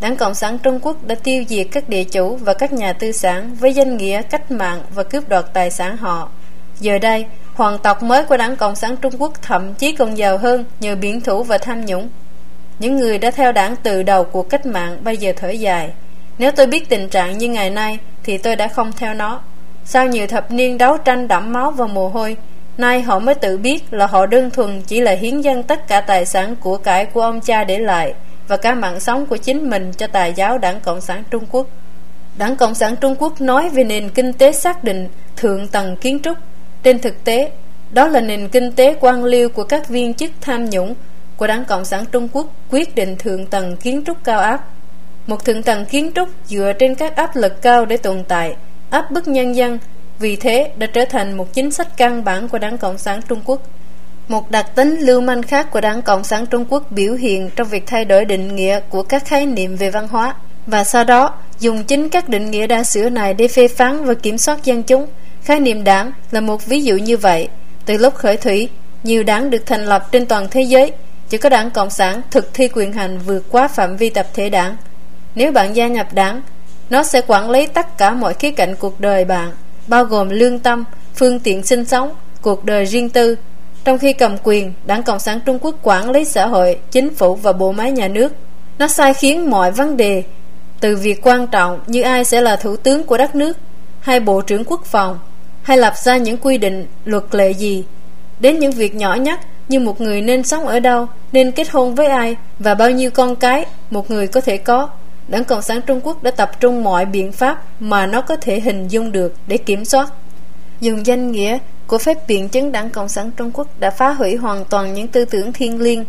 [0.00, 3.12] Đảng Cộng sản Trung Quốc đã tiêu diệt các địa chủ và các nhà tư
[3.12, 6.28] sản với danh nghĩa cách mạng và cướp đoạt tài sản họ.
[6.80, 10.38] Giờ đây, hoàng tộc mới của Đảng Cộng sản Trung Quốc thậm chí còn giàu
[10.38, 12.08] hơn nhờ biển thủ và tham nhũng.
[12.80, 15.90] Những người đã theo đảng từ đầu cuộc cách mạng bây giờ thở dài.
[16.38, 19.40] Nếu tôi biết tình trạng như ngày nay thì tôi đã không theo nó.
[19.84, 22.36] Sau nhiều thập niên đấu tranh đẫm máu và mồ hôi,
[22.78, 26.00] nay họ mới tự biết là họ đơn thuần chỉ là hiến dân tất cả
[26.00, 28.14] tài sản của cải của ông cha để lại
[28.48, 31.66] và cả mạng sống của chính mình cho tài giáo Đảng Cộng sản Trung Quốc.
[32.38, 36.20] Đảng Cộng sản Trung Quốc nói về nền kinh tế xác định thượng tầng kiến
[36.22, 36.38] trúc.
[36.82, 37.50] Trên thực tế,
[37.90, 40.94] đó là nền kinh tế quan liêu của các viên chức tham nhũng
[41.40, 44.64] của Đảng Cộng sản Trung Quốc quyết định thượng tầng kiến trúc cao áp.
[45.26, 48.56] Một thượng tầng kiến trúc dựa trên các áp lực cao để tồn tại,
[48.90, 49.78] áp bức nhân dân,
[50.18, 53.40] vì thế đã trở thành một chính sách căn bản của Đảng Cộng sản Trung
[53.44, 53.62] Quốc.
[54.28, 57.68] Một đặc tính lưu manh khác của Đảng Cộng sản Trung Quốc biểu hiện trong
[57.68, 60.34] việc thay đổi định nghĩa của các khái niệm về văn hóa
[60.66, 64.14] và sau đó dùng chính các định nghĩa đa sửa này để phê phán và
[64.14, 65.06] kiểm soát dân chúng.
[65.42, 67.48] Khái niệm đảng là một ví dụ như vậy.
[67.86, 68.68] Từ lúc khởi thủy,
[69.02, 70.92] nhiều đảng được thành lập trên toàn thế giới
[71.30, 74.50] chỉ có đảng Cộng sản thực thi quyền hành vượt quá phạm vi tập thể
[74.50, 74.76] đảng.
[75.34, 76.42] Nếu bạn gia nhập đảng,
[76.90, 79.50] nó sẽ quản lý tất cả mọi khía cạnh cuộc đời bạn,
[79.86, 80.84] bao gồm lương tâm,
[81.14, 83.36] phương tiện sinh sống, cuộc đời riêng tư.
[83.84, 87.34] Trong khi cầm quyền, Đảng Cộng sản Trung Quốc quản lý xã hội, chính phủ
[87.34, 88.32] và bộ máy nhà nước.
[88.78, 90.22] Nó sai khiến mọi vấn đề,
[90.80, 93.58] từ việc quan trọng như ai sẽ là thủ tướng của đất nước,
[94.00, 95.18] hay bộ trưởng quốc phòng,
[95.62, 97.84] hay lập ra những quy định, luật lệ gì,
[98.40, 99.40] đến những việc nhỏ nhất
[99.70, 103.10] như một người nên sống ở đâu, nên kết hôn với ai và bao nhiêu
[103.10, 104.88] con cái một người có thể có.
[105.28, 108.60] Đảng Cộng sản Trung Quốc đã tập trung mọi biện pháp mà nó có thể
[108.60, 110.12] hình dung được để kiểm soát.
[110.80, 114.36] Dùng danh nghĩa của phép biện chứng Đảng Cộng sản Trung Quốc đã phá hủy
[114.36, 116.04] hoàn toàn những tư tưởng thiên liêng,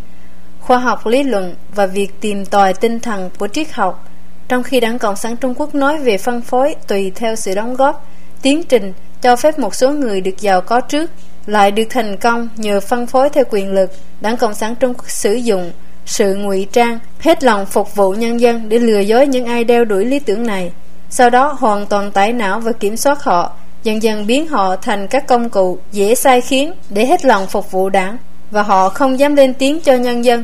[0.60, 4.08] khoa học lý luận và việc tìm tòi tinh thần của triết học,
[4.48, 7.76] trong khi Đảng Cộng sản Trung Quốc nói về phân phối tùy theo sự đóng
[7.76, 8.08] góp,
[8.42, 11.12] tiến trình cho phép một số người được giàu có trước
[11.46, 13.92] lại được thành công nhờ phân phối theo quyền lực,
[14.22, 15.72] Đảng Cộng sản Trung Quốc sử dụng
[16.06, 19.86] sự ngụy trang, hết lòng phục vụ nhân dân để lừa dối những ai đeo
[19.86, 20.72] đuổi lý tưởng này.
[21.10, 23.52] Sau đó hoàn toàn tải não và kiểm soát họ,
[23.84, 27.72] dần dần biến họ thành các công cụ dễ sai khiến để hết lòng phục
[27.72, 28.18] vụ đảng
[28.52, 30.44] và họ không dám lên tiếng cho nhân dân.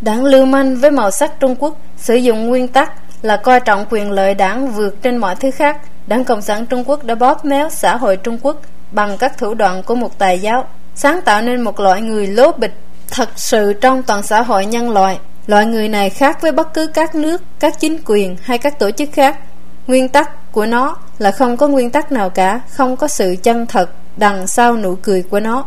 [0.00, 3.86] Đảng lưu manh với màu sắc Trung Quốc sử dụng nguyên tắc là coi trọng
[3.90, 5.80] quyền lợi đảng vượt trên mọi thứ khác.
[6.06, 8.60] Đảng Cộng sản Trung Quốc đã bóp méo xã hội Trung Quốc
[8.96, 10.64] bằng các thủ đoạn của một tài giáo,
[10.94, 12.74] sáng tạo nên một loại người lố bịch
[13.10, 15.18] thật sự trong toàn xã hội nhân loại.
[15.46, 18.90] Loại người này khác với bất cứ các nước, các chính quyền hay các tổ
[18.90, 19.38] chức khác.
[19.86, 23.66] Nguyên tắc của nó là không có nguyên tắc nào cả, không có sự chân
[23.66, 25.64] thật đằng sau nụ cười của nó.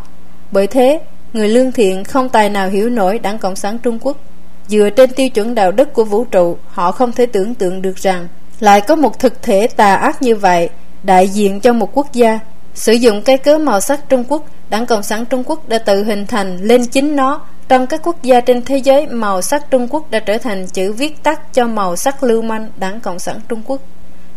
[0.52, 1.02] Bởi thế,
[1.34, 4.18] người lương thiện không tài nào hiểu nổi đảng Cộng sản Trung Quốc.
[4.68, 7.96] Dựa trên tiêu chuẩn đạo đức của vũ trụ, họ không thể tưởng tượng được
[7.98, 8.28] rằng
[8.60, 10.70] lại có một thực thể tà ác như vậy
[11.04, 12.40] đại diện cho một quốc gia.
[12.80, 16.04] Sử dụng cái cớ màu sắc Trung Quốc, đảng Cộng sản Trung Quốc đã tự
[16.04, 17.42] hình thành lên chính nó.
[17.68, 20.94] Trong các quốc gia trên thế giới, màu sắc Trung Quốc đã trở thành chữ
[20.94, 23.82] viết tắt cho màu sắc lưu manh đảng Cộng sản Trung Quốc.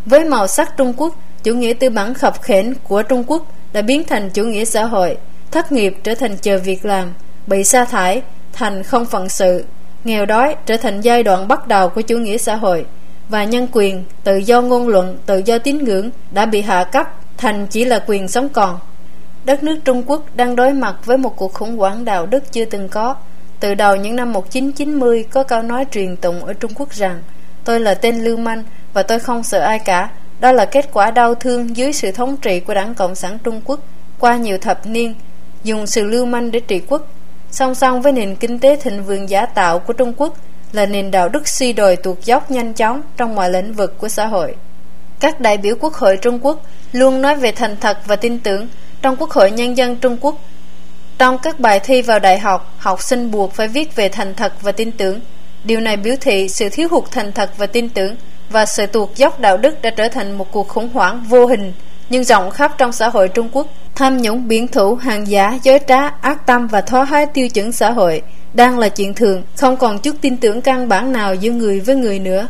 [0.06, 3.82] Với màu sắc Trung Quốc, chủ nghĩa tư bản khập khển của Trung Quốc đã
[3.82, 5.16] biến thành chủ nghĩa xã hội,
[5.50, 7.12] thất nghiệp trở thành chờ việc làm,
[7.46, 9.64] bị sa thải thành không phận sự,
[10.04, 12.86] nghèo đói trở thành giai đoạn bắt đầu của chủ nghĩa xã hội
[13.28, 17.06] và nhân quyền, tự do ngôn luận, tự do tín ngưỡng đã bị hạ cấp
[17.42, 18.78] thành chỉ là quyền sống còn.
[19.44, 22.64] Đất nước Trung Quốc đang đối mặt với một cuộc khủng hoảng đạo đức chưa
[22.64, 23.16] từng có.
[23.60, 27.22] Từ đầu những năm 1990 có câu nói truyền tụng ở Trung Quốc rằng
[27.64, 30.10] Tôi là tên lưu manh và tôi không sợ ai cả.
[30.40, 33.60] Đó là kết quả đau thương dưới sự thống trị của đảng Cộng sản Trung
[33.64, 33.80] Quốc
[34.18, 35.14] qua nhiều thập niên,
[35.64, 37.08] dùng sự lưu manh để trị quốc.
[37.50, 40.36] Song song với nền kinh tế thịnh vượng giả tạo của Trung Quốc
[40.72, 44.08] là nền đạo đức suy đồi tuột dốc nhanh chóng trong mọi lĩnh vực của
[44.08, 44.54] xã hội.
[45.22, 46.62] Các đại biểu Quốc hội Trung Quốc
[46.92, 48.68] luôn nói về thành thật và tin tưởng
[49.02, 50.36] trong Quốc hội Nhân dân Trung Quốc.
[51.18, 54.52] Trong các bài thi vào đại học, học sinh buộc phải viết về thành thật
[54.62, 55.20] và tin tưởng.
[55.64, 58.16] Điều này biểu thị sự thiếu hụt thành thật và tin tưởng
[58.50, 61.72] và sự tuột dốc đạo đức đã trở thành một cuộc khủng hoảng vô hình
[62.08, 63.66] nhưng rộng khắp trong xã hội Trung Quốc.
[63.94, 67.72] Tham nhũng, biển thủ, hàng giả, dối trá, ác tâm và thoái hóa tiêu chuẩn
[67.72, 68.22] xã hội
[68.54, 71.94] đang là chuyện thường, không còn chút tin tưởng căn bản nào giữa người với
[71.94, 72.48] người nữa.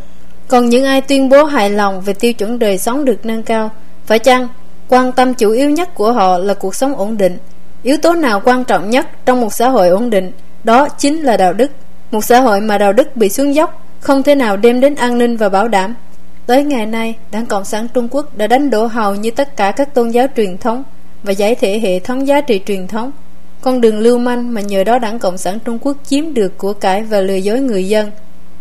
[0.52, 3.70] Còn những ai tuyên bố hài lòng về tiêu chuẩn đời sống được nâng cao,
[4.06, 4.48] phải chăng
[4.88, 7.38] quan tâm chủ yếu nhất của họ là cuộc sống ổn định?
[7.82, 10.32] Yếu tố nào quan trọng nhất trong một xã hội ổn định?
[10.64, 11.70] Đó chính là đạo đức.
[12.10, 15.18] Một xã hội mà đạo đức bị xuống dốc không thể nào đem đến an
[15.18, 15.94] ninh và bảo đảm.
[16.46, 19.70] Tới ngày nay, Đảng Cộng sản Trung Quốc đã đánh đổ hầu như tất cả
[19.70, 20.84] các tôn giáo truyền thống
[21.22, 23.12] và giải thể hệ thống giá trị truyền thống.
[23.60, 26.72] Con đường lưu manh mà nhờ đó Đảng Cộng sản Trung Quốc chiếm được của
[26.72, 28.10] cải và lừa dối người dân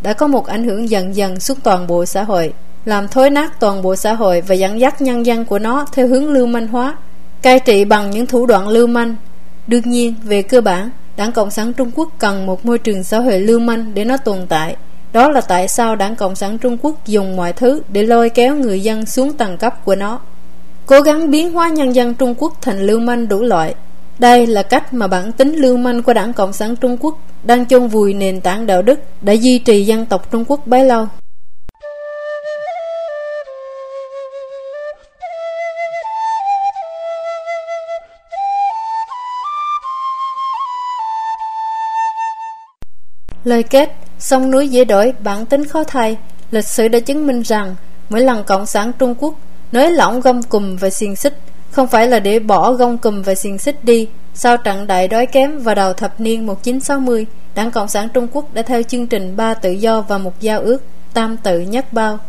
[0.03, 2.53] đã có một ảnh hưởng dần dần xuống toàn bộ xã hội,
[2.85, 6.07] làm thối nát toàn bộ xã hội và dẫn dắt nhân dân của nó theo
[6.07, 6.95] hướng lưu manh hóa,
[7.41, 9.15] cai trị bằng những thủ đoạn lưu manh.
[9.67, 13.19] Đương nhiên, về cơ bản, Đảng Cộng sản Trung Quốc cần một môi trường xã
[13.19, 14.75] hội lưu manh để nó tồn tại.
[15.13, 18.55] Đó là tại sao Đảng Cộng sản Trung Quốc dùng mọi thứ để lôi kéo
[18.55, 20.19] người dân xuống tầng cấp của nó.
[20.85, 23.75] Cố gắng biến hóa nhân dân Trung Quốc thành lưu manh đủ loại.
[24.19, 27.65] Đây là cách mà bản tính lưu manh của Đảng Cộng sản Trung Quốc đang
[27.65, 31.07] chôn vùi nền tảng đạo đức đã duy trì dân tộc Trung Quốc bấy lâu.
[43.43, 46.17] Lời kết Sông núi dễ đổi, bản tính khó thay
[46.51, 47.75] Lịch sử đã chứng minh rằng
[48.09, 49.35] Mỗi lần Cộng sản Trung Quốc
[49.71, 51.37] nới lỏng gông cùm và xiềng xích
[51.71, 55.25] Không phải là để bỏ gông cùm và xiềng xích đi sau trận đại đói
[55.25, 57.25] kém vào đầu thập niên 1960
[57.55, 60.61] Đảng Cộng sản Trung Quốc đã theo chương trình ba tự do và một giao
[60.61, 60.83] ước,
[61.13, 62.19] Tam tự nhất bao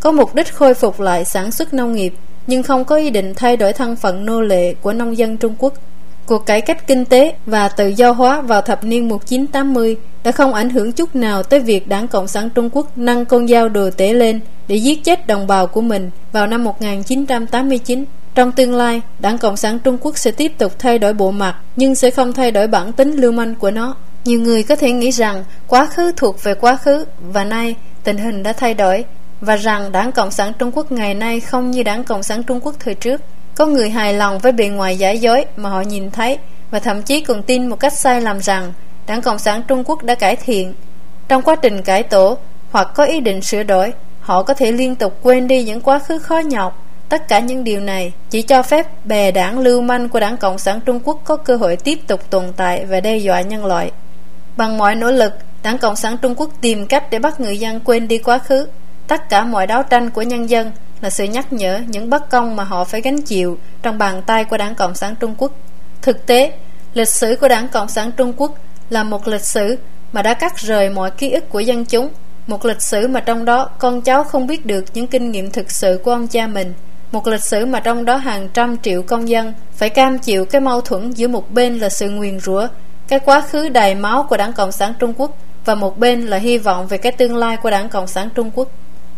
[0.00, 2.14] Có mục đích khôi phục lại sản xuất nông nghiệp,
[2.46, 5.54] Nhưng không có ý định thay đổi thân phận nô lệ của nông dân Trung
[5.58, 5.74] Quốc
[6.26, 10.54] Cuộc cải cách kinh tế và tự do hóa vào thập niên 1980 đã không
[10.54, 13.90] ảnh hưởng chút nào tới việc Đảng Cộng sản Trung Quốc nâng con dao đồ
[13.90, 18.04] tể lên để giết chết đồng bào của mình vào năm 1989.
[18.34, 21.56] Trong tương lai, Đảng Cộng sản Trung Quốc sẽ tiếp tục thay đổi bộ mặt
[21.76, 23.94] nhưng sẽ không thay đổi bản tính lưu manh của nó.
[24.24, 27.74] Nhiều người có thể nghĩ rằng quá khứ thuộc về quá khứ và nay
[28.04, 29.04] tình hình đã thay đổi
[29.40, 32.60] và rằng Đảng Cộng sản Trung Quốc ngày nay không như Đảng Cộng sản Trung
[32.62, 33.20] Quốc thời trước.
[33.54, 36.38] Có người hài lòng với bề ngoài giả dối mà họ nhìn thấy
[36.70, 38.72] và thậm chí còn tin một cách sai lầm rằng
[39.06, 40.74] Đảng Cộng sản Trung Quốc đã cải thiện.
[41.28, 42.38] Trong quá trình cải tổ
[42.70, 45.98] hoặc có ý định sửa đổi, họ có thể liên tục quên đi những quá
[45.98, 46.86] khứ khó nhọc.
[47.10, 50.58] Tất cả những điều này chỉ cho phép bè đảng lưu manh của Đảng Cộng
[50.58, 53.90] sản Trung Quốc có cơ hội tiếp tục tồn tại và đe dọa nhân loại.
[54.56, 55.32] Bằng mọi nỗ lực,
[55.62, 58.66] Đảng Cộng sản Trung Quốc tìm cách để bắt người dân quên đi quá khứ.
[59.06, 62.56] Tất cả mọi đấu tranh của nhân dân là sự nhắc nhở những bất công
[62.56, 65.52] mà họ phải gánh chịu trong bàn tay của Đảng Cộng sản Trung Quốc.
[66.02, 66.52] Thực tế,
[66.94, 68.54] lịch sử của Đảng Cộng sản Trung Quốc
[68.90, 69.78] là một lịch sử
[70.12, 72.08] mà đã cắt rời mọi ký ức của dân chúng.
[72.46, 75.70] Một lịch sử mà trong đó con cháu không biết được những kinh nghiệm thực
[75.70, 76.74] sự của ông cha mình.
[77.12, 80.60] Một lịch sử mà trong đó hàng trăm triệu công dân phải cam chịu cái
[80.60, 82.68] mâu thuẫn giữa một bên là sự nguyền rủa,
[83.08, 85.30] cái quá khứ đầy máu của đảng Cộng sản Trung Quốc
[85.64, 88.50] và một bên là hy vọng về cái tương lai của đảng Cộng sản Trung
[88.54, 88.68] Quốc.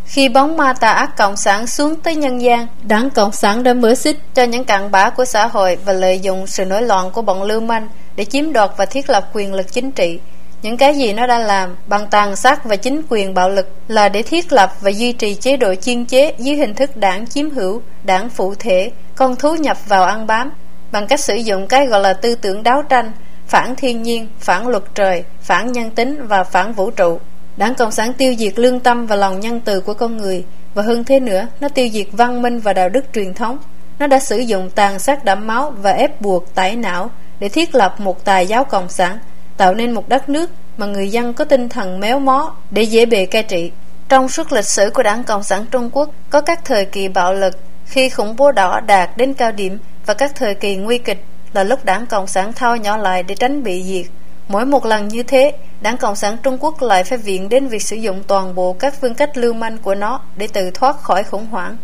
[0.04, 3.74] Khi bóng ma tà ác Cộng sản xuống tới nhân gian, đảng Cộng sản đã
[3.74, 7.10] mở xích cho những cặn bã của xã hội và lợi dụng sự nổi loạn
[7.10, 10.18] của bọn lưu manh để chiếm đoạt và thiết lập quyền lực chính trị.
[10.62, 14.08] Những cái gì nó đã làm bằng tàn sát và chính quyền bạo lực là
[14.08, 17.50] để thiết lập và duy trì chế độ chiên chế dưới hình thức đảng chiếm
[17.50, 20.52] hữu, đảng phụ thể, con thú nhập vào ăn bám,
[20.92, 23.12] bằng cách sử dụng cái gọi là tư tưởng đấu tranh,
[23.46, 27.18] phản thiên nhiên, phản luật trời, phản nhân tính và phản vũ trụ.
[27.56, 30.44] Đảng Cộng sản tiêu diệt lương tâm và lòng nhân từ của con người
[30.74, 33.58] và hơn thế nữa, nó tiêu diệt văn minh và đạo đức truyền thống.
[33.98, 37.10] Nó đã sử dụng tàn sát đẫm máu và ép buộc tải não
[37.40, 39.18] để thiết lập một tài giáo cộng sản,
[39.56, 43.06] tạo nên một đất nước mà người dân có tinh thần méo mó để dễ
[43.06, 43.70] bề cai trị.
[44.08, 47.34] Trong suốt lịch sử của Đảng Cộng sản Trung Quốc có các thời kỳ bạo
[47.34, 51.24] lực khi khủng bố đỏ đạt đến cao điểm và các thời kỳ nguy kịch
[51.52, 54.12] là lúc Đảng Cộng sản thao nhỏ lại để tránh bị diệt.
[54.48, 57.82] Mỗi một lần như thế, Đảng Cộng sản Trung Quốc lại phải viện đến việc
[57.82, 61.24] sử dụng toàn bộ các phương cách lưu manh của nó để tự thoát khỏi
[61.24, 61.76] khủng hoảng.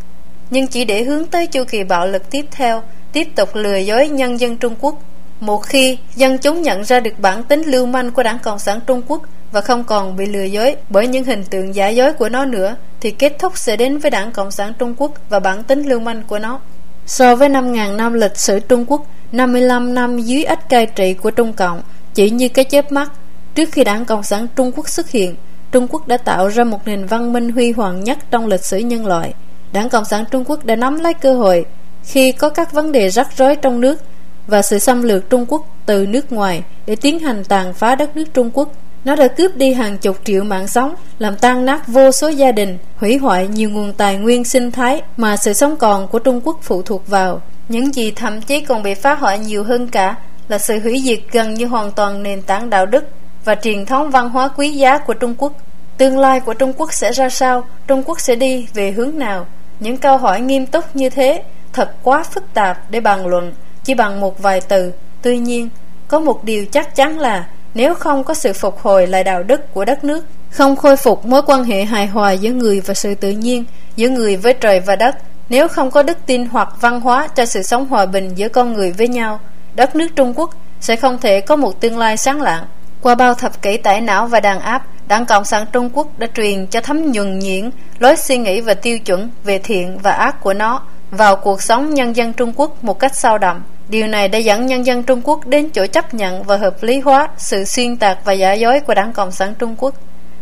[0.51, 2.83] Nhưng chỉ để hướng tới chu kỳ bạo lực tiếp theo,
[3.13, 4.95] tiếp tục lừa dối nhân dân Trung Quốc.
[5.41, 8.81] Một khi dân chúng nhận ra được bản tính lưu manh của Đảng Cộng sản
[8.87, 12.29] Trung Quốc và không còn bị lừa dối bởi những hình tượng giả dối của
[12.29, 15.63] nó nữa, thì kết thúc sẽ đến với Đảng Cộng sản Trung Quốc và bản
[15.63, 16.61] tính lưu manh của nó.
[17.07, 21.31] So với 5.000 năm lịch sử Trung Quốc, 55 năm dưới ách cai trị của
[21.31, 21.83] Trung Cộng,
[22.15, 23.13] chỉ như cái chớp mắt,
[23.55, 25.37] trước khi đảng Cộng sản Trung Quốc xuất hiện,
[25.73, 28.79] Trung Quốc đã tạo ra một nền văn minh huy hoàng nhất trong lịch sử
[28.79, 29.35] nhân loại.
[29.73, 31.65] Đảng Cộng sản Trung Quốc đã nắm lấy cơ hội
[32.05, 34.03] khi có các vấn đề rắc rối trong nước
[34.49, 38.17] và sự xâm lược Trung Quốc từ nước ngoài để tiến hành tàn phá đất
[38.17, 38.69] nước Trung Quốc.
[39.05, 42.53] Nó đã cướp đi hàng chục triệu mạng sống, làm tan nát vô số gia
[42.53, 46.41] đình, hủy hoại nhiều nguồn tài nguyên sinh thái mà sự sống còn của Trung
[46.45, 47.43] Quốc phụ thuộc vào.
[47.69, 50.17] Những gì thậm chí còn bị phá hoại nhiều hơn cả
[50.49, 53.05] là sự hủy diệt gần như hoàn toàn nền tảng đạo đức
[53.45, 55.53] và truyền thống văn hóa quý giá của Trung Quốc.
[55.97, 57.65] Tương lai của Trung Quốc sẽ ra sao?
[57.87, 59.47] Trung Quốc sẽ đi về hướng nào?
[59.81, 61.43] Những câu hỏi nghiêm túc như thế
[61.73, 63.53] thật quá phức tạp để bàn luận
[63.89, 64.93] chỉ bằng một vài từ.
[65.23, 65.69] Tuy nhiên,
[66.09, 69.75] có một điều chắc chắn là nếu không có sự phục hồi lại đạo đức
[69.75, 73.15] của đất nước, không khôi phục mối quan hệ hài hòa giữa người và sự
[73.15, 73.65] tự nhiên,
[73.97, 75.17] giữa người với trời và đất,
[75.49, 78.73] nếu không có đức tin hoặc văn hóa cho sự sống hòa bình giữa con
[78.73, 79.41] người với nhau,
[79.75, 80.51] đất nước Trung Quốc
[80.81, 82.65] sẽ không thể có một tương lai sáng lạng.
[83.03, 86.27] Qua bao thập kỷ tải não và đàn áp, Đảng Cộng sản Trung Quốc đã
[86.35, 90.41] truyền cho thấm nhuần nhuyễn lối suy nghĩ và tiêu chuẩn về thiện và ác
[90.41, 93.63] của nó vào cuộc sống nhân dân Trung Quốc một cách sâu đậm.
[93.89, 97.01] Điều này đã dẫn nhân dân Trung Quốc đến chỗ chấp nhận và hợp lý
[97.01, 99.95] hóa sự xuyên tạc và giả dối của Đảng Cộng sản Trung Quốc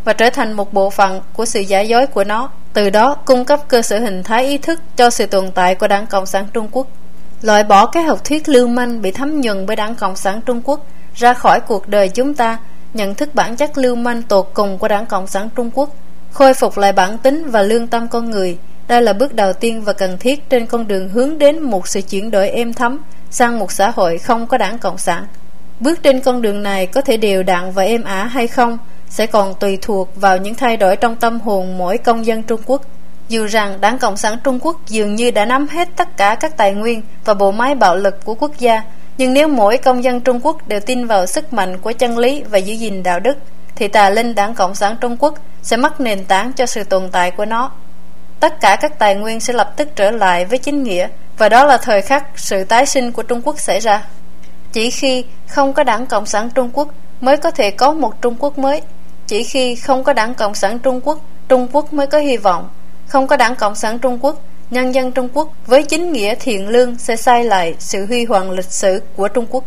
[0.04, 3.44] và trở thành một bộ phận của sự giả dối của nó, từ đó cung
[3.44, 6.46] cấp cơ sở hình thái ý thức cho sự tồn tại của Đảng Cộng sản
[6.52, 6.86] Trung Quốc.
[7.42, 10.60] Loại bỏ cái học thuyết lưu manh bị thấm nhuần bởi Đảng Cộng sản Trung
[10.64, 12.58] Quốc ra khỏi cuộc đời chúng ta,
[12.94, 15.90] nhận thức bản chất lưu manh tột cùng của Đảng Cộng sản Trung Quốc,
[16.32, 18.58] khôi phục lại bản tính và lương tâm con người.
[18.88, 22.00] Đây là bước đầu tiên và cần thiết trên con đường hướng đến một sự
[22.00, 22.98] chuyển đổi êm thấm
[23.38, 25.26] sang một xã hội không có Đảng Cộng sản.
[25.80, 29.26] Bước trên con đường này có thể đều đặn và êm ả hay không sẽ
[29.26, 32.82] còn tùy thuộc vào những thay đổi trong tâm hồn mỗi công dân Trung Quốc.
[33.28, 36.56] Dù rằng Đảng Cộng sản Trung Quốc dường như đã nắm hết tất cả các
[36.56, 38.82] tài nguyên và bộ máy bạo lực của quốc gia,
[39.18, 42.42] nhưng nếu mỗi công dân Trung Quốc đều tin vào sức mạnh của chân lý
[42.50, 43.36] và giữ gìn đạo đức,
[43.74, 47.08] thì tà linh Đảng Cộng sản Trung Quốc sẽ mất nền tảng cho sự tồn
[47.12, 47.70] tại của nó.
[48.40, 51.08] Tất cả các tài nguyên sẽ lập tức trở lại với chính nghĩa,
[51.38, 54.04] và đó là thời khắc sự tái sinh của Trung Quốc xảy ra.
[54.72, 56.88] Chỉ khi không có Đảng Cộng sản Trung Quốc
[57.20, 58.82] mới có thể có một Trung Quốc mới.
[59.26, 61.18] Chỉ khi không có Đảng Cộng sản Trung Quốc,
[61.48, 62.68] Trung Quốc mới có hy vọng.
[63.06, 64.40] Không có Đảng Cộng sản Trung Quốc,
[64.70, 68.50] nhân dân Trung Quốc với chính nghĩa thiện lương sẽ sai lại sự huy hoàng
[68.50, 69.64] lịch sử của Trung Quốc.